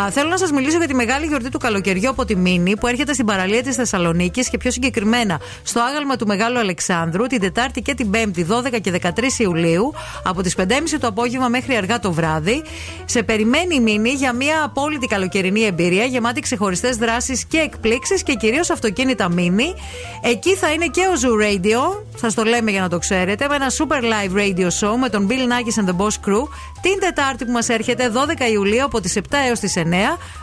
Θέλω 0.10 0.30
να 0.30 0.38
σας 0.38 0.52
μιλήσω 0.52 0.78
για 0.78 0.88
τη 0.88 0.94
μεγάλη 0.94 1.26
γιορτή 1.26 1.50
του 1.50 1.58
καλοκαιριού 1.58 2.10
από 2.10 2.26
τη 2.26 2.36
Μίνη 2.36 2.78
που 2.78 2.88
έρχεται 2.88 3.14
στην 3.14 3.26
παραλία 3.26 3.64
της 3.64 3.76
Θεσσαλονίκης 3.76 4.50
και 4.50 4.58
πιο 4.58 4.72
συγκεκριμένα 4.72 5.40
στο 5.64 5.80
άγαλμα 5.82 6.16
του 6.16 6.28
Μεγάλου 6.28 6.60
Αλεξάνδρου 6.60 7.26
την 7.26 7.40
Τετάρτη 7.40 7.82
και 7.82 7.94
την 7.94 8.10
Πέμπτη 8.10 8.48
12 8.50 8.82
και 8.82 9.00
13 9.02 9.10
Ιουλίου 9.38 9.94
από 10.24 10.42
τις 10.42 10.56
5.30 10.58 10.64
το 11.00 11.08
απόγευμα 11.08 11.48
μέχρι 11.48 11.76
αργά 11.76 12.00
το 12.00 12.12
βράδυ. 12.12 12.64
Σε 13.06 13.24
περιμένει 13.24 13.76
η 13.76 13.80
Μίνη 13.80 14.10
για 14.10 14.34
μια 14.34 14.64
απόλυτη 14.64 15.08
καλοκαιρινή 15.08 15.64
εμπειρία 15.64 16.04
γεμάτη 16.04 16.42
ξεχωριστές 16.42 16.98
δράσεις 16.98 17.46
και 17.46 17.58
εκπλήξεις 17.58 18.24
και 18.24 18.34
κυρίως 18.34 18.70
αυτοκίνητα 18.70 19.30
Μίνη. 19.30 19.74
Εκεί 20.22 20.56
θα 20.56 20.72
είναι 20.72 20.86
και 20.86 21.02
ο 21.02 21.14
Zoo 21.22 21.44
Radio, 21.44 22.04
σας 22.16 22.34
το 22.34 22.44
λέμε 22.44 22.72
για 22.72 22.82
να 22.82 22.90
το 22.90 22.98
ξέρετε, 22.98 23.48
με 23.48 23.56
ένα 23.56 23.68
super 23.70 24.02
live 24.02 24.38
radio 24.38 24.68
show 24.80 24.96
με 25.00 25.10
τον 25.10 25.28
Bill 25.30 25.52
And 25.76 25.88
the 25.88 25.94
Boss 25.94 26.18
Crew 26.18 26.50
την 26.84 27.00
Τετάρτη 27.00 27.46
που 27.46 27.52
μας 27.52 27.70
έρχεται 27.70 28.12
12 28.14 28.18
Ιουλίου 28.54 28.84
από 28.84 29.02
τις 29.02 29.16
7 29.16 29.20
έως 29.48 29.60
τις 29.60 29.74
9. 29.78 29.80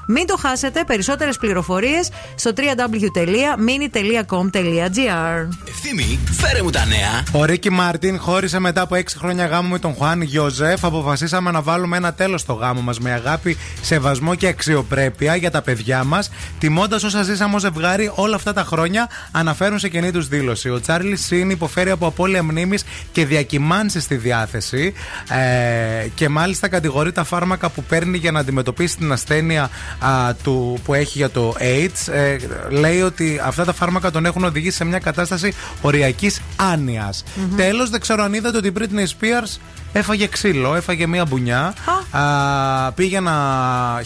Μην 0.07 0.27
το 0.27 0.37
χάσετε. 0.37 0.85
Περισσότερες 0.85 1.37
πληροφορίες 1.37 2.11
στο 2.35 2.53
www.mini.com.gr. 2.57 5.49
Ευθύμη, 5.69 6.19
φέρε 6.31 6.62
μου 6.62 6.71
τα 6.71 6.85
νέα. 6.85 7.23
Ο 7.33 7.45
Ρίκι 7.45 7.71
Μάρτιν 7.71 8.19
χώρισε 8.19 8.59
μετά 8.59 8.81
από 8.81 8.97
6 8.97 9.03
χρόνια 9.19 9.47
γάμο 9.47 9.69
με 9.69 9.79
τον 9.79 9.95
Τζουάν 9.95 10.23
Γιόζεφ. 10.23 10.85
Αποφασίσαμε 10.85 11.51
να 11.51 11.62
βάλουμε 11.62 11.97
ένα 11.97 12.12
τέλος 12.12 12.41
στο 12.41 12.53
γάμο 12.53 12.81
μας 12.81 12.99
με 12.99 13.12
αγάπη, 13.12 13.57
σεβασμό 13.83 14.35
και 14.35 14.47
αξιοπρέπεια 14.47 15.37
για 15.37 15.51
τα 15.51 15.62
παιδιά 15.62 16.05
μας. 16.05 16.31
Τιμώντας 16.59 17.03
όσα 17.03 17.23
ζήσαμε 17.23 17.55
ως 17.55 17.61
ζευγάρι 17.61 18.12
όλα 18.15 18.37
αυτά 18.37 18.53
τα 18.53 18.65
χρόνια, 18.65 19.09
αναφέρουν 19.33 19.79
σε 19.79 19.89
κοινή 19.89 20.11
τους 20.11 20.29
δήλωση. 20.29 20.71
Ο 20.71 20.81
Τσάρλι 20.81 21.17
Σιν 21.17 21.51
υποφέρει 21.51 21.91
από 21.91 22.07
απώλεια 22.07 22.43
μνήμης 22.43 22.85
και 23.12 23.27
διακυμάνσεις 23.27 24.03
στη 24.03 24.17
διάθεση. 24.17 24.93
Ε, 25.29 26.09
και 26.15 26.29
μάλιστα 26.31 26.69
κατηγορεί 26.69 27.12
τα 27.12 27.24
φάρμακα 27.24 27.69
που 27.69 27.82
παίρνει 27.82 28.19
για 28.19 28.31
να 28.31 28.40
αντιμετωπίσει 28.40 28.97
την 28.97 29.12
ασθένεια 29.12 29.70
α, 29.98 30.35
του, 30.35 30.78
που 30.85 30.94
έχει 30.94 31.19
για 31.19 31.31
το 31.31 31.55
AIDS. 31.59 32.12
Ε, 32.12 32.36
λέει 32.70 33.01
ότι 33.01 33.40
αυτά 33.44 33.65
τα 33.65 33.73
φάρμακα 33.73 34.11
τον 34.11 34.27
έχουν 34.27 34.44
οδηγήσει 34.44 34.77
σε 34.77 34.85
μια 34.85 34.98
κατάσταση 34.98 35.55
οριακής 35.81 36.40
άνοιας. 36.57 37.24
Τέλος, 37.57 37.90
δεν 37.90 38.01
ξέρω 38.01 38.23
αν 38.23 38.35
είδατε 38.35 38.57
ότι 38.57 38.69
η 38.69 38.73
Britney 38.78 39.07
Spears 39.07 39.61
έφαγε 39.93 40.27
ξύλο, 40.27 40.74
έφαγε 40.74 41.07
μία 41.07 41.24
μπουνιά. 41.24 41.74
Α, 42.11 42.93
πήγε 42.93 43.20
να 43.20 43.35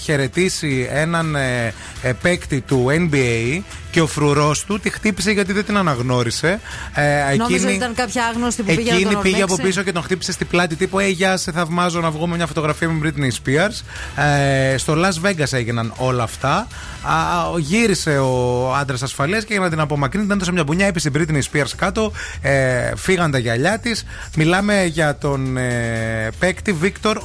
χαιρετήσει 0.00 0.88
έναν 0.90 1.34
ε, 1.34 1.74
ε, 2.02 2.12
παίκτη 2.22 2.60
του 2.60 2.86
NBA 2.90 3.60
και 3.94 4.00
ο 4.00 4.06
φρουρός 4.06 4.64
του 4.64 4.80
τη 4.80 4.90
χτύπησε 4.90 5.30
γιατί 5.30 5.52
δεν 5.52 5.64
την 5.64 5.76
αναγνώρισε. 5.76 6.60
Ε, 6.94 7.36
Νόμιζα 7.36 7.66
ότι 7.66 7.74
ήταν 7.74 7.94
κάποια 7.94 8.24
άγνωστη 8.24 8.62
που 8.62 8.74
πήγε 8.74 8.90
να 8.90 8.96
Εκείνη 8.96 9.12
τον 9.12 9.22
πήγε 9.22 9.34
από 9.42 9.52
ορμήξει. 9.52 9.66
πίσω 9.72 9.82
και 9.82 9.92
τον 9.92 10.02
χτύπησε 10.02 10.32
στην 10.32 10.46
πλάτη 10.46 10.76
τύπου 10.76 10.98
Ε, 10.98 11.06
γεια 11.08 11.36
σε 11.36 11.52
θαυμάζω 11.52 12.00
να 12.00 12.10
βγούμε 12.10 12.36
μια 12.36 12.46
φωτογραφία 12.46 12.88
με 12.90 13.00
Britney 13.16 13.30
Spears. 13.48 13.80
Ε, 14.24 14.76
στο 14.76 14.94
Las 14.96 15.26
Vegas 15.28 15.52
έγιναν 15.52 15.92
όλα 15.96 16.22
αυτά. 16.22 16.66
Α, 17.02 17.48
ο- 17.52 17.58
γύρισε 17.58 18.18
ο 18.18 18.74
άντρας 18.74 19.02
ασφαλείας 19.02 19.44
και 19.44 19.52
για 19.52 19.62
να 19.62 19.70
την 19.70 19.80
απομακρύνει, 19.80 20.24
την 20.24 20.34
έδωσε 20.34 20.52
μια 20.52 20.64
μπουνιά, 20.64 20.86
έπεσε 20.86 21.08
η 21.08 21.12
Britney 21.16 21.40
Spears 21.52 21.70
κάτω. 21.76 22.12
Ε, 22.40 22.92
φύγαν 22.96 23.30
τα 23.30 23.38
γυαλιά 23.38 23.78
της. 23.78 24.04
Μιλάμε 24.36 24.84
για 24.84 25.16
τον 25.16 25.56
ε, 25.56 26.28
παίκτη 26.38 26.72
Βίκτορ 26.72 27.18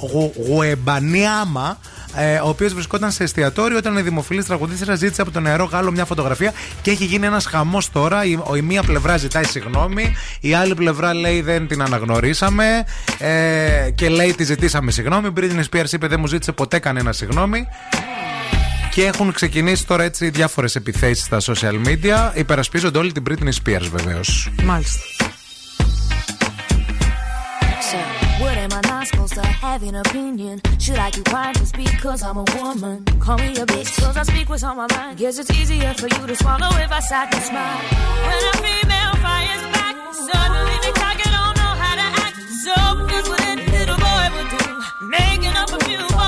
Γουεμπανιάμα. 0.47 1.77
Ε, 2.15 2.35
ο 2.37 2.47
οποίος 2.47 2.73
βρισκόταν 2.73 3.11
σε 3.11 3.23
εστιατόριο 3.23 3.77
όταν 3.77 3.97
η 3.97 4.01
δημοφιλής 4.01 4.45
τραγουδίστρια 4.45 4.95
ζήτησε 4.95 5.21
από 5.21 5.31
τον 5.31 5.43
νεαρό 5.43 5.63
Γάλλο 5.63 5.91
μια 5.91 6.05
φωτογραφία 6.05 6.53
και 6.81 6.91
έχει 6.91 7.05
γίνει 7.05 7.25
ένας 7.25 7.45
χαμός 7.45 7.91
τώρα. 7.91 8.25
Η, 8.25 8.39
ο- 8.43 8.55
η 8.55 8.61
μία 8.61 8.83
πλευρά 8.83 9.17
ζητάει 9.17 9.43
συγγνώμη, 9.45 10.15
η 10.39 10.53
άλλη 10.53 10.75
πλευρά 10.75 11.13
λέει 11.13 11.41
δεν 11.41 11.67
την 11.67 11.81
αναγνωρίσαμε 11.81 12.83
ε, 13.17 13.89
και 13.95 14.09
λέει 14.09 14.33
τη 14.33 14.43
ζητήσαμε 14.43 14.91
συγγνώμη. 14.91 15.27
Η 15.27 15.31
Britney 15.37 15.63
Spears 15.75 15.91
είπε 15.91 16.07
δεν 16.07 16.19
μου 16.19 16.27
ζήτησε 16.27 16.51
ποτέ 16.51 16.79
κανένα 16.79 17.11
συγγνώμη. 17.13 17.67
Και 18.91 19.05
έχουν 19.05 19.31
ξεκινήσει 19.33 19.85
τώρα 19.87 20.03
έτσι 20.03 20.29
διάφορες 20.29 20.75
επιθέσεις 20.75 21.23
στα 21.25 21.37
social 21.41 21.87
media. 21.87 22.31
Υπερασπίζονται 22.33 22.97
όλοι 22.97 23.11
την 23.11 23.23
Britney 23.29 23.51
Spears 23.63 23.87
βεβαίως. 23.91 24.49
Μάλιστα. 24.63 24.99
So, 27.91 27.97
what 28.43 28.57
am 28.65 28.79
I 28.85 28.88
not 28.99 29.07
supposed 29.07 29.33
to 29.33 29.41
have 29.41 29.81
an 29.83 29.95
opinion? 29.95 30.61
Should 30.77 30.99
I 30.99 31.09
keep 31.09 31.25
quiet 31.25 31.55
just 31.57 31.73
because 31.73 32.21
I'm 32.21 32.37
a 32.37 32.45
woman? 32.57 33.05
Call 33.23 33.37
me 33.37 33.51
a 33.55 33.65
bitch 33.65 33.89
cause 34.01 34.17
I 34.17 34.23
speak 34.23 34.49
what's 34.49 34.63
on 34.63 34.75
my 34.75 34.87
mind. 34.91 35.17
Guess 35.17 35.39
it's 35.39 35.51
easier 35.51 35.93
for 35.93 36.07
you 36.15 36.27
to 36.27 36.35
swallow 36.35 36.69
if 36.85 36.91
I 36.91 36.99
sat 36.99 37.33
and 37.33 37.43
smile. 37.43 37.79
When 38.27 38.39
a 38.51 38.55
female 38.65 39.15
fires 39.23 39.63
back, 39.75 39.95
suddenly 40.27 40.91
talk 41.01 41.17
and 41.25 41.33
don't 41.37 41.55
know 41.61 41.73
how 41.83 41.95
to 42.01 42.07
act. 42.25 42.35
So 42.65 42.75
here's 43.07 43.29
what 43.29 43.41
any 43.47 43.65
little 43.77 43.99
boy 44.07 44.25
would 44.35 44.49
do. 44.57 44.65
Making 45.07 45.55
up 45.55 45.71
a 45.71 45.79
few 45.85 46.18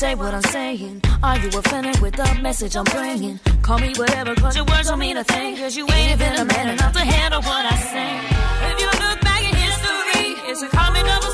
say 0.00 0.14
what 0.14 0.32
I'm 0.32 0.42
saying? 0.56 1.02
Are 1.22 1.38
you 1.38 1.48
offended 1.48 2.00
with 2.00 2.14
the 2.16 2.28
message 2.40 2.74
I'm 2.74 2.84
bringing? 2.84 3.38
Call 3.60 3.78
me 3.78 3.92
whatever, 3.98 4.34
cause 4.34 4.56
your 4.56 4.64
words 4.64 4.88
don't 4.88 4.98
mean 4.98 5.18
a 5.18 5.24
thing. 5.24 5.58
Cause 5.58 5.76
you 5.76 5.84
ain't 5.92 6.12
even 6.12 6.32
a 6.40 6.44
man 6.46 6.70
enough 6.70 6.94
to 6.94 7.00
handle 7.00 7.42
what 7.42 7.64
I 7.74 7.76
say. 7.92 8.10
If 8.70 8.80
you 8.80 8.90
look 9.04 9.20
back 9.20 9.42
at 9.50 9.54
history, 9.66 10.26
it's 10.50 10.62
a 10.62 10.68
common 10.68 11.04
double 11.04 11.29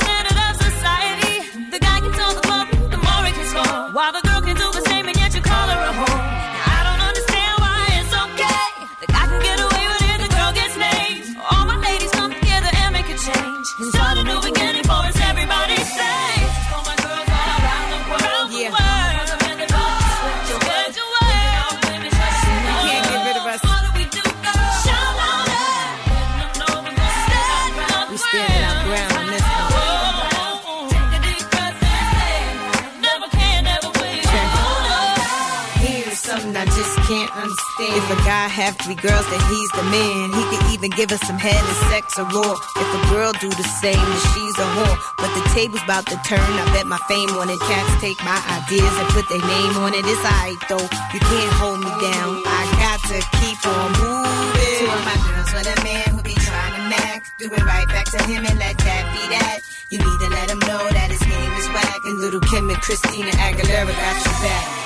If 37.96 38.04
a 38.12 38.18
guy 38.28 38.44
have 38.52 38.76
three 38.76 39.00
girls, 39.00 39.24
then 39.32 39.40
he's 39.48 39.72
the 39.72 39.80
man. 39.88 40.28
He 40.28 40.42
could 40.52 40.64
even 40.68 40.92
give 40.92 41.16
us 41.16 41.22
some 41.24 41.40
head 41.40 41.56
and 41.56 41.78
sex 41.88 42.20
or 42.20 42.28
raw. 42.28 42.52
If 42.76 42.88
a 42.92 43.00
girl 43.08 43.32
do 43.40 43.48
the 43.48 43.64
same, 43.80 43.96
then 43.96 44.20
she's 44.36 44.52
a 44.60 44.68
whore. 44.76 45.00
But 45.16 45.32
the 45.32 45.40
table's 45.56 45.80
about 45.80 46.04
to 46.12 46.20
turn. 46.28 46.44
I 46.44 46.64
bet 46.76 46.84
my 46.84 47.00
fame 47.08 47.32
on 47.40 47.48
it. 47.48 47.56
Cats 47.64 47.88
take 48.04 48.20
my 48.20 48.36
ideas 48.52 48.92
and 49.00 49.08
put 49.16 49.24
their 49.32 49.40
name 49.40 49.80
on 49.80 49.96
it. 49.96 50.04
It's 50.04 50.20
alright 50.28 50.60
though. 50.68 50.84
You 51.16 51.20
can't 51.24 51.52
hold 51.56 51.80
me 51.80 51.88
down. 52.04 52.44
I 52.44 52.60
got 52.84 53.00
to 53.00 53.18
keep 53.40 53.58
on 53.64 53.88
moving. 53.96 54.76
Two 54.76 54.92
of 54.92 55.02
my 55.08 55.16
girls 55.32 55.50
with 55.56 55.68
a 55.72 55.76
man 55.80 56.04
who 56.12 56.20
be 56.20 56.36
trying 56.36 56.76
to 56.76 56.82
max. 56.92 57.32
Do 57.40 57.48
it 57.48 57.64
right 57.64 57.88
back 57.88 58.12
to 58.12 58.20
him 58.28 58.44
and 58.44 58.60
let 58.60 58.76
that 58.76 59.04
be 59.16 59.24
that. 59.40 59.64
You 59.88 60.04
need 60.04 60.18
to 60.20 60.28
let 60.36 60.52
him 60.52 60.60
know 60.68 60.84
that 60.84 61.08
his 61.16 61.24
game 61.24 61.52
is 61.56 61.68
whack. 61.72 61.96
And 62.04 62.20
little 62.20 62.44
Kim 62.44 62.68
and 62.68 62.80
Christina 62.84 63.32
Aguilera 63.40 63.88
got 63.88 64.16
your 64.20 64.36
back. 64.44 64.85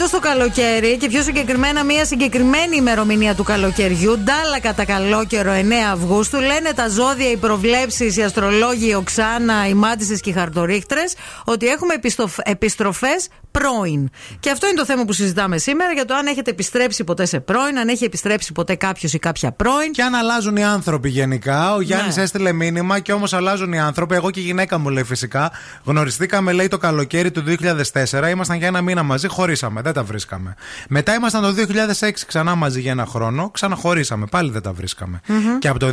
Φέτος 0.00 0.20
το 0.20 0.28
καλοκαίρι 0.28 0.96
και 0.96 1.08
πιο 1.08 1.22
συγκεκριμένα 1.22 1.84
μια 1.84 2.04
συγκεκριμένη 2.04 2.76
ημερομηνία 2.76 3.34
του 3.34 3.42
καλοκαιριού, 3.42 4.18
ντάλα 4.18 4.60
κατά 4.60 4.84
καλό 4.84 5.24
καιρό 5.26 5.52
9 5.52 5.72
Αυγούστου, 5.92 6.40
λένε 6.40 6.72
τα 6.74 6.88
ζώδια, 6.88 7.30
οι 7.30 7.36
προβλέψεις, 7.36 8.16
οι 8.16 8.22
αστρολόγοι, 8.22 8.88
η 8.88 8.94
Οξάνα, 8.94 9.68
οι 9.68 9.74
μάτισε 9.74 10.14
και 10.14 10.30
οι 10.30 10.32
χαρτορίχτρες, 10.32 11.14
ότι 11.44 11.66
έχουμε 11.66 11.94
επιστροφές 12.42 13.28
πρώην. 13.58 14.08
Και 14.40 14.50
αυτό 14.50 14.66
είναι 14.66 14.76
το 14.76 14.84
θέμα 14.84 15.04
που 15.04 15.12
συζητάμε 15.12 15.58
σήμερα 15.58 15.92
για 15.92 16.04
το 16.04 16.14
αν 16.14 16.26
έχετε 16.26 16.50
επιστρέψει 16.50 17.04
ποτέ 17.04 17.24
σε 17.26 17.40
πρώην, 17.40 17.78
αν 17.78 17.88
έχει 17.88 18.04
επιστρέψει 18.04 18.52
ποτέ 18.52 18.74
κάποιος 18.74 19.12
ή 19.12 19.18
κάποια 19.18 19.52
πρώην. 19.52 19.92
Και 19.92 20.02
αν 20.02 20.14
αλλάζουν 20.14 20.56
οι 20.56 20.64
άνθρωποι 20.64 21.08
γενικά. 21.08 21.74
Ο 21.74 21.80
Γιάννης 21.80 22.16
Ναι. 22.16 22.22
έστειλε 22.22 22.52
μήνυμα 22.52 22.98
και 22.98 23.12
όμως 23.12 23.32
αλλάζουν 23.32 23.72
οι 23.72 23.80
άνθρωποι. 23.80 24.14
Εγώ 24.14 24.30
και 24.30 24.40
η 24.40 24.42
γυναίκα 24.42 24.78
μου 24.78 24.88
λέει 24.88 25.04
φυσικά. 25.04 25.52
Γνωριστήκαμε, 25.84 26.52
λέει, 26.52 26.68
το 26.68 26.78
καλοκαίρι 26.78 27.30
του 27.30 27.42
2004. 27.42 28.28
Ήμασταν 28.30 28.56
για 28.56 28.66
ένα 28.66 28.80
μήνα 28.80 29.02
μαζί, 29.02 29.28
χωρίσαμε. 29.28 29.46
βρίσκαμε. 29.48 29.82
Δεν 29.82 29.92
τα 29.92 30.02
βρίσκαμε. 30.02 30.54
Μετά 30.88 31.14
ήμασταν 31.14 31.42
το 31.42 31.52
2006 31.52 32.24
ξανά 32.26 32.54
μαζί 32.54 32.80
για 32.80 32.90
ένα 32.90 33.06
χρόνο. 33.06 33.50
Ξαναχωρίσαμε. 33.50 34.26
Πάλι 34.30 34.50
δεν 34.50 34.62
τα 34.62 34.72
βρισκαμε 34.72 35.20
Και 35.58 35.68
από 35.68 35.78
το 35.78 35.92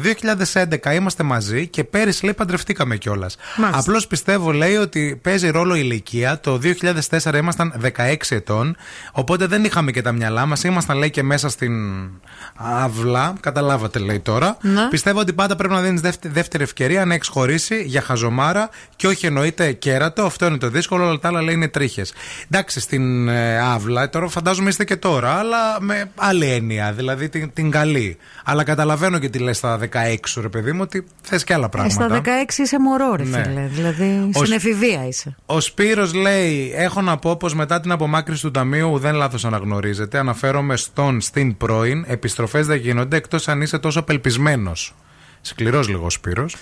2011 0.83 0.93
είμαστε 0.93 1.23
μαζί 1.23 1.67
και 1.67 1.83
πέρυσι 1.83 2.23
λέει 2.23 2.33
παντρευτήκαμε 2.33 2.95
κιόλας. 2.95 3.35
Μάλιστα. 3.57 3.79
Απλώς 3.81 4.07
πιστεύω 4.07 4.51
λέει 4.51 4.75
ότι 4.75 5.19
παίζει 5.23 5.49
ρόλο 5.49 5.75
η 5.75 5.79
ηλικία. 5.83 6.39
Το 6.39 6.57
2004 6.57 7.35
ήμασταν 7.35 7.54
16 7.97 8.15
ετών. 8.29 8.75
Οπότε 9.11 9.45
δεν 9.45 9.63
είχαμε 9.63 9.91
και 9.91 10.01
τα 10.01 10.11
μυαλά 10.11 10.45
μας. 10.45 10.63
Ήμασταν 10.63 10.97
λέει 10.97 11.09
και 11.09 11.23
μέσα 11.23 11.49
στην 11.49 11.73
αυλά. 12.55 13.33
Καταλάβατε 13.39 13.99
λέει 13.99 14.19
τώρα. 14.19 14.57
Ναι. 14.61 14.87
Πιστεύω 14.89 15.19
ότι 15.19 15.33
πάντα 15.33 15.55
πρέπει 15.55 15.73
να 15.73 15.81
δίνεις 15.81 16.01
δεύτερη 16.21 16.63
ευκαιρία 16.63 17.05
να 17.05 17.13
έχεις 17.13 17.27
χωρίσει 17.27 17.83
για 17.83 18.01
χαζομάρα 18.01 18.69
και 18.95 19.07
όχι 19.07 19.25
εννοείται 19.25 19.71
κέρατο. 19.71 20.23
Αυτό 20.25 20.45
είναι 20.45 20.57
το 20.57 20.69
δύσκολο. 20.69 21.07
Όλα 21.07 21.19
τα 21.19 21.27
άλλα 21.27 21.41
λέει 21.41 21.53
είναι 21.53 21.67
τρίχες. 21.67 22.13
Εντάξει, 22.51 22.79
στην 22.79 23.27
ε, 23.27 23.57
αύλα, 23.59 24.09
τώρα 24.09 24.27
φαντάζομαι 24.27 24.69
είστε 24.69 24.83
και 24.83 24.95
τώρα, 24.95 25.31
αλλά 25.33 25.81
με 25.81 26.11
άλλη 26.15 26.45
έννοια, 26.45 26.91
δηλαδή 26.93 27.29
την, 27.29 27.51
την 27.53 27.71
καλή. 27.71 28.17
Αλλά 28.45 28.63
καταλαβαίνω 28.63 29.19
και 29.19 29.29
τι 29.29 29.39
λες 29.39 29.57
στα 29.57 29.79
16 29.93 30.15
σου, 30.25 30.41
ρε 30.41 30.49
παιδί 30.49 30.71
μου, 30.71 30.79
ότι 30.81 31.05
θες 31.21 31.43
και 31.43 31.53
άλλα 31.53 31.65
Ε, 31.65 31.69
πράγματα. 31.71 32.07
στα 32.07 32.21
16 32.23 32.57
είσαι 32.57 32.79
μωρό, 32.79 33.15
ρε 33.15 33.23
Ναι. 33.23 33.43
φίλε. 33.43 33.67
Δηλαδή 33.71 34.19
Ο 34.27 34.31
στην 34.33 34.45
Σ- 34.45 34.53
εφηβεία 34.53 35.07
είσαι. 35.07 35.35
Ο 35.45 35.59
Σπύρος 35.59 36.13
λέει: 36.13 36.71
Έχω 36.75 37.01
να 37.01 37.17
πω 37.17 37.29
πως 37.45 37.55
μετά 37.55 37.79
την 37.79 37.91
απομάκρυνση 37.91 38.41
του 38.41 38.51
ταμείου 38.51 38.97
δεν 38.97 39.15
λάθος 39.15 39.45
αναγνωρίζεται. 39.45 40.17
Αναφέρομαι 40.17 40.75
στον 40.75 41.21
στην 41.21 41.57
πρώην. 41.57 42.03
Επιστροφές 42.07 42.67
δεν 42.67 42.77
γίνονται 42.77 43.17
εκτός 43.17 43.47
αν 43.47 43.61
είσαι 43.61 43.77
τόσο 43.77 43.99
απελπισμένος. 43.99 44.95
Σκληρός 45.41 45.87
λίγο 45.87 46.05
ο 46.05 46.09
Σπύρος. 46.09 46.55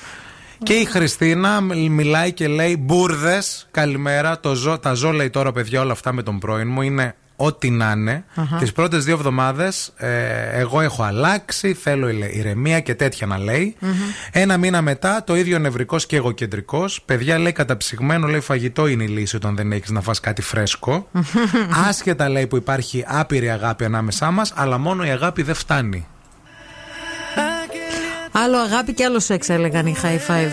Και 0.63 0.73
η 0.73 0.85
Χριστίνα 0.85 1.61
μι- 1.61 1.89
μιλάει 1.89 2.31
και 2.33 2.47
λέει: 2.47 2.77
Μπούρδε, 2.79 3.41
καλημέρα. 3.71 4.39
Το 4.39 4.53
ζω, 4.55 4.77
τα 4.77 4.93
ζω, 4.93 5.11
λέει 5.11 5.29
τώρα, 5.29 5.51
παιδιά, 5.51 5.81
όλα 5.81 5.91
αυτά 5.91 6.13
με 6.13 6.23
τον 6.23 6.39
πρώην 6.39 6.67
μου. 6.67 6.81
Είναι 6.81 7.15
ό,τι 7.35 7.69
να 7.69 7.91
είναι. 7.91 8.23
Αχα. 8.35 8.57
Τις 8.57 8.71
πρώτες 8.71 9.03
δύο 9.03 9.13
εβδομάδες 9.13 9.93
εγώ 10.51 10.81
έχω 10.81 11.03
αλλάξει. 11.03 11.73
Θέλω 11.73 12.07
ηρε- 12.09 12.35
ηρεμία 12.35 12.79
και 12.79 12.95
τέτοια 12.95 13.27
να 13.27 13.37
λέει. 13.37 13.75
Ένα 14.31 14.57
μήνα 14.57 14.81
μετά 14.81 15.23
το 15.25 15.35
ίδιο 15.35 15.59
νευρικός 15.59 16.05
και 16.05 16.15
εγωκεντρικός. 16.15 17.01
Παιδιά 17.05 17.37
λέει 17.39 17.51
καταψυγμένο, 17.51 18.27
λέει 18.27 18.39
φαγητό 18.39 18.87
είναι 18.87 19.03
η 19.03 19.07
λύση 19.07 19.35
όταν 19.35 19.55
δεν 19.55 19.71
έχεις 19.71 19.89
να 19.89 20.01
φας 20.01 20.19
κάτι 20.19 20.41
φρέσκο. 20.41 21.09
Άσχετα 21.87 22.29
λέει 22.29 22.47
που 22.47 22.55
υπάρχει 22.55 23.03
άπειρη 23.07 23.49
αγάπη 23.49 23.85
ανάμεσά 23.85 24.31
μας, 24.31 24.53
αλλά 24.55 24.77
μόνο 24.77 25.05
η 25.05 25.09
αγάπη 25.09 25.41
δεν 25.43 25.55
φτάνει. 25.55 26.07
Άλλο 28.35 28.57
αγάπη 28.57 28.93
και 28.93 29.03
άλλο 29.05 29.19
σεξ 29.19 29.49
έλεγαν 29.49 29.85
οι 29.85 29.95
high 30.03 30.31
five. 30.31 30.51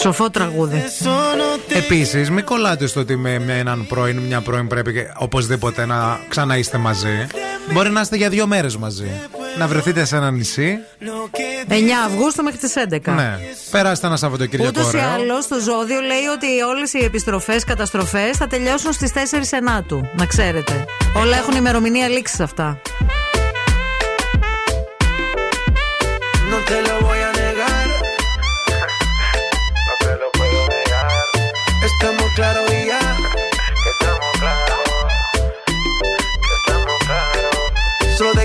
Σοφό 0.00 0.30
τραγούδι. 0.30 0.82
Επίσης, 1.68 2.30
μην 2.30 2.44
κολλάτε 2.44 2.86
στο 2.86 3.00
ότι 3.00 3.16
με, 3.16 3.38
με 3.38 3.58
έναν 3.58 3.86
πρώην, 3.86 4.16
μια 4.18 4.40
πρώην 4.40 4.66
πρέπει 4.66 4.92
και 4.92 5.06
οπωσδήποτε 5.16 5.86
να 5.86 6.20
ξανά 6.28 6.56
είστε 6.56 6.78
μαζί. 6.78 7.26
Μπορεί 7.72 7.90
να 7.90 8.00
είστε 8.00 8.16
για 8.16 8.28
δύο 8.28 8.46
μέρες 8.46 8.76
μαζί. 8.76 9.10
Να 9.58 9.66
βρεθείτε 9.66 10.04
σε 10.04 10.16
ένα 10.16 10.30
νησί. 10.30 10.78
9 11.68 11.72
Αυγούστου 12.06 12.42
μέχρι 12.42 12.58
τις 12.58 12.72
11. 12.76 13.12
Ναι. 13.14 13.38
Περάστε 13.70 14.06
ένα 14.06 14.16
Σαββατοκύριακο 14.16 14.68
Ούτως 14.68 14.92
ή 14.92 14.96
ωραίο. 14.96 15.08
άλλως 15.08 15.46
το 15.48 15.58
ζώδιο 15.60 16.00
λέει 16.00 16.24
ότι 16.36 16.46
όλες 16.60 16.92
οι 16.92 17.04
επιστροφές, 17.04 17.64
καταστροφές 17.64 18.36
θα 18.36 18.46
τελειώσουν 18.46 18.92
στις 18.92 19.12
4 19.12 19.52
Ενάτου. 19.56 20.08
Να 20.16 20.26
ξέρετε. 20.26 20.84
Όλα 21.16 21.36
έχουν 21.36 21.56
ημερομηνία 21.56 22.08
λήξης 22.08 22.40
αυτά. 22.40 22.80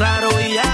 claro 0.00 0.30
y 0.40 0.54
ya. 0.54 0.69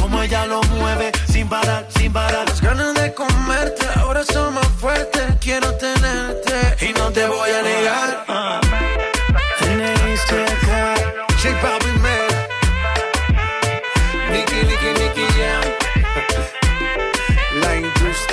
Como 0.00 0.22
ella 0.22 0.46
lo 0.46 0.60
mueve, 0.62 1.12
sin 1.30 1.48
parar, 1.48 1.86
sin 1.96 2.12
parar. 2.12 2.48
Las 2.48 2.60
ganas 2.60 2.94
de 2.94 3.14
comerte 3.14 3.86
ahora 3.96 4.24
son 4.24 4.54
más 4.54 4.66
fuertes. 4.80 5.22
Quiero 5.40 5.74
tenerte 5.76 6.86
y 6.86 6.92
no 6.92 7.10
te 7.10 7.26
voy 7.26 7.50
a 7.50 7.62
negar. 7.62 8.24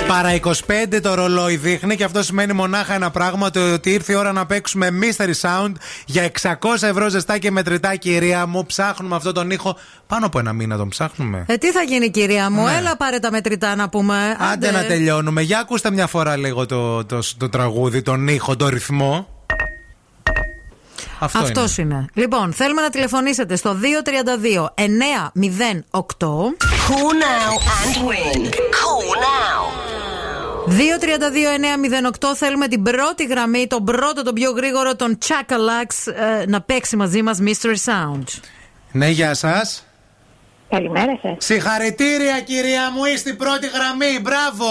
Παρά 0.10 0.40
25 0.40 1.00
το 1.02 1.14
ρολόι 1.14 1.56
δείχνει 1.58 1.96
και 1.96 2.04
αυτό 2.04 2.24
σημαίνει 2.24 2.54
μονάχα 2.54 2.94
ένα 2.94 3.12
πράγμα 3.12 3.50
το 3.50 3.74
ότι 3.74 3.92
ήρθε 3.94 4.12
η 4.14 4.16
ώρα 4.16 4.32
να 4.32 4.46
παίξουμε 4.46 4.90
Mystery 5.02 5.34
Sound 5.42 5.72
για 6.06 6.32
600 6.42 6.52
ευρώ 6.82 7.10
ζεστά 7.10 7.38
και 7.38 7.52
μετρητά 7.52 7.96
κυρία 7.96 8.46
μου. 8.46 8.66
Ψάχνουμε 8.66 9.16
αυτό 9.16 9.32
τον 9.32 9.50
ήχο. 9.52 9.78
Πάνω 10.08 10.26
από 10.26 10.40
ένα 10.40 10.54
μήνα 10.54 10.78
τον 10.78 10.90
ψάχνουμε. 10.90 11.46
Ε, 11.48 11.58
τι 11.58 11.72
θα 11.72 11.82
γίνει, 11.82 12.10
κυρία 12.12 12.50
μου, 12.50 12.64
Ναι. 12.66 12.76
έλα 12.78 12.98
πάρε 12.98 13.20
τα 13.20 13.32
μετρητά 13.32 13.76
να 13.76 13.90
πούμε. 13.90 14.38
Άντε 14.54 14.72
να 14.72 14.86
τελειώνουμε. 14.86 15.42
Για 15.42 15.60
ακούστε 15.60 15.92
μια 15.92 16.08
φορά 16.08 16.36
λίγο 16.38 16.66
το, 16.66 17.06
το, 17.06 17.20
το 17.38 17.50
τραγούδι, 17.50 18.02
τον 18.02 18.28
ήχο, 18.28 18.56
τον 18.56 18.68
ρυθμό. 18.68 19.28
Αυτό 21.20 21.40
Αυτός 21.40 21.78
είναι. 21.78 21.94
είναι. 21.96 22.06
Λοιπόν, 22.14 22.54
θέλουμε 22.54 22.82
να 22.82 22.90
τηλεφωνήσετε 22.90 23.56
στο 23.56 23.78
232 23.82 24.70
908. 24.76 26.28
Call 26.88 27.14
now 27.28 27.52
and 27.82 27.96
win. 28.08 28.52
Call 28.80 29.08
now. 29.22 29.99
232-908 30.70 32.36
θέλουμε 32.36 32.68
την 32.68 32.84
πρώτη 32.84 33.26
γραμμή, 33.26 33.68
τον 33.68 33.84
πρώτο, 33.84 34.24
τον 34.24 34.34
πιο 34.34 34.52
γρήγορο, 34.52 34.96
τον 34.96 35.18
Chakalax 35.28 36.12
ε, 36.42 36.46
να 36.48 36.62
παίξει 36.62 36.96
μαζί 36.96 37.22
μας 37.22 37.40
Mystery 37.42 37.76
Sound. 37.92 38.24
Ναι, 38.92 39.08
γεια 39.10 39.34
σας. 39.34 39.86
Καλημέρα 40.70 41.20
σας. 41.22 41.36
Συγχαρητήρια, 41.38 42.42
κυρία 42.42 42.92
μου, 42.92 43.06
είστε 43.06 43.30
η 43.30 43.34
πρώτη 43.36 43.68
γραμμή. 43.68 44.20
Μπράβο. 44.22 44.66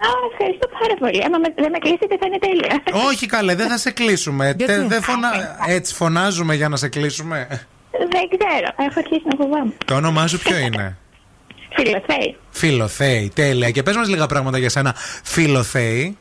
Α, 0.00 0.08
ευχαριστώ 0.32 0.68
πάρα 0.80 0.94
πολύ. 0.98 1.24
Άμα 1.24 1.38
με- 1.38 1.54
δεν 1.56 1.70
με 1.70 1.78
κλείσετε 1.78 2.16
θα 2.20 2.26
είναι 2.26 2.38
τέλεια. 2.38 2.82
Όχι 3.08 3.26
καλέ, 3.26 3.54
δεν 3.54 3.68
θα 3.68 3.76
σε 3.78 3.90
κλείσουμε. 3.90 4.44
Γιατί; 4.56 4.64
Τε- 4.72 4.86
δεν 4.88 5.02
φωνα... 5.02 5.28
Έτσι 5.66 5.94
φωνάζουμε 5.94 6.54
για 6.54 6.68
να 6.68 6.76
σε 6.76 6.88
κλείσουμε. 6.88 7.46
Δεν 7.90 8.38
ξέρω. 8.38 8.72
Έχω 8.88 8.98
αρχίσει 8.98 9.22
να 9.24 9.36
φοβάμαι. 9.44 9.72
Το 9.84 9.94
όνομά 9.94 10.26
σου 10.26 10.38
ποιο 10.38 10.56
είναι; 10.56 10.96
Φιλοθέη. 11.76 12.36
Φιλοθέη, 12.50 13.32
τέλεια. 13.34 13.70
Και 13.70 13.82
πες 13.82 13.96
μας 13.96 14.08
λίγα 14.08 14.26
πράγματα 14.26 14.58
για 14.58 14.68
σένα. 14.68 14.94
Φιλοθέη. 15.24 16.16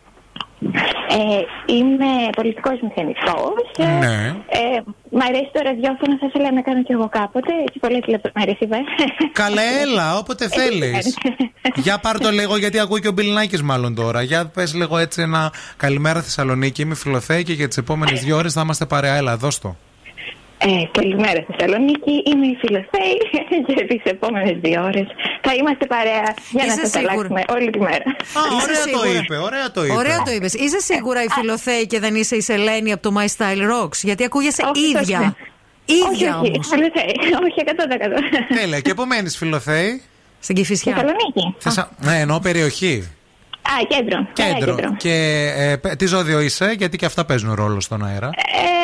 Ε, 1.10 1.74
είμαι 1.74 2.30
πολιτικός 2.36 2.80
μηχανικός. 2.82 3.64
Ναι. 3.78 4.36
Ε, 4.48 4.82
μ' 5.12 5.22
αρέσει 5.28 5.50
το 5.54 5.62
ραδιόφωνο, 5.64 6.18
θα 6.20 6.26
ήθελα 6.30 6.52
να 6.52 6.62
κάνω 6.62 6.84
κι 6.84 6.92
εγώ 6.92 7.10
κάποτε. 7.10 7.54
Έχει 7.68 7.80
πολλέ 7.80 8.00
λεπτομέρειε, 8.08 8.56
είπε. 8.60 8.78
Καλέ, 9.32 9.62
έλα, 9.82 10.18
όποτε 10.18 10.48
θέλεις. 10.48 11.18
Για 11.76 11.98
πάρ 11.98 12.20
το 12.20 12.30
λίγο, 12.32 12.58
γιατί 12.58 12.80
ακούει 12.80 13.02
και 13.02 13.08
ο 13.08 13.12
Μπιλνάκη 13.12 13.64
μάλλον 13.64 13.96
τώρα. 13.96 14.22
Για 14.22 14.46
πες 14.46 14.74
λίγο 14.74 14.98
έτσι 14.98 15.22
ένα 15.22 15.52
καλημέρα 15.78 16.22
Θεσσαλονίκη. 16.22 16.82
Είμαι 16.82 16.96
φιλοθέη 16.96 17.44
και 17.44 17.54
για 17.54 17.68
τις 17.68 17.78
επόμενες 17.78 18.24
δύο 18.24 18.38
ώρες 18.38 18.54
θα 18.54 18.62
είμαστε 18.62 18.86
παρέα. 18.86 19.16
Έλα, 19.16 19.38
δώσ' 19.38 19.60
το. 19.60 19.76
Ε, 20.60 20.70
καλημέρα 20.92 21.46
Θεσσαλονίκη, 21.48 22.12
είμαι 22.26 22.46
η 22.48 22.56
Φιλοθέη 22.62 23.16
και 23.76 23.86
τις 23.86 24.02
επόμενες 24.04 24.58
δύο 24.62 24.84
ώρες 24.84 25.08
θα 25.42 25.54
είμαστε 25.54 25.86
παρέα 25.86 26.34
για 26.52 26.66
Είσαι 26.66 26.76
να 26.76 26.82
σας 26.82 26.90
σίγουρη; 26.90 27.08
αλλάξουμε 27.10 27.42
όλη 27.56 27.70
τη 27.70 27.80
μέρα. 27.80 28.04
Α, 28.40 28.42
Είσαι 28.58 28.64
ωραία 28.68 28.84
το 28.84 29.00
σίγουρα; 29.00 29.20
είπε, 29.20 29.38
ωραία 29.38 29.72
το 29.72 29.84
είπε. 29.86 29.94
Ωραία 29.94 30.22
το 30.26 30.32
είπες. 30.32 30.54
Είσαι 30.54 30.80
σίγουρα 30.80 31.24
η 31.24 31.28
Φιλοθέη 31.30 31.86
και 31.88 32.00
δεν 32.00 32.16
είσαι 32.16 32.36
η 32.36 32.42
Σελένη 32.42 32.92
από 32.92 33.02
το 33.02 33.12
My 33.20 33.26
Style 33.38 33.64
Rocks. 33.74 34.00
Γιατί 34.04 34.24
ακούγεσαι 34.24 34.64
Όχι, 34.76 34.86
ίδια. 34.86 35.00
όχι. 35.00 35.36
ίδια 36.00 36.38
όχι, 36.40 36.48
όμως. 36.50 36.50
όχι, 36.50 36.60
Φιλοθέη, 36.74 37.14
όχι 37.46 37.60
100%. 38.52 38.56
Τέλεια. 38.62 38.80
Και 38.80 38.94
πού 38.94 39.04
μένει, 39.06 39.30
φιλοθέη; 39.30 40.02
Στην 40.40 40.56
Κυφυσιά. 40.56 40.92
Θεσσαλονίκη. 40.94 41.56
Θεσσα... 41.60 41.90
Ναι, 41.98 42.20
εννοώ 42.20 42.40
περιοχή. 42.40 43.12
Α, 43.62 43.86
κέντρο. 43.88 44.28
Κέντρο. 44.34 44.76
Κέντρο. 44.76 44.96
Και 44.98 45.14
ε, 45.58 45.76
πε- 45.76 45.96
τι 45.96 46.06
ζώδιο 46.06 46.40
είσαι, 46.40 46.74
γιατί 46.78 46.98
και 46.98 47.06
αυτά 47.06 47.26
παίζουν 47.26 47.54
ρόλο 47.54 47.80
στον 47.82 48.06
αέρα. 48.06 48.28
Ε, 48.28 48.32
μ, 48.32 48.77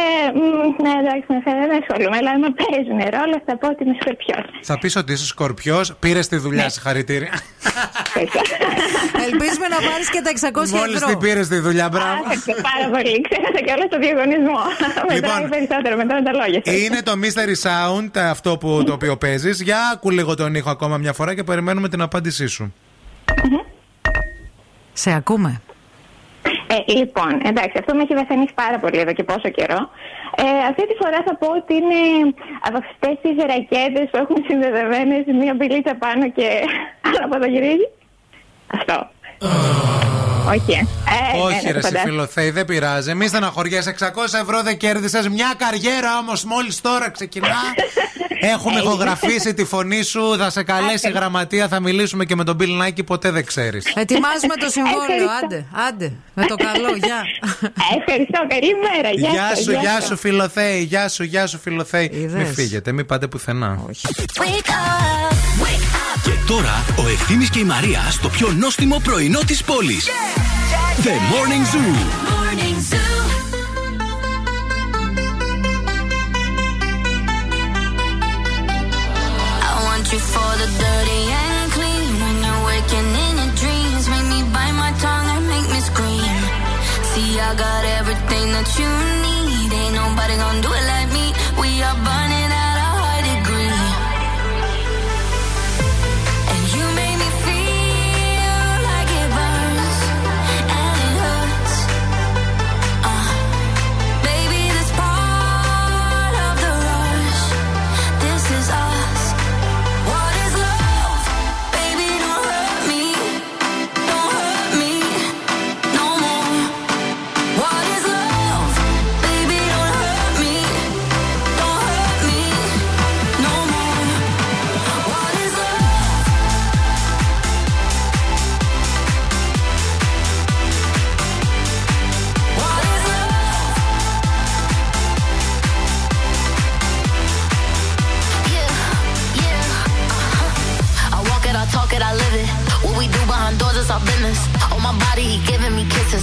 ναι, 0.83 0.91
εντάξει, 1.01 1.25
με 1.33 1.39
φαίνεται, 1.43 1.67
δεν 1.67 1.79
ασχολούμαι, 1.81 2.17
αλλά 2.19 2.31
άμα 2.35 2.49
παίζουν 2.59 2.99
ρόλο 3.17 3.35
θα 3.45 3.53
πω 3.57 3.67
ότι 3.73 3.83
είμαι 3.83 3.95
σκορπιός. 4.01 4.45
Θα 4.69 4.75
πεις 4.79 4.95
ότι 4.95 5.11
είσαι 5.13 5.25
σκορπιός, 5.25 5.85
πήρες 5.99 6.27
τη 6.27 6.37
δουλειά, 6.45 6.69
συγχαρητήρια. 6.69 7.33
Ελπίζουμε 9.27 9.67
να 9.75 9.79
πάρεις 9.89 10.07
και 10.13 10.21
τα 10.25 10.29
600 10.29 10.69
Μόλις 10.79 10.95
ευρώ. 10.95 11.07
την 11.07 11.17
πήρες 11.17 11.47
τη 11.47 11.57
δουλειά, 11.59 11.87
μπράβο. 11.89 12.21
Άχα, 12.25 12.53
πάρα 12.69 12.85
πολύ. 12.93 13.21
Ξέχασα 13.29 13.59
και 13.65 13.71
όλο 13.77 13.85
το 13.93 13.97
διαγωνισμό. 14.05 14.59
Μετράει 15.09 15.49
περισσότερο 15.49 15.95
μετά 15.95 16.13
με 16.13 16.21
τα 16.27 16.31
λόγια 16.39 16.61
σας. 16.65 16.75
Είναι 16.83 17.01
το 17.01 17.13
Mystery 17.21 17.55
Sound 17.67 18.15
ε, 18.15 18.29
αυτό 18.29 18.57
που, 18.57 18.83
το 18.83 18.93
οποίο 18.93 19.17
παίζεις. 19.17 19.61
Για 19.61 19.77
άκου 19.93 20.09
λίγο 20.09 20.35
τον 20.35 20.55
ήχο 20.55 20.69
ακόμα 20.69 20.97
μια 20.97 21.13
φορά 21.13 21.35
και 21.35 21.43
περιμένουμε 21.43 21.89
την 21.89 22.01
απάντησή 22.01 22.47
σου. 22.47 22.73
Σε 24.93 25.13
ακούμε. 25.13 25.61
Ε, 26.67 26.91
λοιπόν, 26.93 27.41
εντάξει, 27.43 27.77
αυτό 27.79 27.95
με 27.95 28.01
έχει 28.01 28.13
βασανίσει 28.13 28.53
πάρα 28.53 28.79
πολύ 28.79 28.99
εδώ 28.99 29.13
και 29.13 29.23
πόσο 29.23 29.49
καιρό. 29.49 29.89
Ε, 30.45 30.65
αυτή 30.69 30.87
τη 30.87 30.95
φορά 31.01 31.19
θα 31.25 31.35
πω 31.35 31.47
ότι 31.47 31.73
είναι 31.73 32.01
από 32.61 32.77
αυτέ 32.77 33.09
τι 33.21 33.29
ρακέτες 33.53 34.09
που 34.11 34.17
έχουν 34.17 34.45
συνδεδεμένες 34.47 35.23
μία 35.25 35.53
μπιλίτσα 35.53 35.95
πάνω 35.95 36.29
και 36.29 36.47
αναποδογυρίζει. 37.17 37.87
Αυτό. 38.67 39.09
Όχι. 40.47 40.71
ε. 40.71 40.77
Ε, 41.33 41.37
ναι, 41.37 41.43
Όχι, 41.43 41.65
ναι, 41.65 41.71
ρε, 41.71 41.81
σε 41.81 41.87
φαντάζομαι. 41.87 42.11
φιλοθέη, 42.11 42.49
δεν 42.49 42.65
πειράζει. 42.65 43.13
Μη 43.13 43.27
στεναχωριέσαι. 43.27 43.95
600 43.99 44.05
ευρώ 44.41 44.61
δεν 44.63 44.77
κέρδισες. 44.77 45.27
Μια 45.29 45.53
καριέρα 45.57 46.17
όμως 46.17 46.43
μόλις 46.43 46.81
τώρα 46.81 47.09
ξεκινά. 47.11 47.47
Έχουμε 48.53 48.79
ηχογραφήσει 48.79 49.53
τη 49.53 49.63
φωνή 49.65 50.01
σου. 50.03 50.35
Θα 50.37 50.49
σε 50.49 50.63
καλέσει 50.63 51.07
η 51.07 51.11
γραμματεία. 51.11 51.67
Θα 51.67 51.79
μιλήσουμε 51.79 52.25
και 52.25 52.35
με 52.35 52.43
τον 52.43 52.57
Bill 52.59 52.81
Nike. 52.87 53.05
Ποτέ 53.05 53.31
δεν 53.31 53.45
ξέρεις. 53.45 53.85
Ετοιμάζουμε 53.95 54.55
το 54.59 54.69
συμβόλαιο. 54.69 55.01
Ευχαριστώ. 55.01 55.45
Άντε, 55.45 55.65
άντε. 55.87 56.13
Με 56.33 56.45
το 56.45 56.55
καλό, 56.55 56.95
γεια. 56.95 57.21
Ευχαριστώ, 57.99 58.39
καλημέρα. 58.47 59.09
Γεια, 59.15 59.29
Γεια 59.29 59.47
σας, 59.55 59.63
σου, 59.63 59.71
γεια 59.71 59.91
σας. 59.99 60.05
σου, 60.05 60.17
φιλοθέη. 60.17 60.81
Γεια 60.83 61.09
σου, 61.09 61.23
γεια 61.23 61.47
σου, 61.47 61.59
φιλοθέη. 61.59 62.09
Είδες. 62.13 62.33
Μην 62.33 62.53
φύγετε, 62.53 62.91
μην 62.91 63.05
πάτε 63.05 63.27
πουθενά. 63.27 63.79
Και 66.21 66.31
τώρα 66.47 66.85
ο 67.03 67.07
Ευθύμης 67.07 67.49
και 67.49 67.59
η 67.59 67.63
Μαρία 67.63 68.07
στο 68.09 68.29
πιο 68.29 68.51
νόστιμο 68.57 68.99
πρωινό 69.03 69.39
της 69.39 69.63
πόλης. 69.63 70.07
The 71.05 71.15
Morning 71.31 71.63
Zoo. 71.71 71.93
I 79.69 79.73
want 79.87 80.05
you 80.13 80.21
for 80.33 80.51
the 80.61 80.69
dirty 80.83 81.21
and 81.41 81.67
clean. 81.75 82.11
When 82.23 82.35
you're 82.45 82.63
waking 82.69 83.09
in 83.25 83.33
your 83.41 83.51
dreams, 83.61 84.03
make 84.13 84.27
me 84.33 84.39
bite 84.55 84.75
my 84.83 84.91
tongue 85.03 85.27
and 85.35 85.45
make 85.53 85.67
me 85.73 85.79
scream. 85.89 86.35
See, 87.09 87.31
I 87.47 87.51
got 87.65 87.81
everything 87.99 88.47
that 88.55 88.69
you 88.79 88.91
need. 89.25 89.69
Ain't 89.81 89.95
nobody 90.01 90.35
gonna 90.43 90.65
do 90.65 90.71
it 90.79 90.82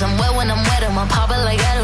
I'm 0.02 0.16
wet 0.16 0.34
when 0.34 0.50
I'm 0.50 0.62
wet, 0.64 0.82
I'm 0.82 1.08
popping 1.08 1.44
like 1.44 1.60
Adderall. 1.60 1.79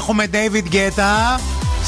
Έχουμε 0.00 0.26
David 0.32 0.74
Guetta. 0.74 1.40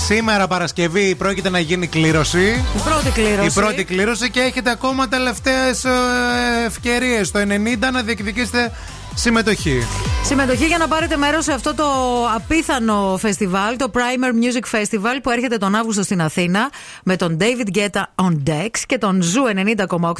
Σήμερα 0.06 0.46
Παρασκευή 0.46 1.14
πρόκειται 1.14 1.50
να 1.50 1.58
γίνει 1.58 1.86
κλήρωση. 1.86 2.64
Η 2.76 2.80
πρώτη 2.84 3.10
κλήρωση. 3.10 3.46
Η 3.46 3.50
πρώτη 3.50 3.84
κλήρωση 3.84 4.30
και 4.30 4.40
έχετε 4.40 4.70
ακόμα 4.70 5.08
τελευταίες 5.08 5.84
ευκαιρίες 6.66 7.30
το 7.30 7.38
90 7.38 7.44
να 7.92 8.02
διεκδικήσετε 8.02 8.72
συμμετοχή. 9.14 9.82
Συμμετοχή 10.24 10.66
για 10.66 10.78
να 10.78 10.88
πάρετε 10.88 11.16
μέρος 11.16 11.44
σε 11.44 11.52
αυτό 11.52 11.74
το 11.74 11.84
απίθανο 12.34 13.16
φεστιβάλ, 13.18 13.76
το 13.76 13.90
Primer 13.94 14.44
Music 14.44 14.76
Festival 14.76 15.18
που 15.22 15.30
έρχεται 15.30 15.56
τον 15.56 15.74
Αύγουστο 15.74 16.02
στην 16.02 16.20
Αθήνα 16.20 16.70
με 17.04 17.16
τον 17.16 17.36
David 17.40 17.76
Guetta 17.76 18.02
on 18.14 18.32
Decks 18.46 18.78
και 18.86 18.98
τον 18.98 19.22
Zoo 19.22 19.76
90,8 19.98 20.10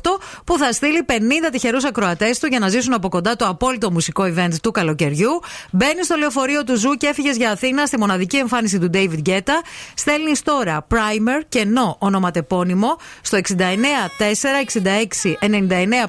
που 0.44 0.58
θα 0.58 0.72
στείλει 0.72 1.04
50 1.08 1.12
τυχερούς 1.52 1.84
ακροατές 1.84 2.38
του 2.38 2.46
για 2.46 2.58
να 2.58 2.68
ζήσουν 2.68 2.92
από 2.92 3.08
κοντά 3.08 3.36
το 3.36 3.46
απόλυτο 3.46 3.90
μουσικό 3.90 4.22
event 4.24 4.54
του 4.62 4.70
καλοκαιριού. 4.70 5.40
Μπαίνει 5.70 6.04
στο 6.04 6.16
λεωφορείο 6.16 6.64
του 6.64 6.80
Zoo 6.80 6.96
και 6.98 7.06
έφυγες 7.06 7.36
για 7.36 7.50
Αθήνα 7.50 7.86
στη 7.86 7.98
μοναδική 7.98 8.36
εμφάνιση 8.36 8.78
του 8.78 8.90
David 8.92 9.28
Guetta. 9.28 9.56
Στέλνεις 9.94 10.42
τώρα 10.42 10.86
Primer 10.90 11.42
και 11.48 11.58
ενώ 11.58 11.96
ονοματεπώνυμο 11.98 12.96
στο 13.22 13.38
69 13.48 13.58
466 13.58 15.34
99 15.40 15.58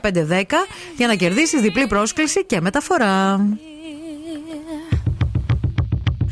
510 0.02 0.44
για 0.98 1.08
να 1.08 1.16
κερδίσεις 1.16 1.62
διπλή 1.62 1.88
πρόσκληση 1.88 2.46
και 2.46 2.62
μεταφορά. 2.73 3.39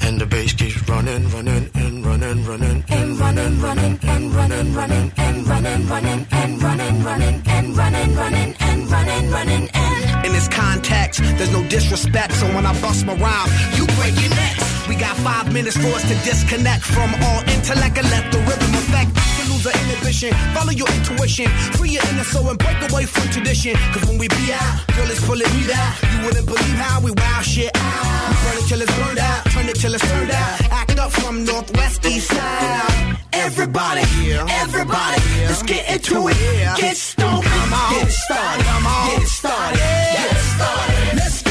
And 0.07 0.21
the 0.21 0.27
bass 0.27 0.53
keeps 0.53 0.89
running, 0.89 1.29
running, 1.31 1.69
and 1.75 2.07
running, 2.07 2.45
running, 2.47 2.85
and 2.89 3.19
running, 3.19 3.61
running, 3.61 3.99
and 4.03 4.35
running, 4.35 4.73
running, 4.73 5.13
and 5.17 5.47
running, 5.49 5.87
running, 5.91 6.23
and 6.29 6.63
running, 6.63 7.03
running, 7.03 7.43
and 7.57 7.77
running, 7.77 8.15
running, 8.15 8.55
and 8.69 8.91
running, 8.93 9.31
running, 9.35 9.69
and 9.75 10.25
And 10.25 10.33
it's 10.39 10.49
context. 10.49 11.21
There's 11.37 11.53
no 11.53 11.63
disrespect, 11.69 12.35
so 12.35 12.47
when 12.55 12.65
I 12.67 12.81
bust 12.81 13.05
my 13.05 13.15
rhyme, 13.15 13.51
you 13.77 13.85
break 13.99 14.15
your 14.23 14.31
neck. 14.31 14.57
We 14.89 14.95
got 14.95 15.17
five 15.17 15.53
minutes 15.53 15.77
for 15.77 15.89
us 15.89 16.03
to 16.03 16.15
disconnect 16.29 16.85
from 16.85 17.11
all 17.27 17.41
intellect 17.55 17.99
and 17.99 18.09
let 18.15 18.31
the 18.33 18.39
rhythm 18.49 18.73
affect. 18.81 19.11
Lose 19.52 19.64
the 19.64 19.74
inhibition, 19.84 20.32
follow 20.56 20.72
your 20.72 20.88
intuition, 20.96 21.48
free 21.76 21.92
your 21.92 22.04
inner 22.10 22.24
soul 22.24 22.50
and 22.50 22.58
break 22.58 22.80
away 22.90 23.06
from 23.06 23.28
tradition. 23.30 23.76
Cause 23.92 24.08
when 24.08 24.18
we 24.18 24.28
be 24.30 24.54
out, 24.54 24.88
girl, 24.96 25.10
it's 25.12 25.26
pulling 25.26 25.52
me 25.56 25.68
out. 25.74 25.92
You 26.14 26.26
wouldn't 26.26 26.46
believe 26.46 26.78
how 26.80 27.02
we 27.02 27.12
wow 27.12 27.42
shit 27.42 27.72
out. 27.76 28.30
We 28.30 28.36
burn 28.44 28.58
it 28.64 28.68
till 28.70 28.82
it's 28.82 28.96
burned 28.98 29.20
out, 29.20 29.46
turn 29.52 29.68
it 29.68 29.76
till 29.76 29.94
it's 29.94 30.08
turned 30.10 30.32
out. 30.32 30.62
Act 30.72 31.00
up 31.00 31.12
from 31.12 31.44
northwest 31.44 32.06
east 32.06 32.28
side. 32.28 33.18
Everybody, 33.34 34.02
everybody, 34.64 35.22
let's 35.48 35.64
get 35.64 35.84
into 35.92 36.30
it. 36.30 36.38
Get 36.78 36.96
stoned, 36.96 37.44
get 37.44 38.08
it 38.08 38.12
started, 38.12 38.66
get 39.08 39.22
it 39.22 39.28
started, 39.28 39.78
get 39.78 40.32
it 40.32 40.44
started. 40.56 41.18
Let's 41.18 41.51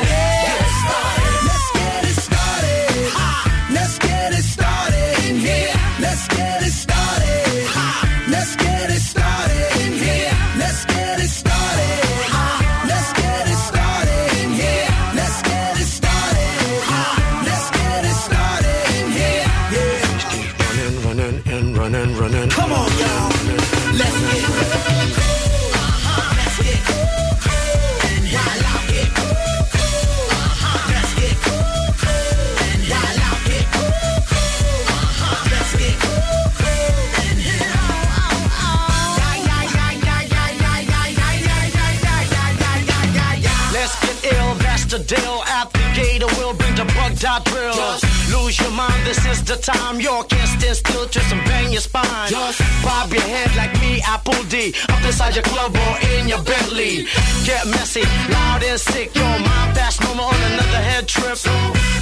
bring 47.21 47.33
the 47.33 47.41
bug 47.41 47.43
dot 47.43 47.45
drill. 47.45 48.41
Lose 48.41 48.59
your 48.59 48.71
mind, 48.71 49.05
this 49.05 49.25
is 49.25 49.43
the 49.43 49.55
time. 49.55 49.99
You 49.99 50.23
can't 50.29 50.49
stand 50.59 50.75
still, 50.77 51.05
twist 51.07 51.31
and 51.31 51.43
bang 51.45 51.71
your 51.71 51.81
spine. 51.81 52.29
Just 52.29 52.59
bob 52.83 53.11
your 53.11 53.21
head 53.21 53.55
like 53.55 53.73
me, 53.81 54.01
Apple 54.07 54.43
D. 54.49 54.73
Up 54.89 55.03
inside 55.05 55.35
your 55.35 55.43
club 55.43 55.75
or 55.75 55.95
in 56.17 56.27
your 56.27 56.41
Bentley. 56.43 57.05
Get 57.45 57.65
messy, 57.67 58.03
loud 58.29 58.63
and 58.63 58.79
sick. 58.79 59.15
Your 59.15 59.39
mind 59.39 59.75
fast, 59.75 60.01
no 60.01 60.13
more 60.15 60.33
on 60.33 60.41
another 60.53 60.81
head 60.89 61.07
trip. 61.07 61.37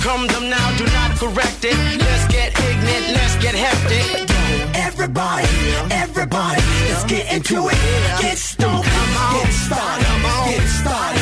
Come 0.01 0.27
them 0.27 0.49
now, 0.49 0.77
do 0.77 0.85
not 0.85 1.17
correct 1.17 1.65
it. 1.65 1.77
Let's 1.97 2.25
get 2.27 2.57
ignorant, 2.57 3.13
let's 3.17 3.35
get 3.37 3.55
hectic. 3.55 4.29
Everybody, 4.75 5.47
everybody, 5.91 6.61
let's 6.89 7.03
get 7.05 7.31
into 7.31 7.67
it. 7.67 7.77
Get 8.21 8.37
stoked, 8.37 8.85
get 8.85 9.51
started, 9.51 10.05
get 10.49 10.67
started, 10.67 11.18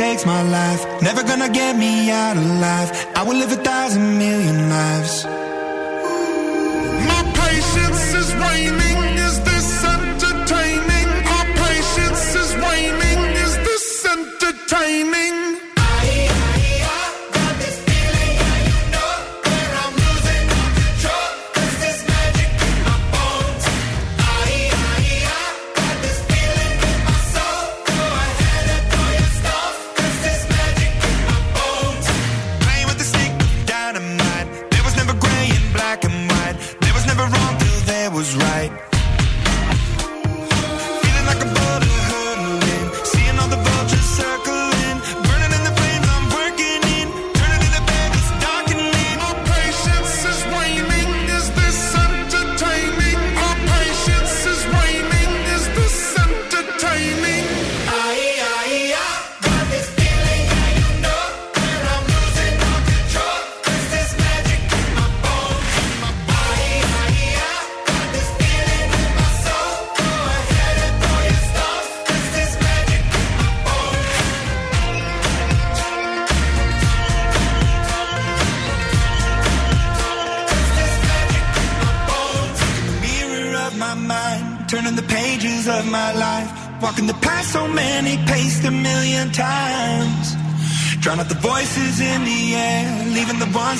takes 0.00 0.24
my 0.24 0.40
life. 0.40 0.82
Never 1.02 1.22
gonna 1.22 1.50
get 1.50 1.76
me 1.76 2.10
out 2.10 2.34
alive. 2.34 2.88
I 3.14 3.22
will 3.22 3.36
live 3.36 3.52
a 3.52 3.62
thousand 3.70 4.16
million 4.16 4.70
lives. 4.70 5.14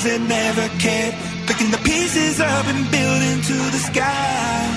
Leaving 0.03 0.27
the 0.27 0.33
ones 0.33 0.37
that 0.37 0.37
never 0.37 0.67
cared. 0.79 1.15
Picking 1.47 1.71
the 1.71 1.77
pieces 1.77 2.39
up 2.39 2.65
and 2.67 2.89
building 2.91 3.41
to 3.41 3.57
the 3.71 3.81
sky. 3.89 4.67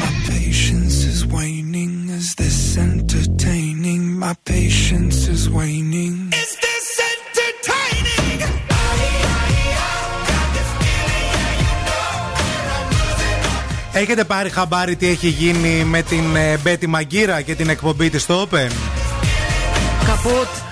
My 0.00 0.10
patience 0.28 1.04
is 1.04 1.26
waning. 1.26 2.08
Is 2.08 2.34
this 2.34 2.76
entertaining? 2.76 4.18
My 4.18 4.34
patience 4.44 5.28
is 5.28 5.48
waning. 5.48 6.32
Is 6.32 6.56
this 6.64 7.00
entertaining? 7.12 8.48
Έχετε 13.92 14.24
πάρει 14.24 14.50
χαμπάρι 14.50 14.96
τι 14.96 15.06
έχει 15.08 15.28
γίνει 15.28 15.84
με 15.84 16.02
την 16.02 16.36
ε, 16.36 16.56
Μπέτη 16.56 16.86
Μαγκύρα 16.86 17.40
και 17.40 17.54
την 17.54 17.68
εκπομπή 17.68 18.10
της 18.10 18.22
στο 18.22 18.48
Open. 18.50 18.70
Καπούτ. 20.06 20.69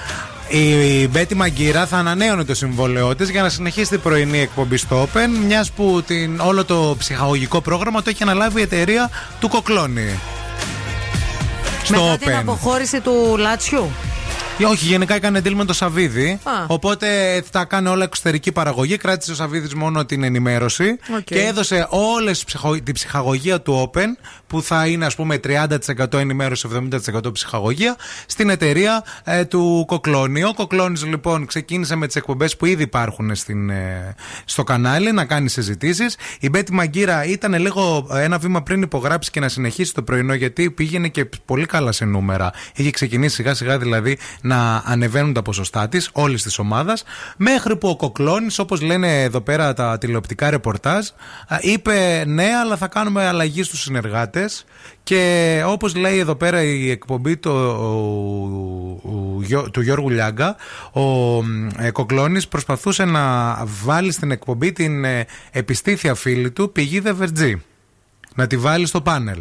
Η 0.48 1.08
Μπέττυ 1.09 1.35
Μαγγίρα 1.35 1.86
θα 1.86 1.96
ανανέωνε 1.96 2.44
το 2.44 2.54
συμβόλαιό 2.54 3.14
της 3.14 3.30
για 3.30 3.42
να 3.42 3.48
συνεχίσει 3.48 3.90
την 3.90 4.00
πρωινή 4.00 4.40
εκπομπή 4.40 4.76
στο 4.76 5.02
Open, 5.02 5.28
μιας 5.46 5.70
που 5.70 6.02
την, 6.06 6.40
όλο 6.40 6.64
το 6.64 6.94
ψυχαγωγικό 6.98 7.60
πρόγραμμα 7.60 8.02
το 8.02 8.10
έχει 8.10 8.22
αναλάβει 8.22 8.58
η 8.58 8.62
εταιρεία 8.62 9.10
του 9.40 9.48
Κοκλώνη. 9.48 10.18
Στο 11.82 12.02
Μετά 12.02 12.16
την 12.16 12.30
Open. 12.30 12.38
αποχώρηση 12.38 13.00
του 13.00 13.36
Λάτσιου. 13.38 13.90
Ε, 14.60 14.64
Όχι, 14.64 14.86
γενικά 14.86 15.14
έκανε 15.14 15.40
deal 15.44 15.52
με 15.52 15.64
το 15.64 15.72
Σαββίδη. 15.72 16.39
Α. 16.43 16.51
Οπότε 16.66 17.06
τα 17.51 17.64
κάνει 17.64 17.89
όλα 17.89 18.05
εξωτερική 18.05 18.52
παραγωγή. 18.52 18.97
Κράτησε 18.97 19.32
ο 19.32 19.35
Σαββίδης 19.35 19.74
μόνο 19.74 20.05
την 20.05 20.22
ενημέρωση 20.22 20.98
Οκ. 21.16 21.22
και 21.24 21.40
έδωσε 21.40 21.86
όλη 21.90 22.35
την 22.85 22.94
ψυχαγωγία 22.94 23.60
του 23.60 23.90
Open, 23.93 24.06
που 24.47 24.62
θα 24.62 24.86
είναι 24.86 25.06
ας 25.06 25.14
πούμε 25.14 25.40
30% 25.44 26.12
ενημέρωση, 26.12 26.68
70% 27.24 27.32
ψυχαγωγία, 27.32 27.97
στην 28.26 28.51
εταιρεία 28.51 29.05
ε, 29.24 29.44
του 29.44 29.85
Κοκλώνη. 29.86 30.44
Ο 30.44 30.55
Κοκλώνης 30.55 31.05
λοιπόν 31.05 31.47
ξεκίνησε 31.47 31.94
με 31.94 32.06
τις 32.06 32.16
εκπομπές 32.16 32.56
που 32.56 32.66
ήδη 32.66 32.82
υπάρχουν 32.82 33.35
στην, 33.35 33.70
ε, 33.70 34.14
στο 34.44 34.64
κανάλι 34.64 35.12
να 35.12 35.24
κάνει 35.24 35.48
συζητήσεις. 35.48 36.16
Η 36.40 36.48
Μπέτη 36.48 36.72
Μαγκύρα 36.72 37.24
ήταν 37.24 37.55
λίγο 37.55 38.06
ε, 38.12 38.22
ένα 38.22 38.39
βήμα 38.39 38.62
πριν 38.62 38.82
υπογράψει 38.82 39.30
και 39.30 39.40
να 39.40 39.48
συνεχίσει 39.48 39.94
το 39.94 40.02
πρωινό, 40.02 40.35
γιατί 40.35 40.70
πήγαινε 40.70 41.09
και 41.09 41.28
πολύ 41.44 41.66
καλά 41.66 41.93
σε 41.93 42.05
νούμερα. 42.05 42.52
Είχε 42.74 42.90
ξεκινήσει 42.90 43.35
σιγά 43.35 43.55
σιγά 43.55 43.78
δηλαδή 43.78 44.18
να 44.48 44.82
ανεβαίνουν 44.86 45.32
τα 45.32 45.42
ποσοστά 45.42 45.88
της, 45.88 46.10
όλης 46.12 46.42
της 46.42 46.58
ομάδας, 46.58 47.04
μέχρι 47.36 47.76
που 47.76 47.88
ο 47.88 47.96
Κοκλώνης, 47.96 48.58
όπως 48.58 48.80
λένε 48.80 49.22
εδώ 49.22 49.40
πέρα 49.40 49.72
τα 49.74 49.98
τηλεοπτικά 49.98 50.50
ρεπορτάζ, 50.50 51.06
α, 51.48 51.56
είπε 51.60 52.24
ναι, 52.26 52.48
αλλά 52.64 52.76
θα 52.76 52.86
κάνουμε 52.88 53.26
αλλαγή 53.26 53.62
στους 53.62 53.80
συνεργάτες. 53.80 54.64
Και 55.02 55.62
όπως 55.66 55.94
λέει 55.94 56.18
εδώ 56.18 56.34
πέρα 56.34 56.62
η 56.62 56.90
εκπομπή 56.90 57.36
το, 57.36 57.50
ο- 57.70 59.00
ο- 59.02 59.42
Γιώ- 59.42 59.70
του 59.70 59.80
Γιώργου 59.80 60.10
Λιάγκα, 60.10 60.56
ο 60.92 61.00
ε, 61.78 61.90
Κοκλώνης 61.90 62.48
προσπαθούσε 62.48 63.04
να 63.04 63.54
βάλει 63.84 64.12
στην 64.12 64.30
εκπομπή 64.30 64.72
την 64.72 65.04
ε, 65.04 65.26
επιστήθια 65.51 66.14
φίλη 66.14 66.50
του 66.50 66.72
Πηγή 66.72 67.01
Δεβετζή. 67.01 67.62
Να 68.34 68.46
τη 68.46 68.56
βάλει 68.56 68.86
στο 68.86 69.00
πάνελ. 69.00 69.38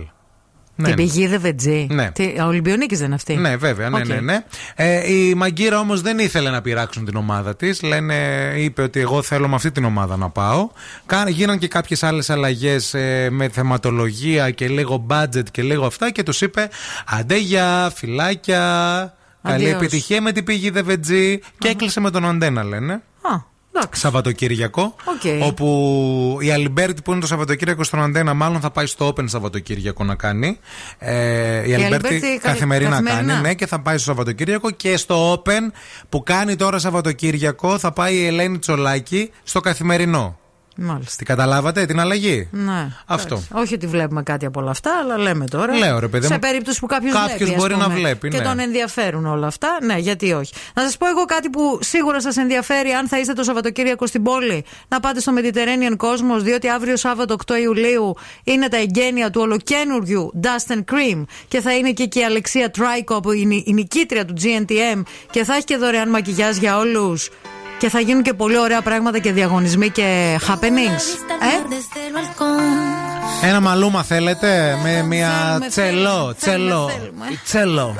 Την 0.83 0.95
Πηγή 0.95 1.27
Δεβετζή. 1.27 1.87
Ναι. 1.91 2.11
Τι, 2.11 2.23
ο 2.41 2.45
Ολυμπιονίκης 2.45 2.97
δεν 2.97 3.05
είναι 3.05 3.15
αυτή; 3.15 3.35
Ναι, 3.35 3.55
βέβαια, 3.55 3.89
ναι, 3.89 3.97
Οκ. 3.97 4.05
ναι, 4.07 4.19
ναι. 4.19 4.43
Ε, 4.75 5.13
η 5.13 5.33
Μαγγίρα 5.33 5.79
όμως 5.79 6.01
δεν 6.01 6.19
ήθελε 6.19 6.49
να 6.49 6.61
πειράξουν 6.61 7.05
την 7.05 7.15
ομάδα 7.15 7.55
της. 7.55 7.81
Λένε, 7.81 8.15
είπε 8.57 8.81
ότι 8.81 8.99
εγώ 8.99 9.21
θέλω 9.21 9.47
με 9.47 9.55
αυτή 9.55 9.71
την 9.71 9.85
ομάδα 9.85 10.17
να 10.17 10.29
πάω. 10.29 10.69
Κα- 11.05 11.29
Γίναν 11.29 11.57
και 11.57 11.67
κάποιες 11.67 12.03
άλλες 12.03 12.29
αλλαγές 12.29 12.95
με 13.29 13.49
θεματολογία 13.49 14.51
και 14.51 14.67
λίγο 14.67 15.05
budget 15.09 15.49
και 15.51 15.61
λίγο 15.61 15.85
αυτά 15.85 16.11
και 16.11 16.23
τους 16.23 16.41
είπε 16.41 16.69
άντε 17.07 17.37
γεια 17.37 17.91
φιλάκια. 17.95 18.61
Καλή 19.43 19.55
Αντίος. 19.63 19.75
επιτυχία 19.75 20.21
με 20.21 20.31
την 20.31 20.43
Πηγή 20.43 20.69
Δεβετζή. 20.69 21.39
Και 21.57 21.67
έκλεισε 21.67 21.99
με 21.99 22.09
τον 22.11 22.25
Αντένα, 22.25 22.63
λένε. 22.63 22.93
Α, 22.93 23.01
εντάξει. 23.77 24.01
Σαββατοκύριακο. 24.01 24.81
Οκ. 24.81 25.43
Όπου 25.47 26.37
η 26.41 26.51
Αλιμπέρτη 26.51 27.01
που 27.01 27.11
είναι 27.11 27.19
το 27.19 27.27
Σαββατοκύριακο 27.27 27.83
στον 27.83 28.01
Αντένα, 28.01 28.33
μάλλον 28.33 28.59
θα 28.59 28.71
πάει 28.71 28.85
στο 28.85 29.07
Open 29.07 29.23
Σαββατοκύριακο 29.29 30.03
να 30.03 30.15
κάνει. 30.15 30.59
Ε, 30.99 31.69
η, 31.69 31.73
Αλιμπέρτη 31.73 31.83
Αλιμπέρτη 31.83 32.19
κα- 32.41 32.49
καθημερινά, 32.49 32.89
καθημερινά. 32.89 33.33
κάνει, 33.33 33.41
ναι, 33.47 33.53
και 33.53 33.67
θα 33.67 33.79
πάει 33.79 33.95
στο 33.97 34.05
Σαββατοκύριακο. 34.05 34.71
Και 34.71 34.97
στο 34.97 35.33
Open 35.33 35.71
που 36.09 36.23
κάνει 36.23 36.55
τώρα 36.55 36.79
Σαββατοκύριακο 36.79 37.77
θα 37.77 37.91
πάει 37.91 38.15
η 38.15 38.25
Ελένη 38.25 38.59
Τσολάκη 38.59 39.31
στο 39.43 39.59
καθημερινό. 39.59 40.39
Μάλιστα. 40.79 41.15
Τι 41.17 41.25
καταλάβατε, 41.25 41.85
την 41.85 41.99
αλλαγή; 41.99 42.47
Ναι. 42.51 42.87
Αυτό. 43.05 43.35
εντάξει. 43.35 43.51
Όχι 43.53 43.73
ότι 43.73 43.87
βλέπουμε 43.87 44.23
κάτι 44.23 44.45
από 44.45 44.59
όλα 44.61 44.71
αυτά, 44.71 44.91
αλλά 45.03 45.17
λέμε 45.17 45.45
τώρα. 45.45 45.73
Λέω, 45.77 45.99
ρε 45.99 46.07
παιδί 46.07 46.25
Σε 46.25 46.33
μου, 46.33 46.39
περίπτωση 46.39 46.79
που 46.79 46.85
κάποιος 46.85 47.13
κάποιος 47.13 47.37
βλέπει. 47.37 47.53
ας 47.53 47.57
μπορεί 47.61 47.75
να 47.75 47.83
πούμε, 47.83 47.95
βλέπει, 47.95 48.29
Και 48.29 48.37
ναι. 48.37 48.43
τον 48.43 48.59
ενδιαφέρουν 48.59 49.25
όλα 49.25 49.47
αυτά. 49.47 49.77
Ναι, 49.81 49.97
γιατί 49.97 50.33
όχι. 50.33 50.53
Να 50.73 50.83
σας 50.83 50.97
πω 50.97 51.07
εγώ 51.07 51.25
κάτι 51.25 51.49
που 51.49 51.79
σίγουρα 51.81 52.21
σας 52.21 52.37
ενδιαφέρει 52.37 52.89
αν 52.91 53.07
θα 53.07 53.19
είστε 53.19 53.33
το 53.33 53.43
Σαββατοκύριακο 53.43 54.05
στην 54.07 54.23
πόλη. 54.23 54.65
Να 54.87 54.99
πάτε 54.99 55.19
στο 55.19 55.33
Mediterranean 55.37 56.05
Cosmos, 56.05 56.41
διότι 56.41 56.69
αύριο 56.69 56.95
Σάββατο 56.95 57.35
8 57.47 57.53
Ιουλίου 57.61 58.15
είναι 58.43 58.67
τα 58.67 58.77
εγγένεια 58.77 59.29
του 59.29 59.41
ολοκένουργιου 59.41 60.31
Dust 60.43 60.73
and 60.73 60.83
Cream. 60.93 61.23
Και 61.47 61.61
θα 61.61 61.75
είναι 61.75 61.91
και 61.91 62.03
εκεί 62.03 62.19
η 62.19 62.23
Αλεξία 62.23 62.71
Τράικο 62.71 63.19
που 63.19 63.31
είναι 63.31 63.55
η 63.65 63.73
νικήτρια 63.73 64.25
του 64.25 64.33
GNTM. 64.41 65.01
Και 65.31 65.43
θα 65.43 65.53
έχει 65.55 65.63
και 65.63 65.77
δωρεάν 65.77 66.09
μακιγιάζ 66.09 66.57
για 66.57 66.77
όλους. 66.77 67.29
Και 67.79 67.89
θα 67.89 67.99
γίνουν 67.99 68.23
και 68.23 68.33
πολύ 68.33 68.57
ωραία 68.57 68.81
πράγματα 68.81 69.19
και 69.19 69.31
διαγωνισμοί 69.31 69.89
και 69.89 70.39
happenings. 70.47 71.05
Ε? 73.41 73.47
Ένα 73.47 73.59
μαλούμα 73.59 74.03
θέλετε 74.03 74.77
με 74.83 75.03
μία 75.03 75.59
τσελό, 75.69 76.35
τσελό, 76.39 76.91
τσελό. 77.43 77.95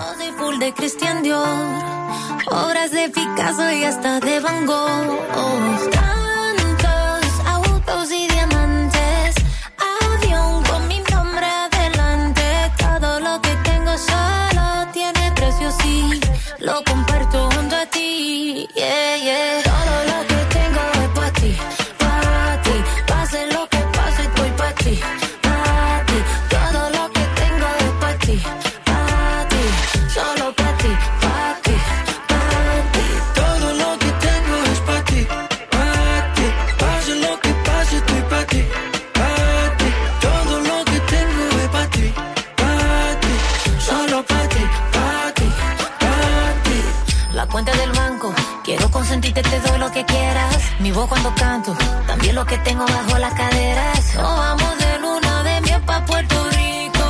Quiero 48.88 48.92
consentirte, 48.92 49.42
te 49.42 49.60
doy 49.60 49.80
lo 49.80 49.92
que 49.92 50.04
quieras. 50.06 50.56
Mi 50.80 50.92
voz 50.92 51.08
cuando 51.08 51.34
canto, 51.36 51.76
también 52.06 52.36
lo 52.36 52.46
que 52.46 52.58
tengo 52.60 52.86
bajo 52.86 53.18
las 53.18 53.34
caderas. 53.34 54.16
Nos 54.16 54.38
vamos 54.38 54.78
de 54.78 55.00
luna 55.00 55.44
de 55.44 55.62
miel 55.62 55.82
pa' 55.82 56.06
Puerto 56.06 56.36
Rico. 56.52 57.06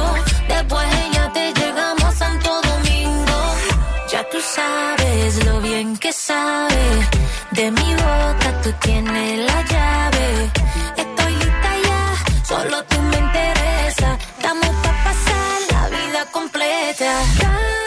Después 0.48 0.88
ella 1.06 1.32
te 1.34 1.54
llegamos 1.54 2.04
a 2.04 2.12
Santo 2.12 2.50
Domingo. 2.62 3.40
Ya 4.12 4.24
tú 4.32 4.38
sabes 4.42 5.46
lo 5.46 5.62
bien 5.62 5.98
que 5.98 6.12
sabe. 6.12 6.86
De 7.52 7.72
mi 7.72 7.94
boca 7.96 8.62
tú 8.64 8.72
tienes 8.82 9.46
la 9.46 9.62
llave. 9.64 10.52
Estoy 10.98 11.34
lista 11.34 11.72
ya, 11.88 12.46
solo 12.46 12.84
tú 12.86 13.02
me 13.02 13.18
interesa. 13.18 14.18
Estamos 14.38 14.70
pa' 14.84 15.04
pasar 15.06 15.58
la 15.72 15.90
vida 15.98 16.26
completa. 16.32 17.87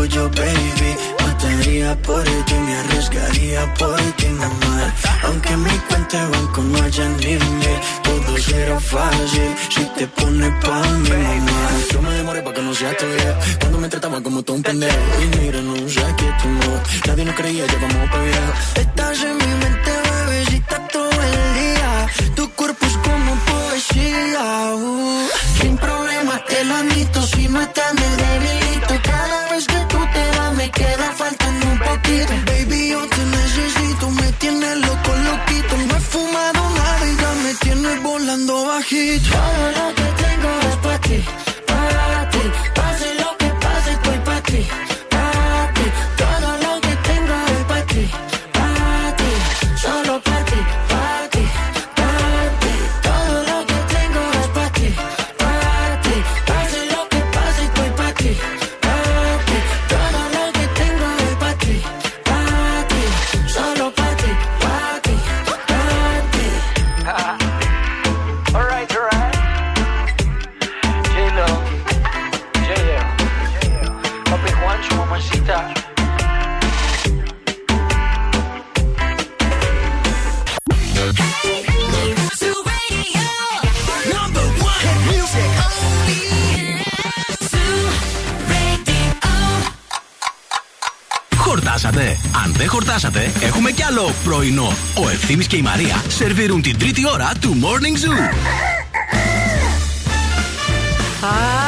tuyo, 0.00 0.30
baby. 0.30 0.90
Mataría 1.20 1.94
por 2.02 2.24
ti, 2.24 2.54
me 2.54 2.74
arriesgaría 2.76 3.74
por 3.74 4.00
ti, 4.16 4.28
mamá. 4.28 4.94
Aunque 5.24 5.56
mi 5.56 5.76
cuenta 5.88 6.28
banco 6.28 6.62
no 6.62 6.82
haya 6.82 7.08
nivel, 7.08 7.78
todo 8.02 8.38
será 8.38 8.80
fácil 8.80 9.50
si 9.68 9.84
te 9.96 10.06
pones 10.06 10.52
pa' 10.64 10.88
mi 11.04 11.10
mamá. 11.10 11.60
Yo 11.92 12.02
me 12.02 12.10
demoré 12.14 12.42
pa' 12.42 12.52
que 12.52 12.62
no 12.62 12.74
seas 12.74 12.96
tuya, 12.96 13.38
cuando 13.60 13.78
me 13.78 13.88
trataban 13.88 14.22
como 14.22 14.42
todo 14.42 14.56
un 14.56 14.62
pendejo. 14.62 14.96
Y 15.22 15.38
mira, 15.38 15.60
no 15.60 15.76
sé 15.88 16.06
qué 16.18 16.28
tú 16.40 16.48
no, 16.48 16.70
nadie 17.06 17.24
nos 17.24 17.34
creía, 17.34 17.66
ya 17.66 17.78
vamos 17.80 18.10
pa' 18.10 18.20
allá. 18.20 18.44
Estás 18.76 19.22
en 19.22 19.39
Ευθύμης 95.32 95.50
και 95.50 95.56
η 95.56 95.62
Μαρία 95.62 96.02
σερβίρουν 96.08 96.62
την 96.62 96.78
τρίτη 96.78 97.08
ώρα 97.12 97.32
του 97.40 97.56
Morning 97.62 98.06
Zoo. 98.06 98.34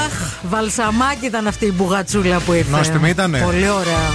Αχ, 0.04 0.12
βαλσαμάκι 0.42 1.26
ήταν 1.26 1.46
αυτή 1.46 1.66
η 1.66 1.72
μπουγατσούλα 1.76 2.38
που 2.38 2.52
ήρθε. 2.52 2.70
Νόστιμη 2.70 3.08
ήτανε. 3.08 3.38
Πολύ 3.38 3.68
ωραία. 3.68 4.10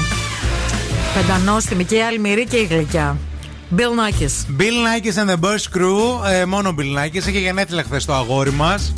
Πεντανόστιμη 1.13 1.83
και 1.83 1.95
η 1.95 2.01
αλμυρή 2.01 2.45
και 2.45 2.57
η 2.57 2.67
γλυκιά. 2.69 3.17
Bill 3.77 3.81
Nackis. 3.81 4.61
Bill 4.61 4.77
Nackis 4.85 5.23
and 5.23 5.29
the 5.29 5.39
Burst 5.39 5.77
Crew. 5.77 6.29
Ε, 6.31 6.45
μόνο 6.45 6.75
Bill 6.79 7.03
Nackis. 7.03 7.27
Είχε 7.27 7.39
γενέθλια 7.39 7.83
χθες 7.83 8.05
το 8.05 8.13
αγόρι 8.13 8.51
μας. 8.51 8.93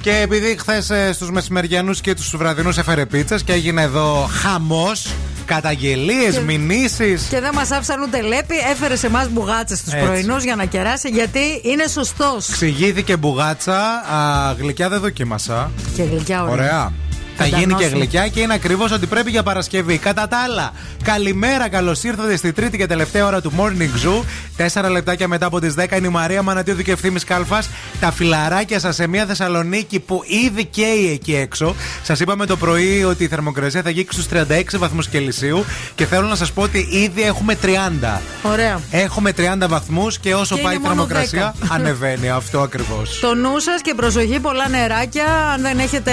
Και 0.00 0.16
επειδή 0.16 0.56
χθες 0.58 0.90
στους 1.14 1.30
μεσημεριανούς 1.30 2.00
και 2.00 2.14
τους 2.14 2.36
βραδινούς 2.36 2.78
έφερε 2.78 3.06
πίτσες 3.06 3.42
και 3.42 3.52
έγινε 3.52 3.82
εδώ 3.82 4.28
χαμός, 4.42 5.07
καταγγελίες, 5.48 6.34
Και- 6.34 6.40
μηνύσεις. 6.40 7.22
Και 7.30 7.40
δεν 7.40 7.50
μας 7.54 7.70
άφησαν 7.70 8.02
ούτε 8.02 8.20
λέπη, 8.20 8.54
έφερε 8.70 8.96
σε 8.96 9.06
εμάς 9.06 9.28
μπουγάτσες 9.30 9.82
τους 9.82 9.92
Έτσι. 9.92 10.06
πρωινούς 10.06 10.44
για 10.44 10.56
να 10.56 10.64
κεράσει, 10.64 11.08
γιατί 11.08 11.40
είναι 11.62 11.86
σωστός. 11.86 12.48
Ξηγήθηκε 12.50 13.16
μπουγάτσα. 13.16 13.78
Α, 13.78 14.52
γλυκιά 14.58 14.88
δεν 14.88 15.00
δοκίμασα. 15.00 15.70
Και 15.94 16.02
γλυκιά 16.02 16.42
ωραία. 16.42 16.52
Ωραία. 16.54 16.92
Θα 17.38 17.46
γίνει 17.46 17.60
και 17.60 17.66
Πεντανόστιμη. 17.66 17.98
γλυκιά 17.98 18.28
και 18.28 18.40
είναι 18.40 18.54
ακριβώς 18.54 18.92
ότι 18.92 19.06
πρέπει 19.06 19.30
για 19.30 19.42
Παρασκευή. 19.42 19.98
Κατά 19.98 20.28
τα 20.28 20.38
άλλα, 20.38 20.72
καλημέρα, 21.02 21.68
καλώς 21.68 22.04
ήρθατε 22.04 22.36
στη 22.36 22.52
τρίτη 22.52 22.76
και 22.76 22.86
τελευταία 22.86 23.26
ώρα 23.26 23.40
του 23.40 23.52
Morning 23.58 24.06
Zoo. 24.06 24.22
Τέσσερα 24.56 24.90
λεπτάκια 24.90 25.28
μετά 25.28 25.46
από 25.46 25.60
τις 25.60 25.74
10 25.78 25.96
είναι 25.96 26.06
η 26.06 26.10
Μαρία 26.10 26.42
Μανατίδου 26.42 26.82
και 26.82 26.92
ευθύνη 26.92 27.20
Κάλφας. 27.20 27.70
Τα 28.00 28.12
φιλαράκια 28.12 28.78
σας 28.78 28.94
σε 28.94 29.06
μια 29.06 29.26
Θεσσαλονίκη 29.26 30.00
που 30.00 30.22
ήδη 30.46 30.64
καίει 30.64 31.10
εκεί 31.12 31.34
έξω. 31.36 31.74
Σας 32.02 32.20
είπαμε 32.20 32.46
το 32.46 32.56
πρωί 32.56 33.04
ότι 33.04 33.24
η 33.24 33.28
θερμοκρασία 33.28 33.82
θα 33.82 33.90
γύξει 33.90 34.22
στους 34.22 34.38
36 34.48 34.78
βαθμούς 34.78 35.08
Κελσίου 35.08 35.64
και 35.94 36.06
θέλω 36.06 36.26
να 36.26 36.34
σας 36.36 36.52
πω 36.52 36.62
ότι 36.62 36.88
ήδη 36.90 37.22
έχουμε 37.22 37.54
30. 37.62 38.20
Ωραία. 38.42 38.80
Έχουμε 38.90 39.32
30 39.36 39.68
βαθμούς 39.68 40.18
και 40.18 40.34
όσο 40.34 40.56
Και 40.56 40.62
πάει 40.62 40.74
η 40.74 40.78
είναι 40.80 40.88
μόνο 40.88 41.06
θερμοκρασία 41.06 41.54
10. 41.62 41.66
ανεβαίνει 41.74 42.28
αυτό 42.30 42.60
ακριβώς. 42.60 43.18
Το 43.20 43.34
νου 43.34 43.58
σας 43.58 43.80
και 43.82 43.94
προσοχή, 43.94 44.40
πολλά 44.40 44.68
νεράκια. 44.68 45.26
Αν 45.54 45.62
δεν 45.62 45.78
έχετε 45.78 46.12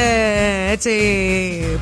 έτσι 0.72 0.90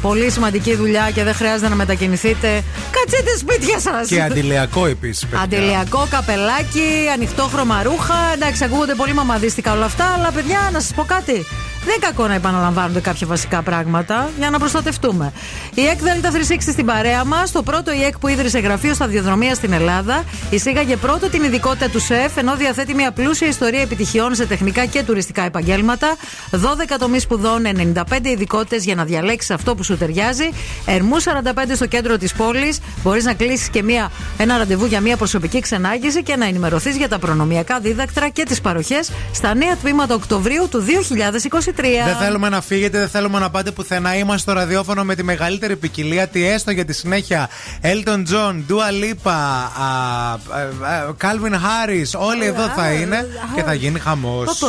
πολύ 0.02 0.30
σημαντική 0.32 0.76
δουλειά 0.76 1.12
και 1.14 1.24
δεν 1.24 1.34
χρειάζεται 1.34 1.70
να 1.70 1.76
μετακινηθείτε, 1.76 2.64
κατσείτε 2.92 3.38
σπίτια 3.38 3.80
σας. 3.80 4.08
Και 4.08 4.22
αντιλιακό 4.22 4.86
επίσης. 4.86 5.28
Αντιλιακό 5.44 6.08
καπελάκι, 6.10 7.10
ανοιχτό 7.14 7.44
χρωμαρούχα. 7.44 8.16
Εντάξει, 8.34 8.64
ακούγονται 8.64 8.96
πολύ 8.96 9.14
μαμαδίστικα 9.14 9.74
όλα 9.74 9.86
αυτά, 9.86 10.06
αλλά 10.18 10.32
παιδιά, 10.32 10.70
να 10.74 10.80
σας 10.80 10.94
πω 10.94 11.04
κάτι. 11.04 11.46
Δεν 11.86 11.94
είναι 11.96 12.06
κακό 12.06 12.28
να 12.28 12.34
επαναλαμβάνονται 12.34 13.00
κάποια 13.00 13.28
βασικά 13.28 13.62
πράγματα 13.62 14.30
για 14.38 14.50
να 14.50 14.60
προστατευτούμε. 14.60 15.34
Η 15.74 15.86
ΕΚ 15.86 16.00
ΔΕΛΤΑ 16.00 16.32
360 16.32 16.56
στην 16.60 16.86
παρέα 16.86 17.26
μας, 17.26 17.52
το 17.52 17.64
πρώτο 17.64 17.92
η 17.94 18.04
ΕΚ 18.04 18.20
που 18.20 18.28
ίδρυσε 18.28 18.60
γραφείο 18.60 18.94
σταδιοδρομίας 18.94 19.58
στην 19.58 19.74
Ελλάδα, 19.74 20.24
εισήγαγε 20.50 20.96
πρώτο 20.96 21.30
την 21.30 21.44
ειδικότητα 21.44 21.90
του 21.90 22.00
ΣΕΦ, 22.00 22.38
ενώ 22.38 22.56
διαθέτει 22.56 22.94
μια 22.94 23.12
πλούσια 23.12 23.48
ιστορία 23.48 23.82
επιτυχιών 23.82 24.36
σε 24.36 24.46
τεχνικά 24.46 24.86
και 24.86 25.04
τουριστικά 25.04 25.44
επαγγέλματα. 25.44 26.16
12 26.52 26.58
τομείς 27.00 27.22
σπουδών, 27.22 27.62
95 27.66 28.30
ειδικότητες 28.30 28.84
για 28.84 28.96
να 28.96 29.04
διαλέξεις 29.04 29.52
αυτό 29.52 29.76
που 29.76 29.84
σου 29.84 29.98
ταιριάζει. 29.98 30.50
Ερμού 30.86 31.16
45 31.22 31.76
στο 31.76 31.86
κέντρο 31.86 32.18
της 32.18 32.34
πόλης. 32.34 32.80
Μπορείς 33.04 33.24
να 33.24 33.34
κλείσεις 33.34 33.70
και 33.70 33.84
μια, 33.84 34.12
ένα 34.38 34.58
ραντεβού 34.58 34.86
για 34.86 35.02
μια 35.02 35.18
προσωπική 35.18 35.60
ξενάγηση 35.60 36.24
και 36.24 36.36
να 36.36 36.46
ενημερωθείς 36.46 36.96
για 36.96 37.10
τα 37.10 37.20
προνομιακά 37.20 37.80
δίδακτρα 37.80 38.30
και 38.30 38.44
τις 38.44 38.62
παροχές 38.62 39.12
στα 39.34 39.56
νέα 39.56 39.76
τμήματα 39.76 40.16
Οκτωβρίου 40.16 40.68
του 40.70 40.84
2023. 40.86 41.73
Δεν 41.82 42.16
θέλουμε 42.20 42.50
να 42.50 42.62
φύγετε, 42.62 42.98
δεν 43.00 43.10
θέλουμε 43.10 43.40
να 43.40 43.50
πάτε 43.50 43.72
πουθενά. 43.72 44.16
Είμαστε 44.16 44.52
στο 44.52 44.60
ραδιόφωνο 44.60 45.04
με 45.04 45.16
τη 45.16 45.24
μεγαλύτερη 45.24 45.76
ποικιλία. 45.76 46.28
Τι 46.28 46.46
έστω 46.46 46.72
για 46.72 46.86
τη 46.86 46.94
συνέχεια. 46.94 47.50
Elton 47.82 48.24
John, 48.32 48.64
Dua 48.70 49.04
Lipa, 49.04 49.32
α, 49.32 49.34
α, 49.34 50.62
α, 50.82 51.14
Calvin 51.22 51.54
Harris. 51.54 52.20
Όλοι 52.28 52.46
εδώ 52.46 52.68
θα 52.68 52.92
είναι 52.92 53.28
και 53.56 53.64
θα 53.64 53.74
γίνει 53.74 54.00
χαμός. 54.00 54.64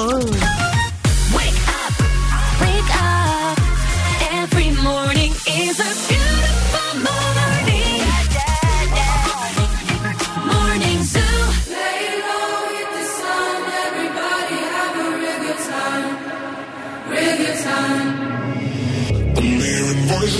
Wake 1.36 2.92
up. 3.02 3.58
Every 4.42 4.70
morning 4.88 5.32
is 5.62 5.76
a 5.88 6.23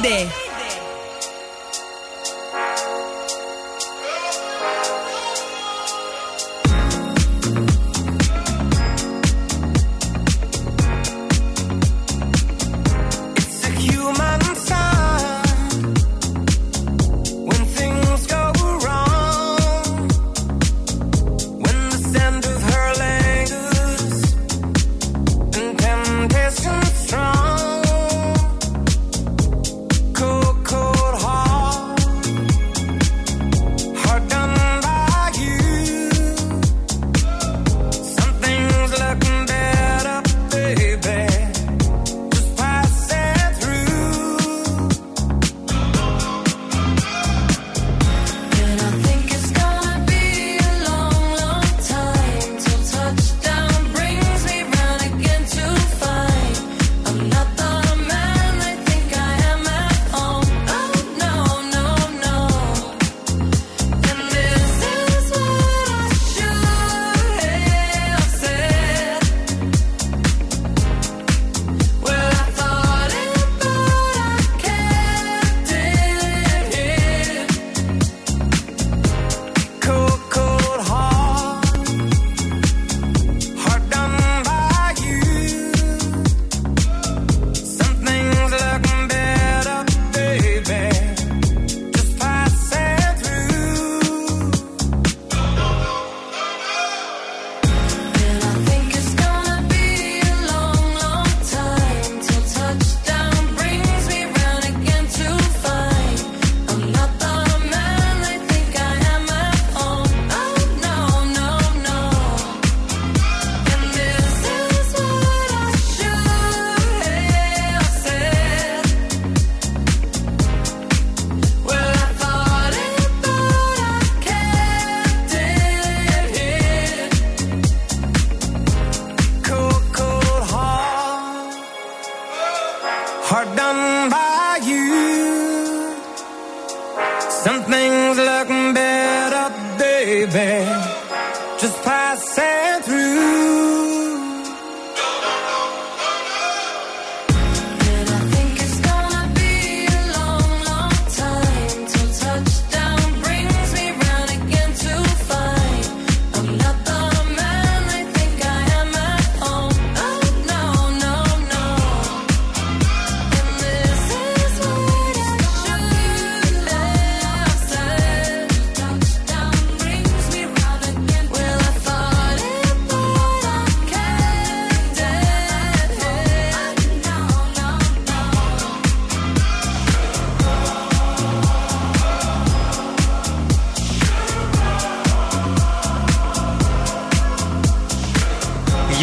grande. 0.00 0.49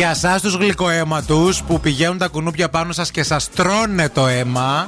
για 0.07 0.29
εσά 0.29 0.39
τους 0.39 0.53
γλυκοαίματους 0.53 1.63
που 1.63 1.79
πηγαίνουν 1.79 2.17
τα 2.17 2.27
κουνούπια 2.27 2.69
πάνω 2.69 2.91
σας 2.91 3.11
και 3.11 3.23
σας 3.23 3.49
τρώνε 3.49 4.09
το 4.09 4.27
αίμα. 4.27 4.87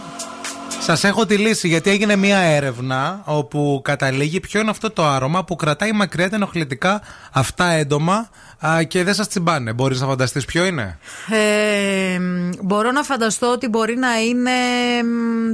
Σας 0.89 1.03
έχω 1.03 1.25
τη 1.25 1.37
λύση 1.37 1.67
γιατί 1.67 1.89
έγινε 1.89 2.15
μία 2.15 2.37
έρευνα 2.37 3.21
όπου 3.25 3.81
καταλήγει 3.83 4.39
ποιο 4.39 4.59
είναι 4.59 4.69
αυτό 4.69 4.91
το 4.91 5.05
άρωμα 5.05 5.43
που 5.43 5.55
κρατάει 5.55 5.91
μακριά 5.91 6.29
τα 6.29 6.35
ενοχλητικά 6.35 7.01
αυτά 7.31 7.65
έντομα 7.65 8.29
και 8.87 9.03
δεν 9.03 9.13
σας 9.13 9.27
τσιμπάνε. 9.27 9.73
Μπορείς 9.73 10.01
να 10.01 10.07
φανταστείς 10.07 10.45
ποιο 10.45 10.65
είναι; 10.65 10.97
ε, 11.29 12.19
Μπορώ 12.61 12.91
να 12.91 13.03
φανταστώ 13.03 13.51
ότι 13.51 13.67
μπορεί 13.67 13.95
να 13.95 14.21
είναι 14.21 14.51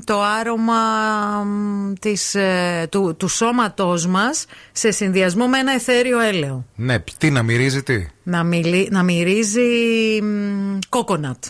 το 0.03 0.21
άρωμα 0.21 0.75
της, 1.99 2.35
ε, 2.35 2.87
του, 2.91 3.15
του 3.17 3.27
σώματός 3.27 4.07
μας 4.07 4.45
σε 4.71 4.91
συνδυασμό 4.91 5.47
με 5.47 5.57
ένα 5.57 5.73
εθέριο 5.73 6.19
έλαιο. 6.19 6.65
Ναι, 6.75 6.95
τι 7.17 7.31
να 7.31 7.43
μυρίζει, 7.43 7.83
τι; 7.83 8.07
Να, 8.89 9.03
μυρίζει 9.03 9.61
κόκονατ. 10.89 11.43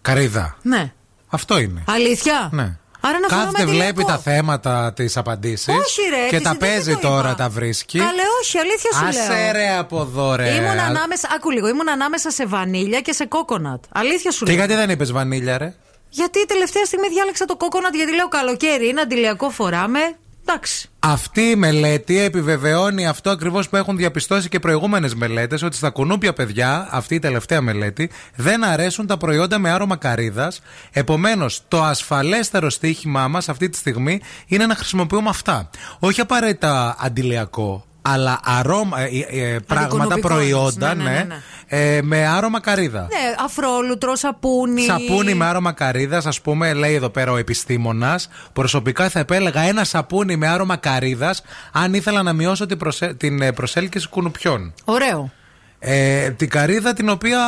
Καρύδα. 0.00 0.56
Ναι. 0.62 0.92
Αυτό 1.28 1.60
είναι. 1.60 1.84
Αλήθεια; 1.86 2.48
Ναι. 2.52 2.78
Άρα 3.00 3.66
βλέπει 3.66 4.04
τα 4.04 4.18
θέματα, 4.18 4.92
της 4.96 5.16
απαντήσεις. 5.16 5.74
Όχι, 5.74 6.00
ρε. 6.10 6.28
Και 6.28 6.40
τα 6.40 6.56
παίζει 6.56 6.96
τώρα, 6.96 7.34
τα 7.34 7.48
βρίσκει. 7.48 7.98
Καλέ, 7.98 8.22
όχι, 8.42 8.58
αλήθεια 8.58 8.90
σου 8.92 9.28
λέει. 9.28 9.52
λέω. 9.52 9.80
Από 9.80 10.00
εδώ, 10.00 10.34
ρε. 10.34 10.48
Ήμουν 10.48 10.78
ανάμεσα, 10.78 11.28
άκου 11.36 11.50
λίγο, 11.50 11.68
ήμουν 11.68 11.88
ανάμεσα 11.88 12.30
σε 12.30 12.46
βανίλια 12.46 13.00
και 13.00 13.12
σε 13.12 13.24
κόκονατ. 13.24 13.84
Αλήθεια 13.92 14.30
σου 14.30 14.44
λέω. 14.44 14.54
Και 14.54 14.60
γιατί 14.60 14.74
δεν 14.74 14.90
είπες 14.90 15.12
βανίλια, 15.12 15.58
ρε; 15.58 15.74
Γιατί 16.08 16.46
τελευταία 16.46 16.84
στιγμή 16.84 17.08
διάλεξα 17.08 17.44
το 17.44 17.56
κόκονατ 17.56 17.94
γιατί 17.94 18.14
λέω 18.14 18.28
καλοκαίρι 18.28 18.88
είναι 18.88 19.00
αντιλιακό 19.00 19.50
φοράμε. 19.50 20.00
Εντάξει. 20.52 20.88
Αυτή 20.98 21.40
η 21.40 21.56
μελέτη 21.56 22.18
επιβεβαιώνει 22.18 23.06
αυτό 23.06 23.30
ακριβώς 23.30 23.68
που 23.68 23.76
έχουν 23.76 23.96
διαπιστώσει 23.96 24.48
και 24.48 24.58
προηγούμενες 24.58 25.14
μελέτες, 25.14 25.62
ότι 25.62 25.76
στα 25.76 25.90
κουνούπια 25.90 26.32
παιδιά, 26.32 26.88
αυτή 26.90 27.14
η 27.14 27.18
τελευταία 27.18 27.60
μελέτη, 27.60 28.10
δεν 28.34 28.64
αρέσουν 28.64 29.06
τα 29.06 29.16
προϊόντα 29.16 29.58
με 29.58 29.70
άρωμα 29.70 29.96
καρύδας. 29.96 30.60
Επομένως, 30.92 31.62
το 31.68 31.82
ασφαλέστερο 31.82 32.70
στοίχημά 32.70 33.28
μας 33.28 33.48
αυτή 33.48 33.68
τη 33.68 33.76
στιγμή 33.76 34.20
είναι 34.46 34.66
να 34.66 34.74
χρησιμοποιούμε 34.74 35.28
αυτά. 35.28 35.70
Όχι 35.98 36.20
απαραίτητα 36.20 36.96
αντιλιακό, 36.98 37.84
αλλά 38.02 38.40
αρώμα, 38.44 39.00
ε, 39.00 39.08
ε, 39.30 39.54
ε, 39.54 39.58
πράγματα, 39.58 39.84
Αντικουνουπικό 39.84 40.28
προϊόντα, 40.28 40.90
εννοείς. 40.90 41.08
Ναι, 41.08 41.14
ναι, 41.14 41.24
ναι, 41.24 41.96
ε, 41.96 42.02
με 42.02 42.26
άρωμα 42.26 42.60
καρύδα. 42.60 43.00
Ναι, 43.00 43.34
αφρόλουτρο, 43.44 44.16
σαπούνι. 44.16 44.82
Σαπούνι 44.82 45.34
με 45.34 45.46
άρωμα 45.46 45.72
καρύδας, 45.72 46.26
ας 46.26 46.40
πούμε, 46.40 46.72
λέει 46.72 46.94
εδώ 46.94 47.08
πέρα 47.08 47.32
ο 47.32 47.36
επιστήμονας. 47.36 48.28
Προσωπικά 48.52 49.08
θα 49.08 49.18
επέλεγα 49.18 49.60
ένα 49.60 49.84
σαπούνι 49.84 50.36
με 50.36 50.48
άρωμα 50.48 50.76
καρύδας 50.76 51.42
αν 51.72 51.94
ήθελα 51.94 52.22
να 52.22 52.32
μειώσω 52.32 52.66
την, 52.66 52.78
προσε... 52.78 53.14
την 53.14 53.42
ε, 53.42 53.52
προσέλκυση 53.52 54.08
κουνουπιών. 54.08 54.74
Ωραίο. 54.84 55.30
Ε, 55.82 56.30
την 56.30 56.48
καρύδα 56.48 56.92
την 56.92 57.08
οποία 57.08 57.38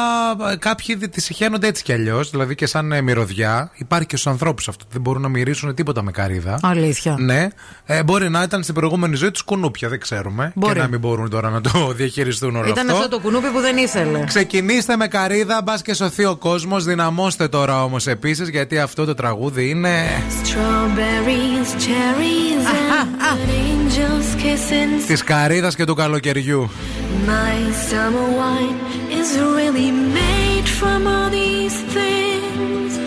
ε, 0.53 0.57
κάποιοι 0.57 0.97
τη 0.97 1.21
συχαίνονται 1.21 1.67
έτσι 1.67 1.83
κι 1.83 1.93
αλλιώς, 1.93 2.31
δηλαδή 2.31 2.55
και 2.55 2.67
σαν 2.67 2.93
ε, 2.93 3.01
μυρωδιά. 3.01 3.71
Υπάρχει 3.75 4.07
και 4.07 4.17
στους 4.17 4.33
ανθρώπους 4.33 4.69
αυτό. 4.69 4.85
Δεν 4.91 5.01
μπορούν 5.01 5.23
να 5.23 5.29
μυρίσουν 5.29 5.75
τίποτα 5.75 6.03
με 6.03 6.11
καρύδα. 6.11 6.59
Αλήθεια. 6.63 7.17
Ναι. 7.19 7.49
Ε, 7.85 8.03
μπορεί 8.03 8.29
να 8.31 8.43
ήταν 8.43 8.63
στην 8.63 8.75
προηγούμενη 8.75 9.17
ζωή 9.17 9.31
τους 9.31 9.43
κουνούπια, 9.43 9.89
δεν 9.89 10.01
ξέρουμε. 10.01 10.53
Μπορεί. 10.55 10.73
Και 10.75 10.81
να 10.81 10.89
μην 10.89 11.01
μπορούν 11.01 11.31
τώρα 11.31 11.51
να 11.51 11.61
το 11.61 11.71
διαχειριστούν 11.97 12.57
όλο 12.57 12.69
Ήταν 12.69 12.87
αυτό. 12.91 12.97
αυτό 13.03 13.09
το 13.17 13.19
κουνούπι 13.23 13.49
που 13.49 13.61
δεν 13.61 13.77
ήθελε. 13.77 14.25
Ξεκινήστε 14.25 14.97
με 14.97 15.07
καρύδα, 15.07 15.63
μπας 15.63 15.83
και 15.83 15.95
σωθεί 15.95 16.25
ο 16.25 16.37
κόσμος. 16.37 16.85
Δυναμώστε 16.85 17.49
τώρα 17.49 17.85
όμως 17.85 18.07
επίσης, 18.07 18.49
γιατί 18.49 18.79
αυτό 18.79 19.05
το 19.05 19.15
τραγούδι 19.15 19.69
είναι. 19.69 20.23
Strawberries, 20.43 21.71
cherries, 21.85 22.67
and 23.31 23.49
angels 23.49 24.43
kissing. 24.43 25.07
Της 25.07 25.23
καρύδας 25.25 25.75
και 25.75 25.85
του 25.85 25.95
καλοκαιριού. 25.95 26.71
My 27.27 27.61
summer 27.89 28.22
wine 28.31 28.77
is 29.11 29.39
really 29.39 29.91
made 29.91 30.69
from 30.69 31.07
all 31.07 31.31
these 31.31 31.77
things. 31.97 32.99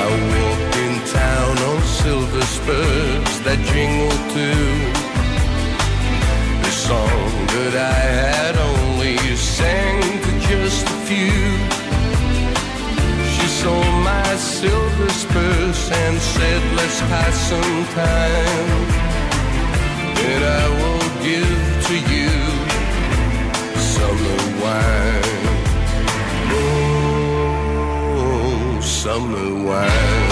I 0.00 0.04
walked 0.32 0.76
in 0.84 0.94
town 1.20 1.54
on 1.70 1.78
silver 1.82 2.44
spurs 2.56 3.34
that 3.46 3.58
jingle 3.70 4.18
too. 4.34 4.66
The 6.64 6.72
song 6.88 7.30
that 7.54 7.74
I 7.94 8.00
had 8.20 8.54
only 8.70 9.16
sang 9.36 10.00
to 10.24 10.30
just 10.48 10.86
a 10.86 10.98
few. 11.08 11.42
She 13.34 13.46
saw 13.62 13.93
my 14.34 14.40
silver 14.40 15.08
spurs 15.10 15.90
and 15.92 16.20
said, 16.20 16.60
Let's 16.74 17.00
pass 17.02 17.36
some 17.50 17.84
time. 17.94 18.80
And 20.28 20.44
I 20.44 20.68
will 20.80 21.08
give 21.22 21.58
to 21.88 21.96
you 22.12 22.32
summer 23.94 24.38
wine. 24.62 25.46
Oh, 26.50 28.80
summer 28.82 29.48
wine. 29.64 30.23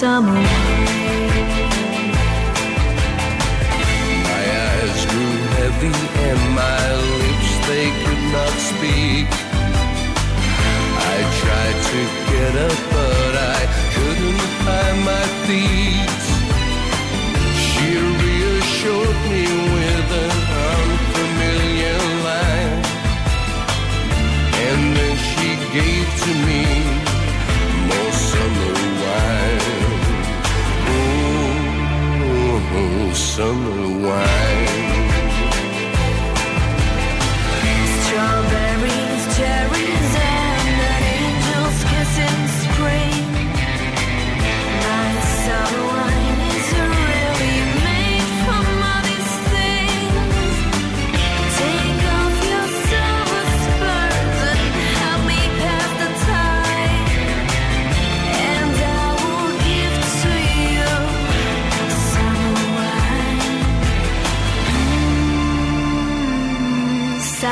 Summer. 0.00 0.32
My 4.30 4.44
eyes 4.70 5.00
grew 5.12 5.36
heavy 5.58 5.96
and 6.28 6.40
my 6.56 6.84
lips 7.18 7.50
they 7.68 7.88
could 8.02 8.24
not 8.36 8.54
speak. 8.70 9.28
I 11.12 11.16
tried 11.42 11.78
to 11.92 12.00
get 12.32 12.52
up, 12.68 12.78
but 12.96 13.34
I 13.56 13.60
couldn't 13.94 14.44
find 14.64 14.96
my 15.04 15.24
feet. 15.44 16.19
Summer 33.14 34.06
wine. 34.06 34.79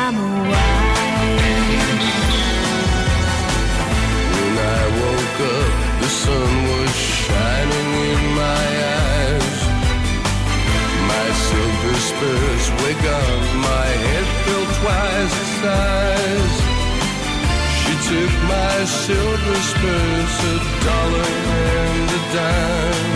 When 0.08 0.16
I 4.56 4.82
woke 5.00 5.40
up, 5.52 5.72
the 6.00 6.08
sun 6.08 6.50
was 6.70 6.92
shining 6.96 7.90
in 8.12 8.22
my 8.34 8.68
eyes. 9.04 9.58
My 11.12 11.28
silver 11.48 11.96
spurs 12.08 12.64
my 13.68 13.88
head 14.04 14.28
felt 14.44 14.70
twice 14.80 15.34
the 15.40 15.48
size. 15.60 16.58
She 17.80 17.92
took 18.08 18.32
my 18.48 18.76
silver 19.04 19.58
spurs, 19.72 20.34
a 20.52 20.56
dollar 20.88 21.30
and 21.76 22.08
a 22.08 22.22
dime, 22.32 23.12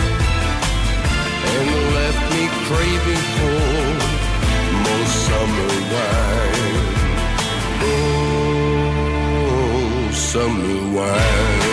and 1.53 1.67
left 1.97 2.23
me 2.33 2.43
craving 2.67 3.25
for 3.37 4.12
summer 5.33 5.73
wine. 5.93 6.85
Oh, 7.81 10.11
summer 10.13 10.79
wine. 10.95 11.72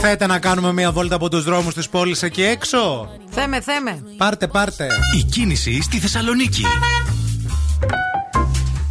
Θέτε 0.00 0.26
να 0.26 0.38
κάνουμε 0.38 0.72
μια 0.72 0.92
βόλτα 0.92 1.14
από 1.14 1.28
τους 1.28 1.44
δρόμους 1.44 1.74
της 1.74 1.88
πόλης 1.88 2.22
εκεί 2.22 2.42
έξω. 2.42 3.08
Θέμε, 3.30 3.60
θέμε. 3.60 4.02
Πάρτε, 4.16 4.46
πάρτε. 4.46 4.88
Η 5.16 5.22
κίνηση 5.22 5.82
στη 5.82 5.98
Θεσσαλονίκη. 5.98 6.64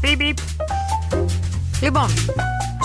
Πιπ, 0.02 0.18
πιπ. 0.18 0.38
Λοιπόν, 1.82 2.10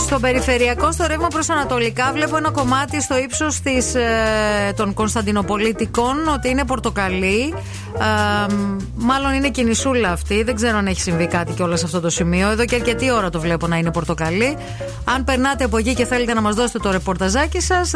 στο 0.00 0.18
περιφερειακό, 0.18 0.92
στο 0.92 1.06
ρεύμα 1.06 1.28
προς 1.28 1.48
Ανατολικά, 1.50 2.12
βλέπω 2.12 2.36
ένα 2.36 2.50
κομμάτι 2.50 3.02
στο 3.02 3.18
ύψος 3.18 3.60
ε, 3.64 4.72
των 4.76 4.94
Κωνσταντινοπολίτικων 4.94 6.28
ότι 6.34 6.48
είναι 6.48 6.64
πορτοκαλί. 6.64 7.54
Ε, 7.98 8.54
μάλλον 8.94 9.32
είναι 9.32 9.48
κινησούλα 9.48 10.10
αυτή. 10.10 10.42
Δεν 10.42 10.54
ξέρω 10.54 10.78
αν 10.78 10.86
έχει 10.86 11.00
συμβεί 11.00 11.26
κάτι 11.26 11.52
κιόλας 11.52 11.78
σε 11.78 11.84
αυτό 11.84 12.00
το 12.00 12.10
σημείο. 12.10 12.50
Εδώ 12.50 12.64
και 12.64 12.74
αρκετή 12.74 13.12
ώρα 13.12 13.30
το 13.30 13.40
βλέπω 13.40 13.66
να 13.66 13.76
είναι 13.76 13.90
πορτοκαλί. 13.90 14.56
Αν 15.04 15.24
περνάτε 15.24 15.64
από 15.64 15.76
εκεί 15.76 15.94
και 15.94 16.06
θέλετε 16.06 16.34
να 16.34 16.40
μας 16.40 16.54
δώσετε 16.54 16.78
το 16.78 16.90
ρεπορταζάκι 16.90 17.60
σας, 17.60 17.90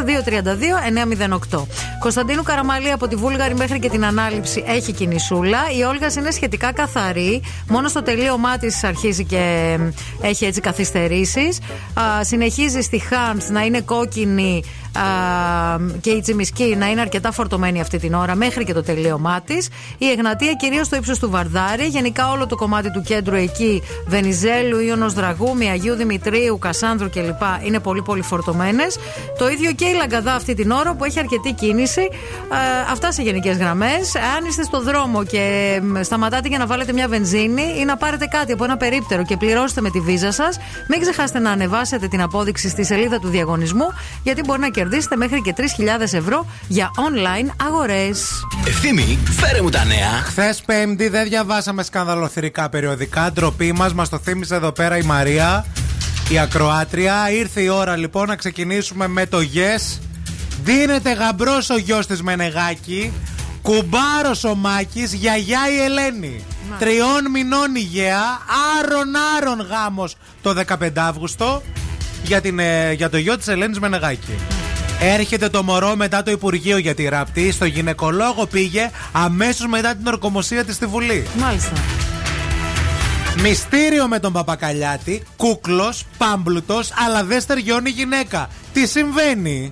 232-908. 1.51 1.65
Κωνσταντίνου 1.99 2.43
Καραμαλή 2.43 2.91
από 2.91 3.07
τη 3.07 3.15
Βούλγαρη 3.15 3.55
μέχρι 3.55 3.79
και 3.79 3.89
την 3.89 4.05
ανάληψη 4.05 4.63
έχει 4.67 4.91
κινησούλα. 4.91 5.59
Η 5.77 5.83
Όλγας 5.83 6.15
είναι 6.15 6.31
σχετικά 6.31 6.73
καθαρή. 6.73 7.41
Μόνο 7.67 7.87
στο 7.87 8.03
τελείωμά 8.03 8.57
της 8.57 8.83
αρχίζει 8.83 9.25
και 9.25 9.77
έχει 10.21 10.45
έτσι 10.45 10.61
καθυστερήσεις. 10.61 11.59
Συνεχίζεις 12.21 12.85
στη 12.85 12.99
Χάμ 12.99 13.37
να 13.49 13.65
είναι 13.65 13.81
κόκκινη 13.81 14.63
α, 14.63 14.84
και 16.01 16.09
η 16.09 16.21
Τσιμισκή 16.21 16.75
να 16.77 16.89
είναι 16.89 17.01
αρκετά 17.01 17.31
φορτωμένη 17.31 17.81
αυτή 17.81 17.99
την 17.99 18.13
ώρα 18.13 18.35
μέχρι 18.35 18.63
και 18.63 18.73
το 18.73 18.83
τελείωμά 18.83 19.41
της. 19.41 19.69
Η 19.97 20.09
Εγνατία 20.09 20.53
κυρίως 20.53 20.85
στο 20.85 20.95
ύψος 20.95 21.19
του 21.19 21.29
Βαρδάρη. 21.29 21.85
Γενικά 21.85 22.31
όλο 22.31 22.47
το 22.47 22.55
κομμάτι 22.55 22.91
του 22.91 23.01
κέντρου 23.01 23.35
εκεί, 23.35 23.81
Βενιζέλου, 24.07 24.79
Ιωνος 24.79 25.13
Δραγούμη, 25.13 25.69
Αγίου 25.69 25.95
Δημητρίου, 25.95 26.59
Κασάνδρου 26.59 27.09
κλπ. 27.09 27.41
είναι 27.65 27.79
πολύ 27.79 28.01
πολύ 28.01 28.21
φορτωμένες. 28.21 28.97
Το 29.37 29.49
ίδιο 29.49 29.71
και 29.71 29.85
η 29.85 29.93
Λαγκαδά 29.93 30.33
αυτή 30.33 30.53
την 30.53 30.71
ώρα 30.71 30.93
που 30.93 31.03
έχει 31.03 31.19
αρκετή 31.19 31.53
κίνηση. 31.53 32.01
Α, 32.01 32.57
αυτά 32.91 33.11
σε 33.11 33.21
γενικές 33.21 33.57
γραμμές. 33.57 34.15
Αν 34.37 34.45
είστε 34.45 34.63
στο 34.63 34.81
δρόμο 34.81 35.23
και 35.23 35.79
μ, 35.83 36.01
σταματάτε 36.01 36.47
για 36.47 36.57
να 36.57 36.65
βάλετε 36.65 36.93
μια 36.93 37.07
βενζίνη 37.07 37.63
ή 37.79 37.85
να 37.85 37.97
πάρετε 37.97 38.25
κάτι 38.25 38.51
από 38.51 38.63
ένα 38.63 38.77
περίπτερο 38.77 39.23
και 39.23 39.37
πληρώσετε 39.37 39.81
με 39.81 39.89
τη 39.89 39.99
βίζα 39.99 40.31
σας, 40.31 40.57
μην 40.89 40.99
ξεχάσετε 40.99 41.39
να 41.39 41.51
ανεβάσετε 41.51 42.07
την 42.07 42.21
απόδειξη 42.21 42.69
στη 42.69 42.85
σελίδα 42.85 43.19
του 43.19 43.27
διαγωνισμού, 43.27 43.85
γιατί 44.23 44.41
μπορεί 44.41 44.59
να 44.59 44.65
κερδίσετε 44.65 44.83
μέχρι 45.15 45.41
και 45.41 45.53
3.000 45.57 45.63
ευρώ 46.01 46.45
για 46.67 46.91
online 46.95 47.53
αγορές. 47.67 48.45
Ευθύμη, 48.67 49.19
φέρε 49.39 49.61
μου 49.61 49.69
τα 49.69 49.83
νέα. 49.85 50.09
Χθες 50.23 50.61
Πέμπτη 50.65 51.07
δεν 51.07 51.27
διαβάσαμε 51.27 51.83
σκανδαλοθυρικά 51.83 52.69
περιοδικά. 52.69 53.31
Ντροπή 53.31 53.71
μας, 53.71 53.93
μας 53.93 54.09
το 54.09 54.17
θύμισε 54.17 54.55
εδώ 54.55 54.71
πέρα 54.71 54.97
η 54.97 55.01
Μαρία, 55.01 55.65
η 56.29 56.39
ακροάτρια. 56.39 57.31
Ήρθε 57.31 57.61
η 57.61 57.67
ώρα 57.67 57.95
λοιπόν 57.95 58.27
να 58.27 58.35
ξεκινήσουμε 58.35 59.07
με 59.07 59.25
το 59.25 59.37
Yes. 59.37 59.99
Δίνεται 60.63 61.13
γαμπρός 61.13 61.69
ο 61.69 61.77
γιος 61.77 62.07
της 62.07 62.21
Μενεγάκη. 62.21 63.13
Κουμπάρος 63.61 64.43
ο 64.43 64.55
Μάκης, 64.55 65.13
γιαγιά 65.13 65.59
η 65.77 65.83
Ελένη. 65.83 66.43
Τριών 66.79 67.29
μηνών 67.31 67.75
υγεία, 67.75 68.21
άρον 68.79 69.13
άρον 69.37 69.67
γάμος 69.69 70.15
το 70.41 70.53
15 70.53 70.89
Αύγουστο 70.95 71.61
για, 72.23 72.41
την, 72.41 72.59
ε, 72.59 72.91
για 72.91 73.09
το 73.09 73.17
γιο 73.17 73.37
της 73.37 73.47
Ελένης 73.47 73.79
Μενεγάκη. 73.79 74.33
Έρχεται 74.99 75.49
το 75.49 75.63
μωρό 75.63 75.95
μετά 75.95 76.23
το 76.23 76.31
Υπουργείο 76.31 76.77
για 76.77 76.95
τη 76.95 77.03
ράπτη. 77.03 77.51
Στο 77.51 77.65
γυναικολόγο 77.65 78.45
πήγε 78.45 78.91
αμέσως 79.11 79.67
μετά 79.67 79.95
την 79.95 80.07
ορκομοσία 80.07 80.65
της 80.65 80.75
στη 80.75 80.85
Βουλή. 80.85 81.27
Μάλιστα. 81.37 81.73
Μυστήριο 83.41 84.07
με 84.07 84.19
τον 84.19 84.33
Παπακαλιάτη, 84.33 85.23
κούκλος, 85.37 86.05
πάμπλουτος, 86.17 86.93
αλλά 87.05 87.23
δεν 87.23 87.41
στεριώνει 87.41 87.89
γυναίκα. 87.89 88.49
Τι 88.73 88.87
συμβαίνει; 88.87 89.71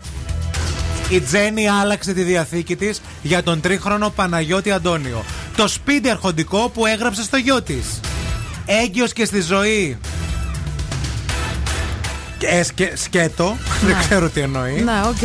Η 1.09 1.19
Τζέννη 1.19 1.67
άλλαξε 1.69 2.13
τη 2.13 2.21
διαθήκη 2.21 2.75
της 2.75 3.01
για 3.21 3.43
τον 3.43 3.61
τρίχρονο 3.61 4.09
Παναγιώτη 4.09 4.71
Αντώνιο. 4.71 5.23
Το 5.55 5.67
σπίτι 5.67 6.09
αρχοντικό 6.09 6.69
που 6.73 6.85
έγραψε 6.85 7.23
στο 7.23 7.37
γιο 7.37 7.61
της. 7.61 7.99
Έγκυος 8.65 9.13
και 9.13 9.25
στη 9.25 9.41
ζωή. 9.41 9.97
Ε, 12.49 12.63
σκε- 12.63 12.97
σκέτο, 12.97 13.55
δεν 13.85 13.95
ξέρω 13.99 14.29
τι 14.29 14.41
εννοεί. 14.41 14.81
Ναι, 14.81 15.01
οκ. 15.07 15.17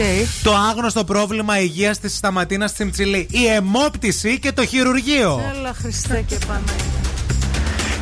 Το 0.42 0.54
άγνωστο 0.54 1.04
πρόβλημα 1.04 1.60
υγείας 1.60 1.98
της 1.98 2.16
Σταματίνας 2.16 2.72
Τσιμτσιλή. 2.72 3.26
Η 3.30 3.46
αιμόπτηση 3.46 4.38
και 4.38 4.52
το 4.52 4.66
χειρουργείο. 4.66 5.40
Έλα, 5.58 5.72
Χριστέ 5.80 6.24
και 6.26 6.38
Παναγία. 6.46 6.74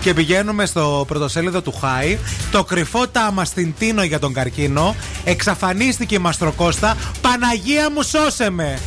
Και 0.00 0.14
πηγαίνουμε 0.14 0.66
στο 0.66 1.04
πρωτοσέλιδο 1.08 1.62
του 1.62 1.72
Χάι. 1.80 2.18
Το 2.50 2.64
κρυφό 2.64 3.08
τάμα 3.08 3.44
στην 3.44 3.74
Τίνο 3.78 4.02
για 4.02 4.18
τον 4.18 4.32
καρκίνο. 4.32 4.94
Εξαφανίστηκε 5.24 6.14
η 6.14 6.18
Μαστροκώστα. 6.18 6.96
Παναγία 7.20 7.90
μου 7.90 8.02
σώσε 8.02 8.50
με. 8.50 8.78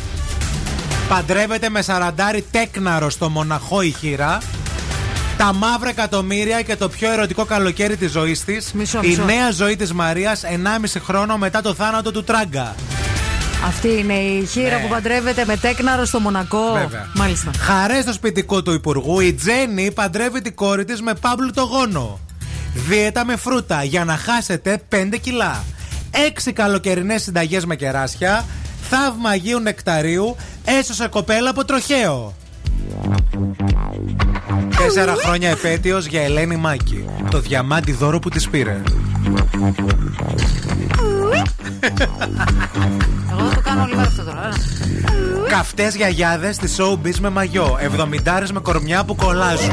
Παντρεύεται 1.08 1.68
με 1.68 1.82
σαραντάρι 1.82 2.44
τέκναρο 2.50 3.10
στο 3.10 3.28
μοναχό 3.28 3.82
η 3.82 3.94
χείρα. 4.00 4.38
Τα 5.40 5.52
μαύρα 5.52 5.88
εκατομμύρια 5.88 6.62
και 6.62 6.76
το 6.76 6.88
πιο 6.88 7.10
ερωτικό 7.12 7.44
καλοκαίρι 7.44 7.96
της 7.96 8.10
ζωής 8.10 8.44
της. 8.44 8.72
Μισό, 8.72 9.00
η 9.02 9.08
μισό. 9.08 9.24
νέα 9.24 9.50
ζωή 9.50 9.76
της 9.76 9.92
Μαρίας 9.92 10.42
1,5 10.44 11.00
χρόνο 11.00 11.36
μετά 11.36 11.60
το 11.62 11.74
θάνατο 11.74 12.10
του 12.12 12.24
Τράγκα. 12.24 12.74
Αυτή 13.66 13.88
είναι 13.88 14.14
η 14.14 14.46
χείρα 14.46 14.76
Ναι. 14.76 14.82
που 14.82 14.88
παντρεύεται 14.88 15.44
με 15.44 15.56
τέκναρο 15.56 16.04
στο 16.04 16.20
Μονακό. 16.20 16.72
Βέβαια. 16.72 17.08
Μάλιστα. 17.14 17.50
Χαρέ 17.58 18.00
στο 18.00 18.12
σπιτικό 18.12 18.62
του 18.62 18.72
Υπουργού, 18.72 19.20
η 19.20 19.32
Τζέννη 19.32 19.92
παντρεύει 19.92 20.40
την 20.40 20.54
κόρη 20.54 20.84
της 20.84 21.02
με 21.02 21.14
Παύλου 21.14 21.50
το 21.50 21.62
γόνο. 21.62 22.20
Δίαιτα 22.74 23.24
με 23.24 23.36
φρούτα 23.36 23.82
για 23.82 24.04
να 24.04 24.16
χάσετε 24.16 24.82
5 24.88 25.16
κιλά. 25.20 25.64
6 26.10 26.52
καλοκαιρινές 26.52 27.22
συνταγές 27.22 27.64
με 27.64 27.76
κεράσια. 27.76 28.44
Θαύμα 28.90 29.28
Αγίου 29.30 29.58
Νεκταρίου. 29.60 30.36
Έσωσε 30.64 31.06
κοπέλα 31.08 31.50
από 31.50 31.64
τροχαίο. 31.64 32.34
Τέσσερα 34.76 35.14
χρόνια 35.24 35.50
επέτειος 35.50 36.06
για 36.06 36.22
Ελένη 36.22 36.56
Μάκη 36.56 37.04
Το 37.30 37.40
διαμάντι 37.40 37.92
δώρο 37.92 38.18
που 38.18 38.28
της 38.28 38.48
πήρε. 38.48 38.82
Εγώ 43.30 43.48
το 43.54 43.60
κάνω 43.60 43.82
όλη 43.82 43.94
μέρα 43.96 44.08
αυτό 44.08 44.22
τώρα 44.22 44.48
ε. 44.48 45.48
Καυτές 45.48 45.94
γιαγιάδες 45.96 46.54
στη 46.56 46.68
showbiz 46.76 47.14
με 47.20 47.30
μαγιό 47.30 47.76
Εβδομηντάρες 47.80 48.52
με 48.52 48.60
κορμιά 48.60 49.04
που 49.04 49.14
κολλάζουν. 49.14 49.72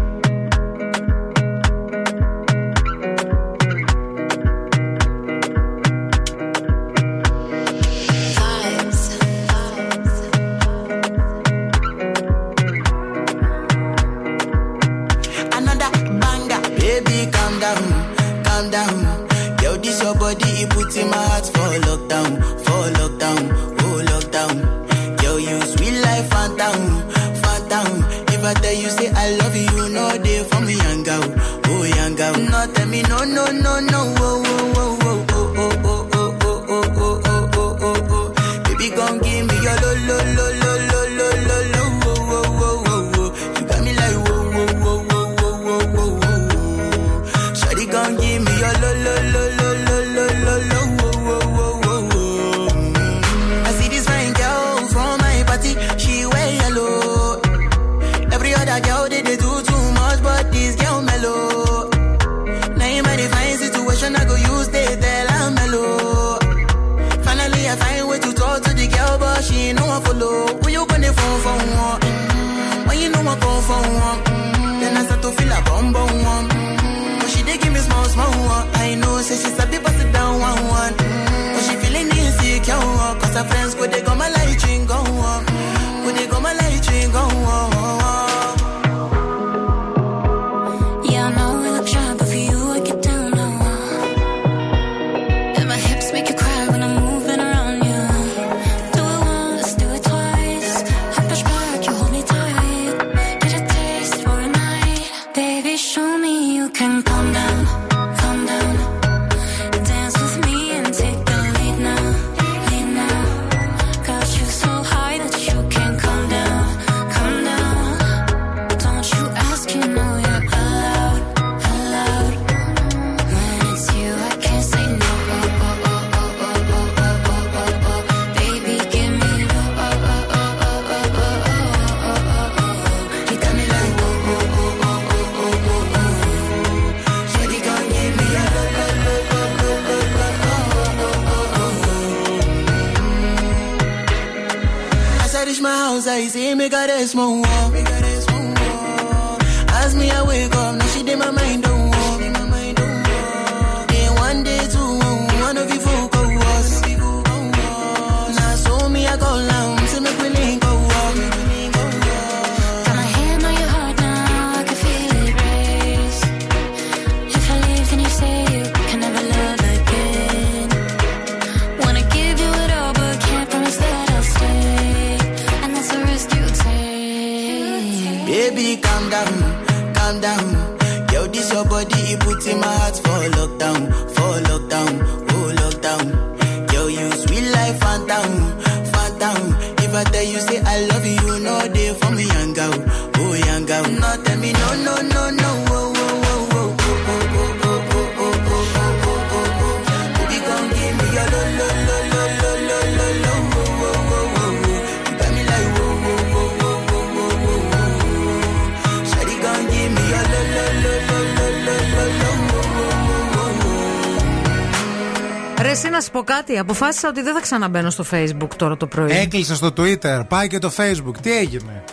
Αποφάσισα 216.91 217.07
ότι 217.09 217.21
δεν 217.21 217.33
θα 217.33 217.41
ξαναμπαίνω 217.41 217.89
στο 217.89 218.05
Facebook 218.11 218.49
τώρα 218.55 218.77
το 218.77 218.87
πρωί. 218.87 219.11
Έκλεισε 219.11 219.55
στο 219.55 219.67
Twitter, 219.77 220.21
πάει 220.27 220.47
και 220.47 220.57
το 220.59 220.71
Facebook. 220.77 221.17
Τι 221.21 221.37
έγινε; 221.37 221.83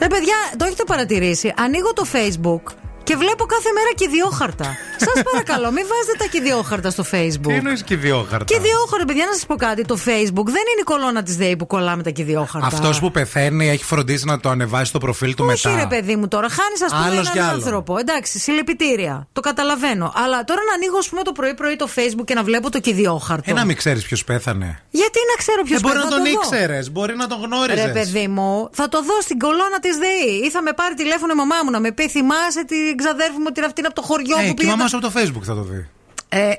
Ρε, 0.00 0.06
παιδιά, 0.06 0.36
το 0.56 0.64
έχετε 0.64 0.82
παρατηρήσει. 0.86 1.52
Ανοίγω 1.56 1.92
το 1.92 2.04
Facebook 2.12 2.72
και 3.02 3.16
βλέπω 3.16 3.44
κάθε 3.44 3.68
μέρα 3.74 3.90
κηδιόχαρτα. 3.94 4.64
Σας 4.96 5.22
παρακαλώ, 5.30 5.70
μην 5.72 5.84
βάζετε 5.90 6.16
τα 6.18 6.26
κηδιόχαρτα 6.30 6.90
στο 6.90 7.04
Facebook. 7.12 7.46
Τι 7.46 7.52
εννοείς 7.54 7.82
και 7.82 7.94
ιδιόχαρτα; 7.94 8.44
Κηδιόχαρτα, 8.54 9.04
παιδιά, 9.06 9.24
να 9.26 9.32
σας 9.32 9.46
πω 9.46 9.56
κάτι. 9.56 9.82
Το 9.84 9.94
Facebook 10.04 10.46
δεν 10.56 10.64
είναι 10.70 10.80
η 10.80 10.84
κολόνα 10.84 11.22
της 11.22 11.36
ΔΕΗ 11.36 11.56
που 11.56 11.66
κολλάμε 11.66 12.02
τα 12.02 12.10
κηδιόχαρτα. 12.10 12.66
Αυτός 12.66 13.00
που 13.00 13.10
πεθαίνει 13.10 13.68
έχει 13.68 13.84
φροντίσει 13.84 14.24
να 14.26 14.40
το 14.40 14.48
ανεβάσει 14.48 14.84
στο 14.84 14.98
προφίλ 14.98 15.34
του 15.34 15.44
Όχι, 15.48 15.66
μετά. 15.68 15.80
ρε 15.80 15.86
παιδί 15.86 16.16
μου 16.16 16.28
τώρα. 16.28 16.48
Χάνεις, 16.48 16.82
ας 16.82 16.92
πούμε, 16.92 17.04
Άλλος 17.04 17.30
κι 17.30 17.38
έναν 17.38 17.50
άλλο. 17.50 17.58
άνθρωπο. 17.64 17.98
Εντάξει, 17.98 18.38
συλληπιτήρια. 18.38 19.28
Το 19.46 19.54
καταλαβαίνω. 19.54 20.12
Αλλά 20.24 20.44
τώρα 20.44 20.60
να 20.68 20.74
ανοίγω, 20.74 20.98
ας 20.98 21.08
πούμε, 21.08 21.22
το 21.22 21.32
πρωί-πρωί 21.32 21.76
το 21.76 21.88
Facebook 21.96 22.24
και 22.24 22.34
να 22.34 22.42
βλέπω 22.42 22.70
το 22.70 22.80
κηδιόχαρτο. 22.80 23.50
Ε, 23.50 23.54
να 23.54 23.64
μην 23.64 23.76
ξέρεις 23.76 24.04
ποιος 24.04 24.24
πέθανε. 24.24 24.80
Γιατί 24.90 25.18
να 25.30 25.34
ξέρω 25.42 25.62
ποιος 25.62 25.80
Ε, 25.80 25.82
μπορεί 25.86 25.98
να 25.98 26.08
τον 26.08 26.24
ήξερες, 26.24 26.90
μπορεί 26.92 27.16
να 27.16 27.26
τον 27.26 27.38
γνώριζες. 27.42 27.84
Ρε 27.84 27.92
παιδί 27.92 28.28
μου, 28.28 28.68
θα 28.72 28.88
το 28.88 29.02
δω 29.02 29.20
στην 29.20 29.38
κολόνα 29.38 29.78
της 29.80 29.96
ΔΕΗ. 29.96 30.40
Ή 30.46 30.50
θα 30.50 30.62
με 30.62 30.72
πάρει 30.72 30.94
τηλέφωνο 30.94 31.32
η 31.32 31.36
μαμά 31.36 31.56
μου 31.64 31.70
να 31.70 31.80
με 31.80 31.92
πει: 31.92 32.08
Θυμάσαι 32.08 32.64
την 32.64 32.96
ξαδέρφη 32.96 33.38
μου 33.38 33.50
την 33.50 33.64
αυτή 33.64 33.80
είναι 33.80 33.88
από 33.92 34.00
το 34.00 34.06
χωριό 34.06 34.36
Ε, 34.38 34.40
που 34.40 34.44
και 34.46 34.50
η 34.50 34.54
πήγε. 34.54 34.70
μαμά 34.70 34.88
σου 34.88 34.96
από 34.96 35.06
το 35.06 35.12
Facebook 35.20 35.42
θα 35.50 35.54
το 35.54 35.62
δει. 35.62 35.88
Ε, 36.28 36.50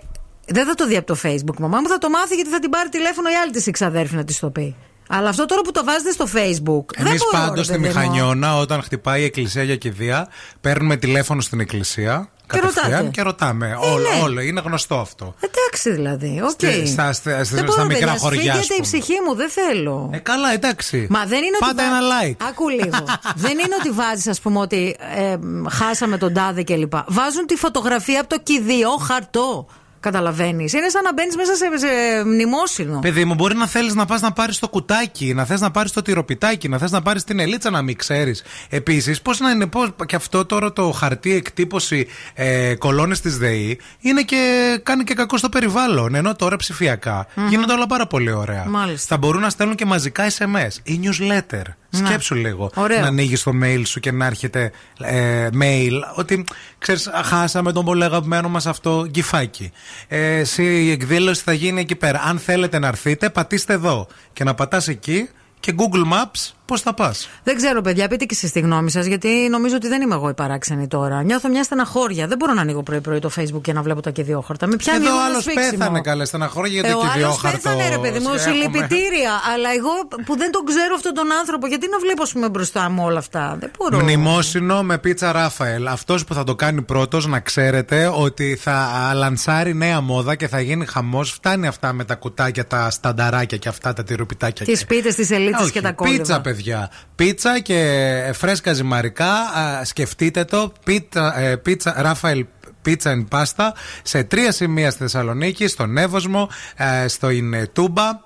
δεν 0.46 0.66
θα 0.66 0.74
το 0.74 0.88
δει 0.88 0.98
από 0.98 1.08
το 1.14 1.18
Facebook. 1.24 1.58
Η 1.60 1.62
μαμά 1.62 1.80
μου 1.82 1.88
θα 1.88 1.98
το 1.98 2.10
μάθει 2.10 2.36
γιατί 2.36 2.50
θα 2.50 2.60
την 2.60 2.70
πάρει 2.70 2.90
τηλέφωνο 2.90 3.30
η 3.30 3.34
άλλη 3.36 3.52
της 3.52 3.68
ξαδέρφη 3.72 4.16
να 4.16 4.24
της 4.24 4.40
το 4.40 4.50
πει. 4.50 4.76
Αλλά 5.10 5.30
αυτό 5.30 5.46
τώρα 5.46 5.62
που 5.62 5.72
το 5.72 5.84
βάζετε 5.84 6.12
στο 6.12 6.26
Facebook. 6.26 6.86
δεν 6.98 7.06
Εμείς 7.08 7.22
μπορώ, 7.24 7.32
πάντως 7.46 7.56
ρε 7.56 7.64
στη 7.64 7.72
παιδί 7.72 7.80
μου. 7.80 7.88
Μηχανιώνα, 7.88 8.58
όταν 8.58 8.82
χτυπάει 8.82 9.22
η 9.22 9.24
εκκλησία 9.24 9.64
για 9.64 9.76
κηδεία, 9.76 10.28
παίρνουμε 10.62 10.98
τηλέφωνο 10.98 11.42
στην 11.42 11.60
εκκλησία. 11.60 12.30
Και 12.50 12.60
κατευθείαν 12.60 12.90
ρωτάτε. 12.92 13.10
και 13.10 13.22
ρωτάμε. 13.22 13.68
Ε, 13.68 13.74
όλο, 13.94 14.10
ναι. 14.16 14.22
όλο, 14.24 14.42
είναι 14.42 14.62
γνωστό 14.66 14.96
αυτό. 14.96 15.34
Εντάξει 15.42 15.92
δηλαδή. 15.92 16.42
Οκ. 16.44 16.50
Στη- 16.50 16.88
στα- 16.88 17.14
στα- 17.14 17.36
Δεν 17.36 17.46
στα 17.46 17.64
μπορώ, 17.64 17.84
μικρά 17.86 18.00
παιδιά, 18.06 18.18
χωριά, 18.18 18.40
σφίγγεται 18.42 18.58
ας 18.60 18.66
η 18.66 18.68
πούμε. 18.74 18.82
ψυχή 18.82 19.14
μου, 19.26 19.36
δεν 19.36 19.50
θέλω. 19.50 20.10
Ε, 20.14 20.18
καλά, 20.18 20.54
εντάξει. 20.54 21.08
Μα 21.10 21.26
δεν 21.26 21.44
είναι 21.44 21.58
Πάντα 21.60 21.84
ότι. 21.84 21.92
βα- 21.92 21.98
ένα 21.98 22.00
like. 22.22 22.48
Άκου 22.50 22.70
λίγο. 22.70 23.06
δεν 23.46 23.52
είναι 23.52 23.76
ότι 23.80 23.90
βάζεις, 23.92 24.28
ας 24.28 24.40
πούμε, 24.40 24.60
ότι 24.60 24.96
ε, 25.18 25.36
μ, 25.38 25.66
χάσαμε 25.70 26.18
τον 26.18 26.34
τάδε 26.34 26.64
κλπ. 26.64 26.94
Βάζουν 27.08 27.46
τη 27.46 27.56
φωτογραφία 27.56 28.20
από 28.20 28.30
το 28.30 28.40
κηδείο 28.44 28.90
χαρτό. 28.90 29.68
Καταλαβαίνεις. 30.12 30.74
Είναι 30.74 30.90
σαν 30.90 31.04
να 31.04 31.14
μπαίνεις 31.14 31.36
μέσα 31.36 31.56
σε, 31.56 31.66
σε 31.78 32.24
μνημόσυνο. 32.26 33.00
Παιδί 33.00 33.26
μου, 33.26 33.34
μπορεί 33.34 33.56
να 33.56 33.68
θέλεις 33.68 33.94
να 33.96 34.06
πας 34.06 34.22
να 34.22 34.32
πάρεις 34.32 34.60
το 34.60 34.68
κουτάκι, 34.70 35.34
να 35.34 35.46
θες 35.46 35.62
να 35.62 35.72
πάρεις 35.72 35.92
το 35.92 36.02
τυροπιτάκι, 36.02 36.70
να 36.70 36.78
θες 36.78 36.92
να 36.92 37.02
πάρεις 37.02 37.24
την 37.24 37.40
ελίτσα 37.40 37.70
να 37.70 37.82
μην 37.82 37.98
ξέρεις. 37.98 38.44
Επίσης, 38.70 39.22
πώς 39.22 39.40
να 39.40 39.50
είναι, 39.50 39.66
πώς, 39.66 39.90
και 40.06 40.16
αυτό 40.16 40.46
τώρα 40.46 40.74
το 40.74 40.92
χαρτί 40.92 41.34
εκτύπωση 41.34 42.08
ε, 42.34 42.76
κολόνες 42.76 43.22
της 43.22 43.38
ΔΕΗ 43.38 43.80
είναι 44.00 44.22
και 44.22 44.80
κάνει 44.84 45.04
και 45.04 45.14
κακό 45.14 45.38
στο 45.38 45.50
περιβάλλον. 45.50 46.16
Ενώ 46.16 46.36
τώρα 46.36 46.56
ψηφιακά 46.56 47.28
Μμμ. 47.36 47.48
γίνονται 47.48 47.74
όλα 47.74 47.88
πάρα 47.88 48.08
πολύ 48.08 48.32
ωραία. 48.32 48.66
Μάλιστα. 48.68 49.16
Θα 49.16 49.18
μπορούν 49.18 49.42
να 49.42 49.50
στέλνουν 49.50 49.76
και 49.76 49.86
μαζικά 49.86 50.28
SMS 50.38 50.72
ή 50.84 51.00
newsletter. 51.04 51.64
Να. 51.90 52.08
Σκέψου 52.08 52.36
λίγο. 52.36 52.72
Ωραίο. 52.76 53.00
Να 53.00 53.08
ανοίγεις 53.08 53.44
το 53.44 53.52
mail 53.64 53.82
σου 53.86 54.00
και 54.00 54.12
να 54.12 54.26
έρχεται 54.26 54.72
ε, 55.00 55.50
mail 55.62 55.92
ότι 56.16 56.44
ξέρεις, 56.78 57.10
χάσαμε 57.24 57.72
τον 57.72 57.86
πολύ 57.86 58.04
αγαπημένο 58.04 58.50
μας 58.50 58.66
αυτό 58.66 59.08
γκυφάκι. 59.10 59.72
Ε, 60.08 60.36
εσύ, 60.36 60.64
η 60.64 60.92
εκδήλωση 60.92 61.42
θα 61.44 61.54
γίνει 61.54 61.82
εκεί 61.82 61.96
πέρα. 61.96 62.22
Αν 62.22 62.40
θέλετε 62.40 62.80
να 62.80 62.88
έρθετε, 62.88 63.30
πατήστε 63.30 63.74
εδώ. 63.74 64.08
Και 64.34 64.44
να 64.44 64.54
πατάς 64.54 64.88
εκεί 64.88 65.30
και 65.60 65.76
Google 65.78 66.14
Maps 66.14 66.52
πώς 66.68 66.82
θα 66.82 66.94
πας; 66.94 67.30
Δεν 67.44 67.56
ξέρω, 67.56 67.82
παιδιά, 67.82 68.08
πείτε 68.08 68.26
και 68.26 68.34
εσείς 68.36 68.52
τη 68.52 68.60
γνώμη 68.60 68.92
σας, 68.92 69.06
γιατί 69.06 69.28
νομίζω 69.52 69.76
ότι 69.76 69.88
δεν 69.88 70.02
είμαι 70.02 70.16
εγώ 70.16 70.30
η 70.30 70.34
παράξενη 70.34 70.88
τώρα. 70.88 71.24
Νιώθω 71.24 71.50
μια 71.50 71.64
στεναχώρια. 71.64 72.28
Δεν 72.28 72.38
μπορώ 72.38 72.54
να 72.54 72.62
ανοίγω 72.62 72.84
πρωί-πρωί 72.84 73.20
το 73.20 73.30
Facebook 73.40 73.62
και 73.62 73.74
να 73.74 73.82
βλέπω 73.82 74.02
τα 74.02 74.10
κηδιόχαρτα. 74.10 74.68
Με 74.68 74.76
πιάνει 74.76 75.00
Εδώ 75.06 75.14
λίγο 75.14 75.26
άλλος 75.26 75.42
σφίξιμο. 75.44 75.78
πέθανε 75.78 76.02
καλέ 76.02 76.26
στεναχώρια 76.26 76.80
Ε, 76.80 76.82
γιατί 76.82 76.92
ο 76.94 77.00
και 77.00 77.04
άλλος 77.06 77.16
ιδιόχαρτο. 77.16 77.70
πέθανε, 77.70 77.90
ρε 77.90 77.98
παιδί 77.98 78.20
μου, 78.20 78.34
έχουμε. 78.34 78.40
συλληπιτήρια. 78.40 79.32
Αλλά 79.54 79.70
εγώ 79.78 79.92
που 80.26 80.38
δεν 80.38 80.52
τον 80.52 80.66
ξέρω 80.66 80.94
αυτόν 80.96 81.14
τον 81.14 81.32
άνθρωπο, 81.40 81.68
γιατί 81.68 81.88
να 81.92 82.00
βλέπω, 82.00 82.22
ας 82.24 82.32
πούμε, 82.32 82.50
μπροστά 82.50 82.90
μου 82.90 83.04
όλα 83.06 83.20
αυτά; 83.20 83.58
Δεν 83.60 83.72
μπορώ. 83.78 84.00
Μνημόσυνο 84.00 84.84
με 84.84 84.98
πίτσα 84.98 85.32
Ράφαελ. 85.32 85.88
Αυτός 85.88 86.24
που 86.26 86.34
θα 86.34 86.44
το 86.44 86.56
κάνει 86.56 86.82
πρώτος, 86.82 87.28
να 87.28 87.40
ξέρετε 87.40 88.12
ότι 88.16 88.58
θα 88.62 88.74
α, 88.74 89.14
λανσάρει 89.14 89.74
νέα 89.76 90.02
μόδα 90.02 90.36
και 90.36 90.48
θα 90.48 90.60
γίνει 90.62 90.86
χαμός. 90.86 91.32
Φτάνει 91.32 91.68
αυτά 91.68 91.94
με 91.94 92.04
τα 92.06 92.16
κουτάκια, 92.16 92.68
τα 92.68 92.90
στανταράκια 92.90 93.58
και 93.58 93.70
αυτά 93.70 93.94
τα 93.94 94.04
τυροπιτάκια. 94.04 94.66
Τις 94.66 94.86
πίτες, 94.86 95.16
τι 95.16 95.36
ελίτσε 95.36 95.64
Όχι, 95.64 95.72
και 95.72 95.82
τα 95.82 95.92
κόλληβα. 95.92 96.18
Πίτσα, 96.18 96.42
παιδιά. 96.58 96.92
Πίτσα 97.16 97.60
και 97.60 98.32
φρέσκα 98.34 98.74
ζυμαρικά. 98.74 99.32
Α, 99.34 99.86
σκεφτείτε 99.86 100.46
το. 100.46 100.74
Πίτσα, 100.84 101.40
ε, 101.40 101.56
πίτσα 101.56 101.94
Ράφαελ 101.98 102.46
Πίτσα 102.82 103.12
and 103.16 103.38
Pasta 103.38 103.70
σε 104.04 104.24
τρία 104.24 104.52
σημεία 104.52 104.90
στη 104.90 105.00
Θεσσαλονίκη, 105.00 105.68
στον 105.68 105.98
Εύωσμο, 105.98 106.50
ε, 106.76 107.08
στο 107.08 107.30
Ιν 107.30 107.72
Τούμπα 107.74 108.12
Και 108.12 108.20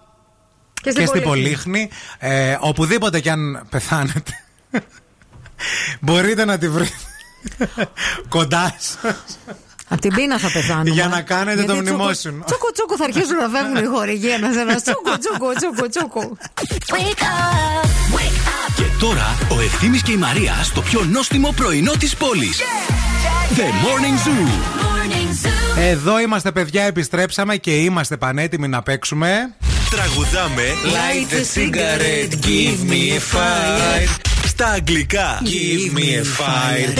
και, 0.81 0.91
στην 0.91 1.07
στην 1.07 1.21
Πολύχνη. 1.21 1.53
Πολύχνη. 1.53 1.89
Ε, 2.19 2.57
οπουδήποτε 2.59 3.19
κι 3.19 3.29
αν 3.29 3.65
πεθάνετε, 3.69 4.43
μπορείτε 6.01 6.45
να 6.45 6.57
τη 6.57 6.69
βρείτε 6.69 6.95
κοντά 8.29 8.75
σας 8.79 9.39
Απ' 9.93 9.99
την 9.99 10.13
πείνα 10.15 10.37
θα 10.39 10.51
πεθάνουμε. 10.51 10.89
Για 10.89 11.07
να 11.07 11.21
κάνετε 11.21 11.63
το 11.63 11.73
Γιατί 11.73 11.83
τσούκο- 11.83 11.97
μνημόσυνο. 11.97 12.43
Τσούκο, 12.45 12.71
τσούκο 12.71 12.95
θα 12.97 13.03
αρχίσουν 13.03 13.35
να 13.35 13.47
φεύγουν 13.59 13.83
οι 13.83 13.87
χορηγοί 13.87 14.27
ένα-ένα. 14.29 14.75
Τσούκο, 14.85 15.17
τσούκο, 15.17 15.53
τσούκο, 15.55 15.87
τσούκο. 15.89 16.37
Και 18.75 18.83
τώρα 18.99 19.37
ο 19.49 19.59
Ευθύνη 19.61 19.99
και 19.99 20.11
η 20.11 20.15
Μαρία 20.17 20.53
στο 20.63 20.81
πιο 20.81 21.03
νόστιμο 21.11 21.53
πρωινό 21.55 21.91
της 21.99 22.15
πόλης. 22.15 22.59
The 23.55 23.61
Morning 23.61 24.27
Zoo. 24.27 24.49
Εδώ 25.79 26.19
είμαστε 26.19 26.51
παιδιά, 26.51 26.83
επιστρέψαμε 26.83 27.55
και 27.57 27.71
είμαστε 27.75 28.17
πανέτοιμοι 28.17 28.67
να 28.67 28.81
παίξουμε 28.81 29.55
Τραγουδάμε 29.89 30.63
Light 30.83 31.33
a 31.33 31.43
cigarette, 31.59 32.45
give 32.45 32.91
me 32.91 33.17
a 33.17 33.35
fire. 33.35 34.19
Στα 34.47 34.67
αγγλικά 34.67 35.41
Give 35.43 35.97
me 35.97 36.21
a 36.21 36.23
fire. 36.41 36.93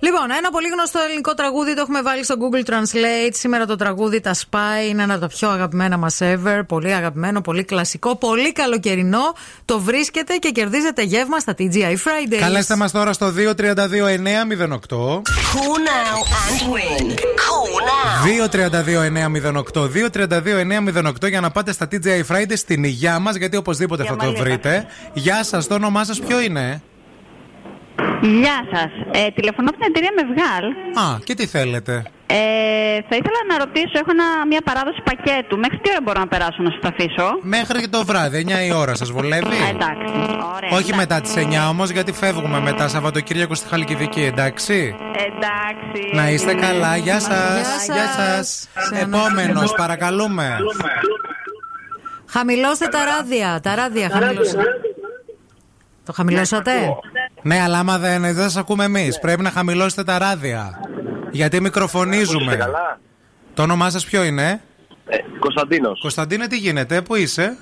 Λοιπόν, 0.00 0.30
ένα 0.38 0.50
πολύ 0.50 0.68
γνωστό 0.68 0.98
ελληνικό 1.06 1.34
τραγούδι 1.34 1.74
το 1.74 1.80
έχουμε 1.80 2.02
βάλει 2.02 2.24
στο 2.24 2.34
Google 2.38 2.70
Translate. 2.70 3.30
Σήμερα 3.32 3.66
το 3.66 3.76
τραγούδι 3.76 4.20
Τα 4.20 4.34
Spy 4.34 4.88
είναι 4.88 5.02
ένα 5.02 5.12
από 5.12 5.22
τα 5.22 5.28
πιο 5.28 5.48
αγαπημένα 5.50 5.96
μας 5.96 6.18
ever. 6.20 6.60
Πολύ 6.66 6.94
αγαπημένο, 6.94 7.40
πολύ 7.40 7.64
κλασικό, 7.64 8.16
πολύ 8.16 8.52
καλοκαιρινό. 8.52 9.34
Το 9.64 9.80
βρίσκετε 9.80 10.36
και 10.36 10.50
κερδίζετε 10.50 11.02
γεύμα 11.02 11.38
στα 11.38 11.54
TGI 11.58 11.92
Fridays. 11.92 12.38
Καλέστε 12.40 12.76
μας 12.76 12.92
τώρα 12.92 13.12
στο 13.12 13.32
232-908 13.36 15.22
Call 15.52 15.78
now 15.90 16.18
and 16.42 16.60
win. 16.72 17.06
Call 17.44 17.72
now. 17.88 18.24
232-908 19.76 19.88
232-908 21.24 21.28
για 21.28 21.40
να 21.40 21.50
πάτε 21.50 21.72
στα 21.72 21.88
TGI 21.90 22.22
Fridays 22.28 22.56
στην 22.56 22.84
υγειά 22.84 23.18
μας 23.18 23.36
γιατί 23.36 23.56
οπωσδήποτε 23.56 24.04
θα 24.04 24.16
το 24.16 24.24
Γερμανία. 24.24 24.42
βρείτε. 24.42 24.86
Γεια 25.12 25.44
σας, 25.44 25.66
το 25.66 25.74
όνομά 25.74 26.04
σας 26.04 26.20
ποιο 26.20 26.40
είναι; 26.40 26.82
Γεια 28.42 28.58
σας. 28.72 28.90
Ε, 29.10 29.30
τηλεφωνώ 29.36 29.68
από 29.70 29.78
την 29.78 29.86
εταιρεία 29.90 30.12
Μευγάλ. 30.20 30.64
Α, 31.04 31.18
και 31.24 31.34
τι 31.34 31.46
θέλετε; 31.46 31.92
Ε, 32.26 32.36
θα 33.08 33.14
ήθελα 33.20 33.40
να 33.50 33.58
ρωτήσω, 33.64 33.94
έχω 34.02 34.10
ένα, 34.10 34.46
μια 34.46 34.60
παράδοση 34.64 35.00
πακέτου. 35.04 35.58
Μέχρι 35.58 35.78
τι 35.82 35.90
ώρα 35.90 36.00
μπορώ 36.02 36.20
να 36.20 36.28
περάσω 36.28 36.62
να 36.62 36.70
σας 36.70 36.80
το 36.82 36.88
αφήσω; 36.92 37.28
Μέχρι 37.42 37.80
και 37.80 37.88
το 37.88 38.04
βράδυ, 38.04 38.38
9 38.38 38.66
η 38.66 38.72
ώρα, 38.72 38.94
σας 38.94 39.10
βολεύει; 39.10 39.46
Α, 39.46 39.68
εντάξει. 39.74 40.14
Ωραία. 40.56 40.70
Όχι 40.78 40.94
μετά 40.94 41.20
τις 41.20 41.34
9 41.36 41.68
όμως, 41.68 41.90
γιατί 41.90 42.12
φεύγουμε 42.12 42.60
μετά 42.60 42.88
Σαββατοκύριακο 42.88 43.54
στη 43.54 43.68
Χαλκιδική, 43.68 44.22
εντάξει; 44.22 44.94
Εντάξει. 45.26 46.10
Να 46.12 46.30
είστε 46.30 46.54
καλά, 46.54 46.96
γεια 46.96 47.20
σας. 47.20 47.86
Γεια 47.86 48.06
σας. 48.16 48.68
Σε 48.88 48.98
Επόμενος, 49.00 49.72
παρακαλούμε. 49.72 50.56
Χαμηλώστε 52.26 52.86
τα 52.86 53.04
ράδια. 53.04 53.60
Τα 53.62 53.74
ράδια 53.74 54.08
χαμηλώστε. 54.12 54.62
Το 56.04 56.12
χαμηλώσατε; 56.12 56.72
Ναι, 57.42 57.60
αλλά 57.62 57.78
άμα 57.78 57.98
δεν, 57.98 58.20
δεν 58.22 58.34
σας 58.34 58.56
ακούμε 58.56 58.84
εμείς, 58.84 59.18
πρέπει 59.18 59.42
να 59.42 59.50
χαμηλώσετε 59.50 60.02
τα 60.04 60.18
ράδια. 60.18 60.80
Γιατί 61.30 61.60
μικροφωνίζουμε. 61.60 62.42
Ακούστε 62.42 62.56
καλά. 62.56 63.00
Το 63.54 63.62
όνομά 63.62 63.90
σας 63.90 64.04
ποιο 64.04 64.24
είναι, 64.24 64.60
Ε, 65.06 65.16
Κωνσταντίνος. 65.38 66.00
Κωνσταντίνε, 66.00 66.46
τι 66.46 66.56
γίνεται, 66.56 67.02
πού 67.02 67.14
είσαι; 67.14 67.56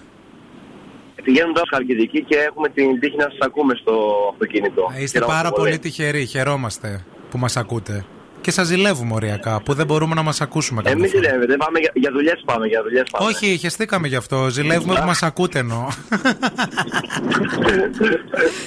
Πηγαίνουμε 1.23 1.53
τώρα 1.53 1.67
στη 1.67 1.75
Χαλκιδική 1.75 2.25
και 2.25 2.37
έχουμε 2.37 2.69
την 2.69 3.01
τύχη 3.01 3.17
να 3.17 3.23
σας 3.23 3.39
ακούμε 3.41 3.75
στο 3.75 3.93
αυτοκίνητο. 4.33 4.91
Ε, 4.97 5.03
Είστε 5.03 5.19
Χαιρόμαστε 5.19 5.43
πάρα 5.43 5.55
πολύ 5.57 5.79
τυχεροί, 5.79 6.27
χαιρόμαστε 6.27 7.05
που 7.31 7.39
μας 7.39 7.57
ακούτε. 7.57 8.05
Και 8.49 8.55
σας 8.55 8.67
ζηλεύουμε 8.67 9.15
οριακά, 9.15 9.61
που 9.63 9.75
δεν 9.75 9.87
μπορούμε 9.87 10.15
να 10.15 10.23
μας 10.23 10.41
ακούσουμε 10.41 10.81
Ε, 10.81 10.85
καμιά 10.89 10.99
μην 11.05 11.11
φορά. 11.11 11.23
ζηλεύετε, 11.25 11.57
πάμε 11.57 11.79
για, 11.79 11.91
για 11.95 12.11
δουλειές 12.13 12.43
πάμε, 12.45 12.67
για 12.67 12.83
δουλειές 12.83 13.05
πάμε. 13.11 13.31
Όχι, 13.31 13.57
χεστήκαμε 13.59 14.09
γι' 14.09 14.17
αυτό. 14.17 14.49
Ζηλεύουμε 14.51 14.95
που 14.95 15.07
μας 15.07 15.23
ακούτε 15.23 15.59
εννοώ. 15.59 15.87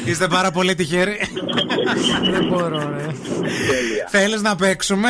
Είστε 0.05 0.27
πάρα 0.27 0.51
πολύ 0.51 0.75
τυχεροί. 0.75 1.17
Δεν 2.31 2.45
μπορώ, 2.49 2.77
ρε. 2.77 3.05
Θέλεις 4.09 4.41
να 4.41 4.55
παίξουμε; 4.55 5.09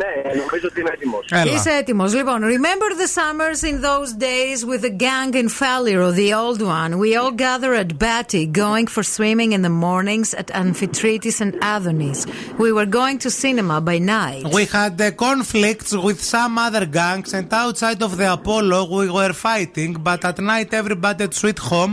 Ναι, 0.00 0.12
νομίζω 0.42 0.66
ότι 0.70 0.80
είμαι 0.80 0.90
έτοιμο. 0.94 1.18
Είσαι 1.54 1.70
έτοιμο. 1.70 2.04
Λοιπόν, 2.04 2.40
remember 2.42 2.88
the 3.02 3.08
summers 3.18 3.60
in 3.70 3.76
those 3.88 4.10
days 4.30 4.58
with 4.70 4.82
the 4.86 4.94
gang 5.06 5.30
in 5.42 5.48
Falliro, 5.60 6.08
the 6.22 6.30
old 6.42 6.60
one. 6.62 6.90
We 7.04 7.10
all 7.18 7.34
gather 7.46 7.72
at 7.82 7.90
Batty, 8.04 8.44
going 8.64 8.86
for 8.94 9.02
swimming 9.16 9.50
in 9.56 9.62
the 9.68 9.74
mornings 9.86 10.28
at 10.40 10.48
Amphitrite 10.62 11.40
and 11.44 11.54
Adonis. 11.74 12.20
We 12.64 12.68
were 12.76 12.88
going 13.00 13.18
to 13.24 13.30
cinema 13.44 13.76
by 13.90 13.98
night. 13.98 14.44
We 14.58 14.64
had 14.76 14.92
the 15.02 15.10
conflicts 15.26 15.90
with 16.06 16.20
some 16.34 16.54
other 16.66 16.84
gangs, 17.00 17.30
and 17.38 17.46
outside 17.64 18.00
of 18.06 18.12
the 18.20 18.28
Apollo, 18.38 18.80
we 18.98 19.06
were 19.18 19.34
fighting. 19.48 19.90
But 20.08 20.20
at 20.30 20.38
night, 20.52 20.70
everybody 20.82 21.24
at 21.28 21.34
Sweet 21.42 21.60
Home, 21.70 21.92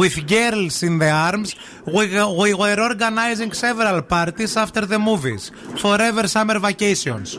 with 0.00 0.16
girls 0.36 0.76
in 0.88 0.94
the 1.02 1.10
arms, 1.28 1.50
We, 1.95 2.03
we 2.41 2.49
were 2.61 2.79
organizing 2.89 3.51
several 3.65 3.97
parties 4.15 4.53
after 4.63 4.83
the 4.93 4.99
movies. 5.09 5.43
Forever 5.83 6.23
summer 6.35 6.57
vacations. 6.67 7.29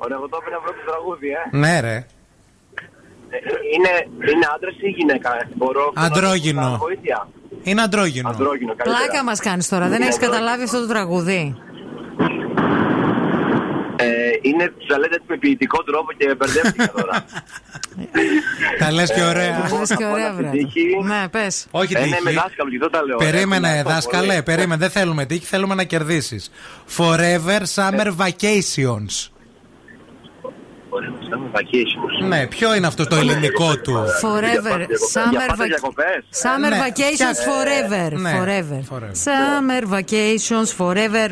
Ωραία, 0.00 0.16
εγώ 0.16 0.28
το 0.28 0.38
έπαιρνα 0.40 0.58
πρώτο 0.64 0.78
τραγούδι, 0.90 1.28
ε. 1.28 1.56
Ναι, 1.56 1.80
ρε. 1.80 1.96
Ε, 1.96 3.38
Είναι, 3.74 3.92
είναι 4.32 4.46
άντρας 4.54 4.74
ή 4.80 4.88
γυναίκα, 4.88 5.30
μπορώ. 5.54 5.92
Αντρόγυνο. 5.94 6.76
Βοήθεια; 6.80 7.28
Είναι 7.62 7.82
αντρόγυνο. 7.82 8.28
Αντρόγυνο, 8.28 8.74
καλύτερα. 8.74 8.96
Πλάκα 9.06 9.24
μας 9.24 9.40
κάνεις 9.40 9.68
τώρα. 9.68 9.88
Δεν 9.88 10.02
έχεις 10.02 10.18
καταλάβει 10.18 10.62
αυτό 10.62 10.80
το 10.80 10.86
τραγουδί. 10.86 11.56
Ε, 14.00 14.06
είναι, 14.42 14.72
θα 14.88 14.98
λέτε 14.98 15.18
με 15.28 15.36
ποιητικό 15.36 15.82
τρόπο 15.82 16.12
και 16.12 16.34
μπερδεύτηκα 16.34 16.90
τώρα. 17.00 17.24
Τα 18.78 18.92
λες 18.92 19.12
και 19.12 19.22
ωραία. 19.22 19.42
Ε, 19.44 19.78
Λες 19.78 19.94
και 19.96 20.04
ωραία, 20.04 20.32
βρε. 20.32 20.50
Ναι, 21.04 21.28
πες. 21.28 21.66
Όχι 21.70 21.96
Ε, 21.96 21.98
τύχη. 21.98 22.10
ναι, 22.10 22.16
με 22.24 22.30
δάσκαλο, 22.32 22.70
και 22.70 22.76
αυτό 22.76 22.90
τα 22.90 23.04
λέω. 23.04 23.16
Περίμενε, 23.16 23.68
Έχουμε 23.68 23.92
δάσκαλε, 23.92 24.26
πολύ. 24.26 24.42
περίμενε. 24.42 24.76
Δεν 24.80 24.90
θέλουμε 24.90 25.24
τύχη, 25.26 25.44
θέλουμε 25.46 25.74
να 25.74 25.84
κερδίσεις. 25.84 26.50
Forever 26.96 27.60
Summer 27.74 28.06
Vacations. 28.16 29.28
Summer 31.30 31.58
vacations. 31.58 32.28
Ναι, 32.28 32.46
ποιο 32.46 32.74
είναι 32.74 32.86
αυτό 32.86 33.06
το 33.06 33.16
ελληνικό 33.16 33.76
του; 33.78 33.92
Forever. 34.22 34.78
Summer, 35.14 35.50
vac- 35.50 35.66
Summer 36.42 36.68
Ναι, 36.68 36.78
vacations 36.80 37.12
φτιάξε. 37.12 37.44
forever. 37.48 38.12
Ναι, 38.12 38.32
Forever. 38.38 38.94
forever. 38.94 39.12
Summer 39.24 39.94
vacations 39.98 40.76
forever. 40.78 41.28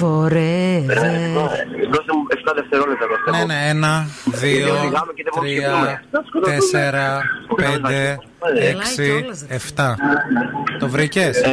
Forever. 0.00 1.00
Δώστε 1.94 2.12
μου 2.16 2.22
7 2.50 2.52
δευτερόλεπτα 2.54 3.06
δώστε 3.12 3.30
Ναι, 3.30 3.38
μου. 3.38 3.46
ναι, 3.46 3.68
ένα, 3.68 4.08
δύο, 4.24 4.66
Μιλάμε 4.84 5.12
και 5.14 5.22
δεν 5.22 5.32
μπορούμε 5.34 5.54
να 5.54 5.84
τρία, 5.84 6.02
σκεφτούμε. 6.10 6.46
τέσσερα, 6.46 7.20
πέντε, 7.56 8.18
έξι, 8.70 9.24
εφτά. 9.48 9.96
Το 10.78 10.88
βρήκε. 10.88 11.20
Ε, 11.22 11.48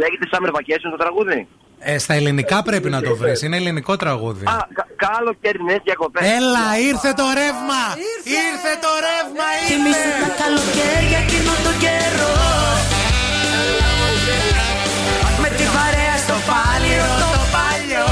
Λέγεται 0.00 0.26
Summer 0.32 0.48
Vacation 0.56 0.88
το 0.90 0.96
τραγούδι. 0.96 1.48
Ε, 1.78 1.98
στα 1.98 2.14
ελληνικά 2.14 2.62
πρέπει 2.62 2.90
να 2.90 3.02
το 3.02 3.16
βρει. 3.16 3.32
Είναι 3.44 3.56
ελληνικό 3.56 3.96
τραγούδι. 3.96 4.44
Α, 4.46 4.66
κα- 4.72 4.86
καλοκαιρινές 4.96 5.78
διακοπές. 5.84 6.22
Έλα, 6.36 6.66
ήρθε 6.90 7.12
το 7.20 7.24
ρεύμα! 7.40 7.82
Ήρθε 8.46 8.72
το 8.84 8.90
ρεύμα, 9.06 9.46
Θυμήσου 9.68 10.12
τα 10.22 10.30
καλοκαίρια 10.42 11.18
εκείνο 11.24 11.52
το 11.66 11.72
καιρό 11.84 12.34
το 17.90 17.96
παλιό 17.96 18.06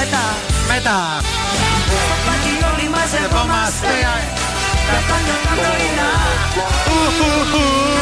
Μετά. 0.00 0.24
Μετά. 0.72 0.98
Στο 2.04 2.16
πάκι 2.26 2.52
όλοι 2.70 2.86
μαζευόμαστε 2.94 3.94
Τα 4.90 4.98
πάντα 5.08 5.34
τα 5.44 5.52
πρωινά. 5.60 6.10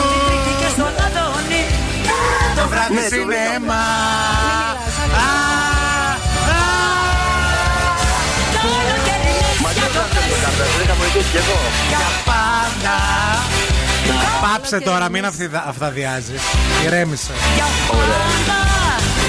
Στην 0.08 0.20
Κρήτη 0.26 0.52
και 0.60 0.68
στον 0.74 0.92
Αδόνη 1.06 1.62
Το 2.58 2.64
βράδυ 2.70 2.94
Ναι, 2.94 3.00
το 3.02 3.08
σινέμα. 3.14 3.82
Α, 5.22 5.28
Δεν 10.78 10.86
θα 10.86 10.94
βοηθήσει 10.98 11.30
κι 11.30 11.36
εγώ. 11.36 11.58
Για 11.88 11.98
πάντα. 12.24 12.96
Πάψε 14.42 14.80
τώρα, 14.80 15.08
μην 15.10 15.24
αυθυδα- 15.26 15.64
αυθαδιάζεις. 15.68 16.40
Ηρέμησε. 16.84 17.32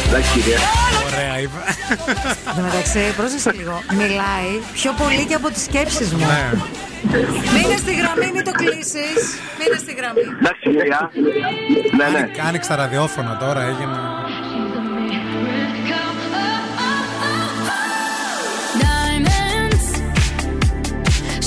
Εντάξει, 0.07 0.31
κύριε. 0.33 0.57
Ωραία, 1.05 1.39
είπε. 1.39 1.59
Εν 2.47 2.55
τω 2.55 2.61
μεταξύ, 2.61 2.99
πρόσεξε 3.17 3.51
λίγο. 3.51 3.81
Μιλάει 3.91 4.51
πιο 4.73 4.91
πολύ 4.91 5.25
και 5.25 5.33
από 5.33 5.49
τις 5.49 5.63
σκέψεις 5.63 6.13
μου. 6.13 6.25
Ναι. 6.25 6.51
Μείνε 7.53 7.77
στη 7.77 7.93
γραμμή, 7.95 8.31
μην 8.33 8.43
το 8.43 8.51
κλείσεις. 8.51 9.19
Μείνε 9.59 9.77
στη 9.77 9.93
γραμμή. 9.93 10.21
Εντάξει, 10.39 10.69
κυρία. 10.69 11.11
Ναι, 11.97 12.19
ναι. 12.19 12.29
Άνοιξε 12.47 12.69
τα 12.69 12.75
ραδιόφωνα 12.75 13.37
τώρα, 13.37 13.61
έγινε. 13.61 13.97
Diamonds. 18.81 19.85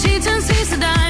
She 0.00 0.12
turns 0.24 0.44
seas 0.48 0.68
to 0.72 0.78
diamonds. 0.86 1.09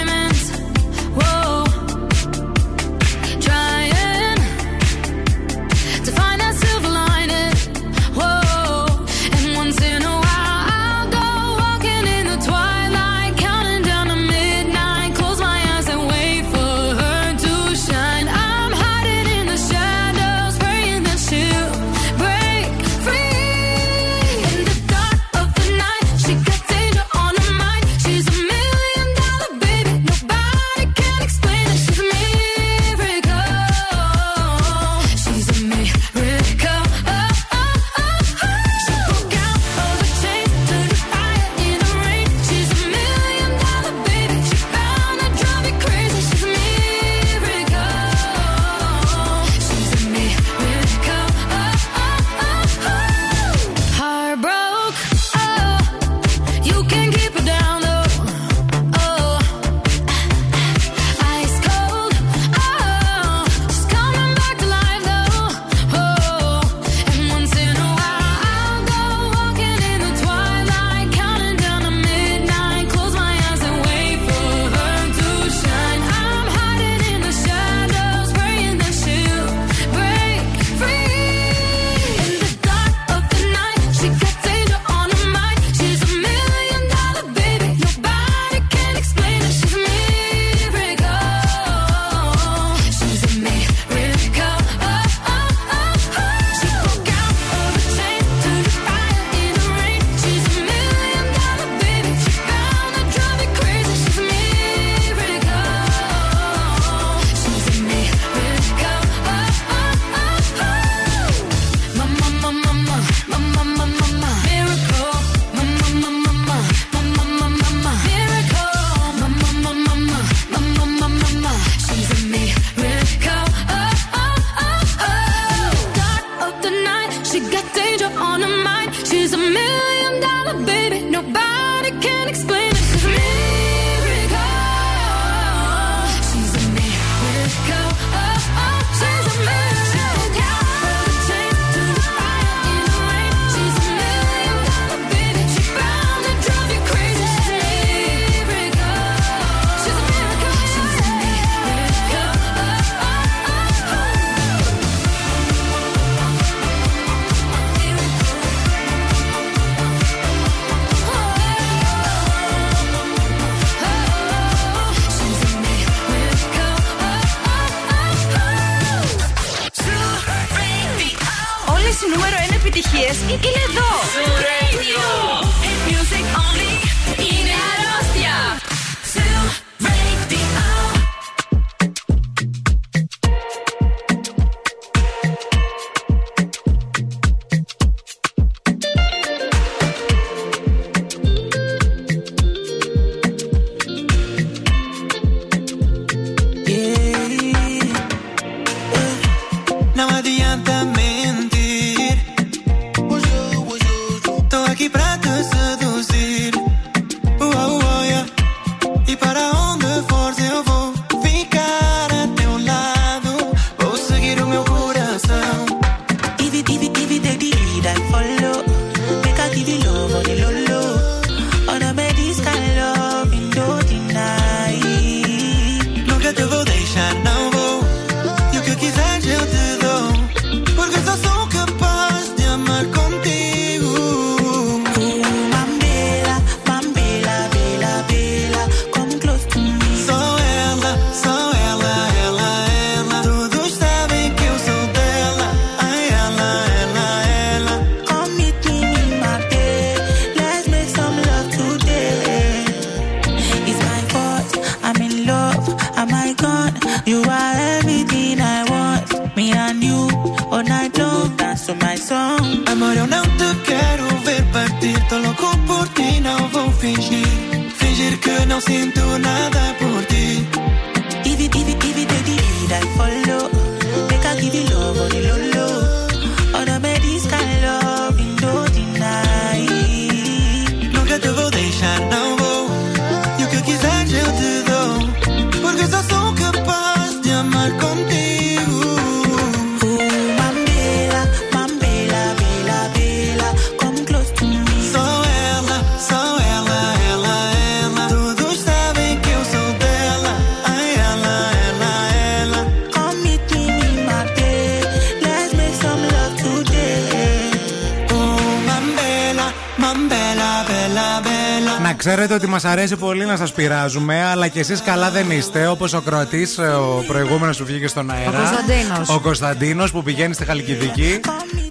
Σα 312.61 312.71
αρέσει 312.71 312.97
πολύ 312.97 313.25
να 313.25 313.37
σας 313.37 313.53
πειράζουμε, 313.53 314.25
αλλά 314.25 314.49
κι 314.49 314.59
εσείς 314.59 314.83
καλά 314.83 315.11
δεν 315.11 315.31
είστε. 315.31 315.67
Όπως 315.67 315.93
ο 315.93 316.01
Κροατής, 316.01 316.59
ε, 316.59 316.67
ο 316.67 317.05
προηγούμενος 317.07 317.59
που 317.59 317.65
βγήκε 317.65 317.87
στον 317.87 318.11
αέρα. 318.11 318.29
Ο 318.29 318.33
Κωνσταντίνος. 318.33 319.09
Ο 319.09 319.21
Κωνσταντίνος 319.21 319.91
που 319.91 320.03
πηγαίνει 320.03 320.35
στη 320.35 320.45
Χαλκιδική. 320.45 321.21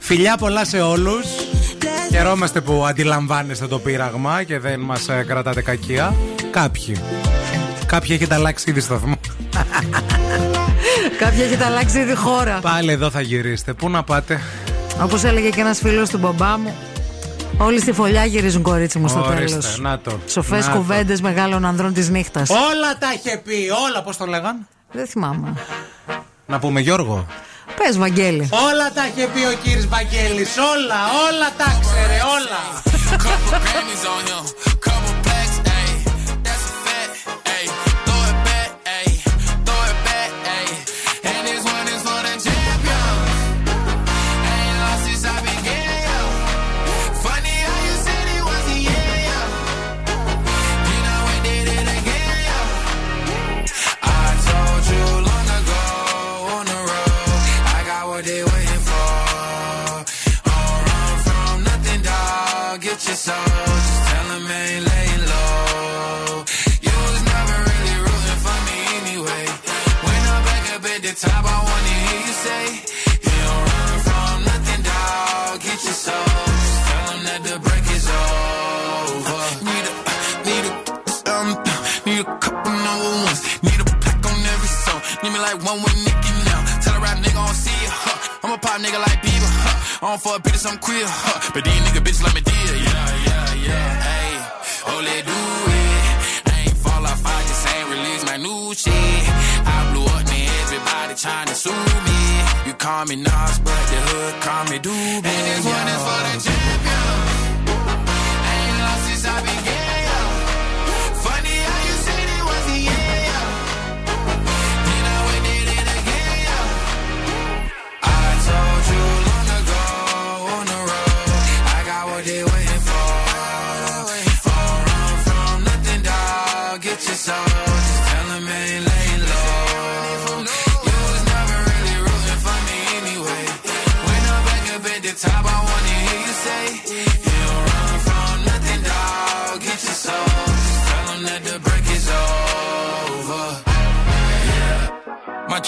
Φιλιά 0.02 0.38
πολλά 0.38 0.66
σε 0.66 0.82
όλους. 0.82 1.26
Χαιρόμαστε 2.12 2.62
που 2.62 2.86
αντιλαμβάνεστε 2.86 3.68
το 3.68 3.80
πείραγμα 3.80 4.44
και 4.44 4.60
δεν 4.60 4.80
μας 4.80 5.10
ε, 5.10 5.24
κρατάτε 5.28 5.62
κακία. 5.62 6.16
Κάποιοι. 6.52 7.02
Κάποιοι 7.86 8.10
έχετε 8.14 8.36
αλλάξει 8.36 8.70
ήδη 8.70 8.80
σταθμό. 8.80 9.16
Κάποιοι 11.20 11.40
έχετε 11.44 11.66
αλλάξει 11.66 12.00
ήδη 12.00 12.16
χώρα. 12.16 12.60
Πάλι 12.62 12.92
εδώ 12.92 13.10
θα 13.10 13.22
γυρίσετε. 13.22 13.74
Πού 13.74 13.90
να 13.90 14.04
πάτε; 14.04 14.40
Όπως 15.04 15.24
έλεγε 15.24 15.50
και 15.50 15.62
ένας 15.62 15.80
φίλος 15.80 16.10
του 16.10 16.18
μπαμπά 16.18 16.58
μου, 16.58 16.74
Όλοι 17.62 17.80
στη 17.80 17.92
φωλιά 17.92 18.26
γυρίζουν 18.26 18.62
κορίτσι 18.62 19.00
μου 19.00 19.08
στο 19.08 19.22
τέλος. 19.22 19.82
Σοφές 20.28 20.68
κουβέντες 20.68 21.22
μεγάλων 21.22 21.66
ανδρών 21.66 21.94
της 21.94 22.10
νύχτας. 22.10 22.50
Όλα 22.50 22.98
τα 23.00 23.14
είχε 23.16 23.38
πει, 23.38 23.70
όλα 23.88 24.02
πώς 24.04 24.18
το 24.18 24.26
λέγαν. 24.26 24.68
Δεν 24.92 25.08
θυμάμαι. 25.08 25.54
Να 26.46 26.60
πούμε 26.60 26.80
Γιώργο. 26.80 27.26
Πες, 27.76 27.98
Βαγγέλη. 27.98 28.50
Όλα 28.52 28.92
τα 28.94 29.08
είχε 29.08 29.28
πει 29.28 29.40
ο 29.54 29.58
κύριος 29.64 29.88
Βαγγέλης. 29.88 30.58
Όλα, 30.58 31.00
όλα 31.28 31.50
τα 31.58 31.78
ξέρε, 31.82 32.18
όλα. 32.38 32.62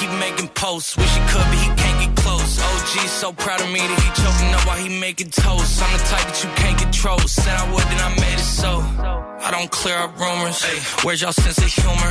keep 0.00 0.10
making 0.18 0.48
posts. 0.56 0.96
Wish 0.96 1.12
he 1.12 1.20
could, 1.28 1.44
but 1.44 1.60
he 1.60 1.68
can't 1.76 1.98
get 2.00 2.12
close. 2.16 2.58
OG 2.58 2.92
so 3.22 3.32
proud 3.32 3.60
of 3.60 3.68
me 3.68 3.80
that 3.84 4.00
he 4.00 4.08
choking 4.16 4.50
up 4.56 4.64
while 4.66 4.80
he 4.80 4.88
making 4.88 5.28
toast. 5.28 5.82
I'm 5.84 5.92
the 5.92 6.02
type 6.08 6.24
that 6.24 6.38
you 6.42 6.48
can't 6.56 6.78
control. 6.80 7.18
Said 7.28 7.52
I 7.52 7.64
would, 7.72 7.84
then 7.92 8.00
I 8.00 8.10
made 8.16 8.38
it 8.40 8.48
so. 8.60 8.80
I 9.46 9.50
don't 9.52 9.70
clear 9.70 9.96
up 9.96 10.16
rumors. 10.18 10.64
Where's 11.04 11.20
y'all 11.20 11.36
sense 11.36 11.58
of 11.58 11.68
humor? 11.68 12.10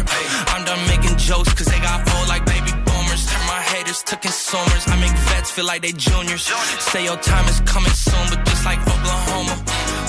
I'm 0.54 0.64
done 0.66 0.82
making 0.88 1.18
jokes 1.18 1.52
cause 1.58 1.66
they 1.66 1.82
got 1.82 2.06
old 2.14 2.28
like 2.30 2.46
baby 2.46 2.74
boomers. 2.86 3.26
Turn 3.26 3.46
my 3.50 3.62
haters 3.74 4.04
to 4.10 4.16
consumers. 4.18 4.84
I 4.86 4.96
make 5.02 5.16
vets 5.34 5.50
feel 5.50 5.66
like 5.66 5.82
they 5.82 5.94
juniors. 5.94 6.46
Say 6.94 7.06
your 7.10 7.18
time 7.18 7.46
is 7.50 7.60
coming 7.66 7.96
soon, 8.06 8.26
but 8.30 8.46
just 8.46 8.66
like 8.66 8.80
Oklahoma, 8.86 9.56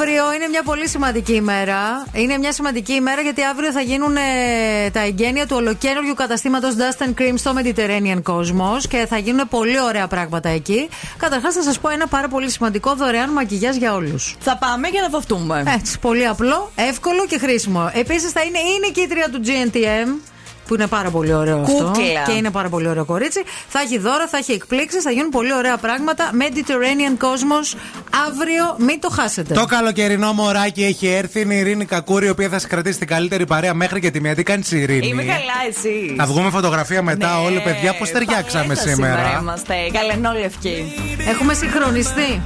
Αύριο 0.00 0.34
είναι 0.34 0.48
μια 0.48 0.62
πολύ 0.62 0.88
σημαντική 0.88 1.34
ημέρα. 1.34 2.06
Είναι 2.12 2.38
μια 2.38 2.52
σημαντική 2.52 2.92
ημέρα 2.92 3.20
γιατί 3.20 3.42
αύριο 3.42 3.72
θα 3.72 3.80
γίνουν 3.80 4.16
ε, 4.16 4.90
τα 4.90 5.00
εγγένεια 5.00 5.46
του 5.46 5.56
ολοκένουργιου 5.56 6.14
καταστήματος 6.14 6.74
Dust 6.76 7.04
and 7.04 7.20
Cream 7.20 7.34
στο 7.34 7.52
Mediterranean 7.56 8.22
Cosmos 8.22 8.82
και 8.88 9.06
θα 9.08 9.18
γίνουν 9.18 9.48
πολύ 9.48 9.80
ωραία 9.80 10.06
πράγματα 10.06 10.48
εκεί. 10.48 10.88
Καταρχάς, 11.16 11.54
θα 11.54 11.62
σας 11.62 11.78
πω 11.78 11.88
ένα 11.88 12.06
πάρα 12.06 12.28
πολύ 12.28 12.50
σημαντικό 12.50 12.94
δωρεάν 12.94 13.30
μακιγιάζ 13.30 13.76
για 13.76 13.94
όλους. 13.94 14.36
Θα 14.40 14.56
πάμε 14.56 14.88
για 14.88 15.02
να 15.02 15.10
βαφτούμε. 15.10 15.62
Έτσι, 15.78 15.98
πολύ 15.98 16.26
απλό, 16.26 16.70
εύκολο 16.74 17.26
και 17.26 17.38
χρήσιμο. 17.38 17.90
Επίσης, 17.94 18.30
θα 18.30 18.42
είναι 18.42 18.58
η 18.58 18.78
νικήτρια 18.86 19.28
του 19.28 19.40
GNTM. 19.44 20.37
Που 20.68 20.74
είναι 20.74 20.86
πάρα 20.86 21.10
πολύ 21.10 21.34
ωραίο 21.34 21.60
αυτό. 21.60 21.84
Κούκλα. 21.84 22.22
Και 22.26 22.32
είναι 22.32 22.50
πάρα 22.50 22.68
πολύ 22.68 22.88
ωραίο 22.88 23.04
κορίτσι. 23.04 23.42
Θα 23.68 23.80
έχει 23.80 23.98
δώρα, 23.98 24.28
θα 24.28 24.36
έχει 24.36 24.52
εκπλήξεις, 24.52 25.02
θα 25.02 25.10
γίνουν 25.10 25.30
πολύ 25.30 25.54
ωραία 25.54 25.76
πράγματα. 25.76 26.30
Mediterranean 26.32 27.24
Cosmos 27.24 27.78
αύριο, 28.28 28.76
μην 28.78 29.00
το 29.00 29.08
χάσετε. 29.08 29.54
Το 29.54 29.64
καλοκαιρινό 29.64 30.32
μωράκι 30.32 30.84
έχει 30.84 31.06
έρθει. 31.06 31.40
Είναι 31.40 31.54
η 31.54 31.58
Ειρήνη 31.58 31.84
Κακούρη, 31.84 32.26
η 32.26 32.28
οποία 32.28 32.48
θα 32.48 32.58
σας 32.58 32.68
κρατήσει 32.68 32.98
την 32.98 33.06
καλύτερη 33.06 33.46
παρέα 33.46 33.74
μέχρι 33.74 34.00
και 34.00 34.10
τη 34.10 34.20
μία. 34.20 34.34
Τι 34.34 34.42
κάνεις 34.42 34.72
η 34.72 34.78
Ειρήνη; 34.80 35.06
Είμαι 35.06 35.22
καλά, 35.22 35.58
εσύ. 35.68 36.14
Θα 36.18 36.26
βγούμε 36.26 36.50
φωτογραφία 36.50 37.02
μετά 37.02 37.38
Ναι, 37.38 37.44
όλοι, 37.46 37.60
παιδιά. 37.60 37.94
Πώς 37.94 38.10
ταιριάξαμε 38.10 38.74
παλέτα 38.74 38.88
σήμερα; 38.88 39.38
είμαστε. 39.40 39.74
Καλενόλευκοι. 39.92 40.92
Έχουμε 41.28 41.54
συγχρονιστεί. 41.54 42.40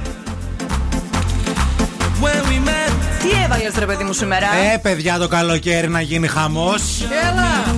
Τι 3.23 3.29
έβαλες, 3.45 3.73
ρε 3.79 3.85
παιδί 3.85 4.03
μου, 4.03 4.13
σήμερα; 4.13 4.47
Ε, 4.73 4.77
παιδιά, 4.77 5.17
το 5.17 5.27
καλοκαίρι 5.27 5.89
να 5.89 6.01
γίνει 6.01 6.27
χαμός. 6.27 6.81
Έλα. 7.01 7.75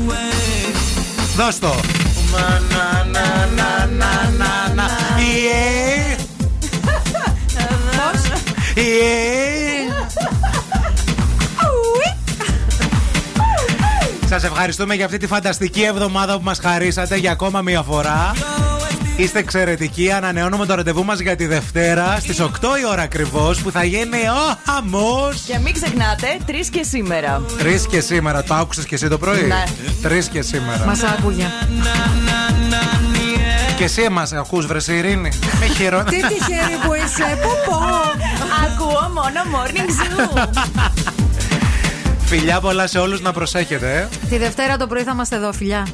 Δώσ' 1.36 1.60
το. 1.60 1.76
Ιε. 5.20 6.16
Ιε. 8.76 9.16
Σας 14.30 14.44
ευχαριστούμε 14.44 14.96
για 14.96 15.06
αυτή 15.06 15.18
τη 15.18 15.28
φανταστική 15.28 15.82
εβδομάδα 15.82 16.38
που 16.38 16.44
μας 16.44 16.60
χαρίσατε 16.60 17.18
για 17.18 17.32
ακόμα 17.32 17.62
μία 17.62 17.82
φορά. 17.82 18.32
Είστε 19.18 19.40
εξαιρετικοί. 19.40 20.12
Ανανεώνουμε 20.12 20.66
το 20.66 20.76
ραντεβού 20.76 21.06
μας 21.06 21.20
για 21.20 21.36
τη 21.36 21.46
Δευτέρα 21.46 22.18
στις 22.20 22.40
8 22.42 22.46
η 22.82 22.86
ώρα 22.92 23.02
ακριβώς 23.02 23.62
που 23.62 23.72
θα 23.72 23.84
γίνει 23.84 24.18
ο 24.18 24.58
χαμός. 24.66 25.42
Και 25.46 25.58
μην 25.64 25.74
ξεχνάτε, 25.74 26.28
τρεις 26.46 26.70
και 26.70 26.84
σήμερα. 26.84 27.42
Τρεις 27.58 27.88
και 27.88 28.00
σήμερα. 28.00 28.44
Το 28.44 28.54
άκουσες 28.54 28.86
και 28.86 28.96
εσύ 28.96 29.08
το 29.08 29.18
πρωί; 29.18 29.44
Ναι. 29.44 29.64
Τρεις 30.02 30.28
και 30.28 30.42
σήμερα. 30.42 30.86
Μας 30.86 31.04
άκουγε. 31.04 31.46
Και 33.78 33.84
εσύ 33.84 34.10
μας 34.10 34.34
ακούς, 34.34 34.66
βρε 34.66 34.80
Ειρήνη. 34.88 35.30
Με 35.60 35.66
χειρό. 35.66 36.04
Τι 36.04 36.16
τυχερή 36.16 36.78
που 36.86 36.94
είσαι, 36.94 37.38
πω 37.42 37.50
πω. 37.66 37.78
Ακούω 38.66 39.12
μόνο 39.14 39.42
morning 39.56 39.90
zoo. 39.90 40.48
Φιλιά 42.26 42.60
πολλά 42.60 42.88
σε 42.88 43.00
όλους 43.00 43.22
να 43.22 43.32
προσέχετε. 43.32 44.10
ε. 44.12 44.28
Τη 44.30 44.38
Δευτέρα 44.38 44.78
το 44.78 44.88
πρωί 44.88 45.04
θα 45.04 45.12
είμαστε 45.14 45.36
εδώ, 45.36 45.54
φιλιά. 45.54 45.88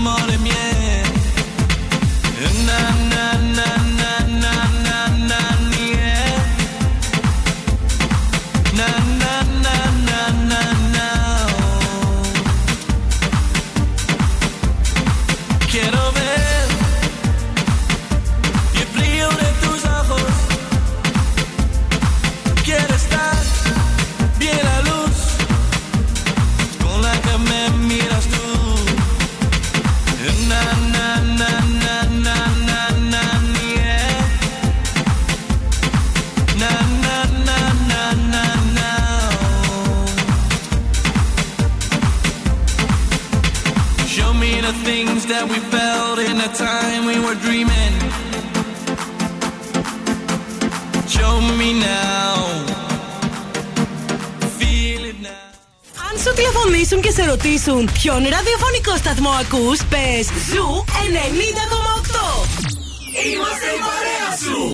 amore 0.00 0.38
miei 0.38 0.69
the 46.42 46.48
time 46.68 47.02
we 47.10 47.16
were 47.26 47.38
dreaming. 47.46 47.94
Show 51.14 51.34
me 51.60 51.70
now. 51.90 52.34
Feel 54.58 55.02
it 55.10 55.18
now. 55.28 55.48
Αν 56.10 56.18
σου 56.22 56.32
τηλεφωνήσουν 56.34 57.00
και 57.00 57.10
σε 57.10 57.24
ρωτήσουν 57.24 57.90
ποιον 57.92 58.22
ραδιοφωνικό 58.28 58.96
σταθμό 58.96 59.30
ακούς, 59.30 59.78
πες 59.84 60.26
Zoo 60.50 60.84
90,8. 60.86 62.46
Είμαστε 63.32 63.68
η 63.76 63.80
παρέα 63.88 64.30
σου. 64.42 64.60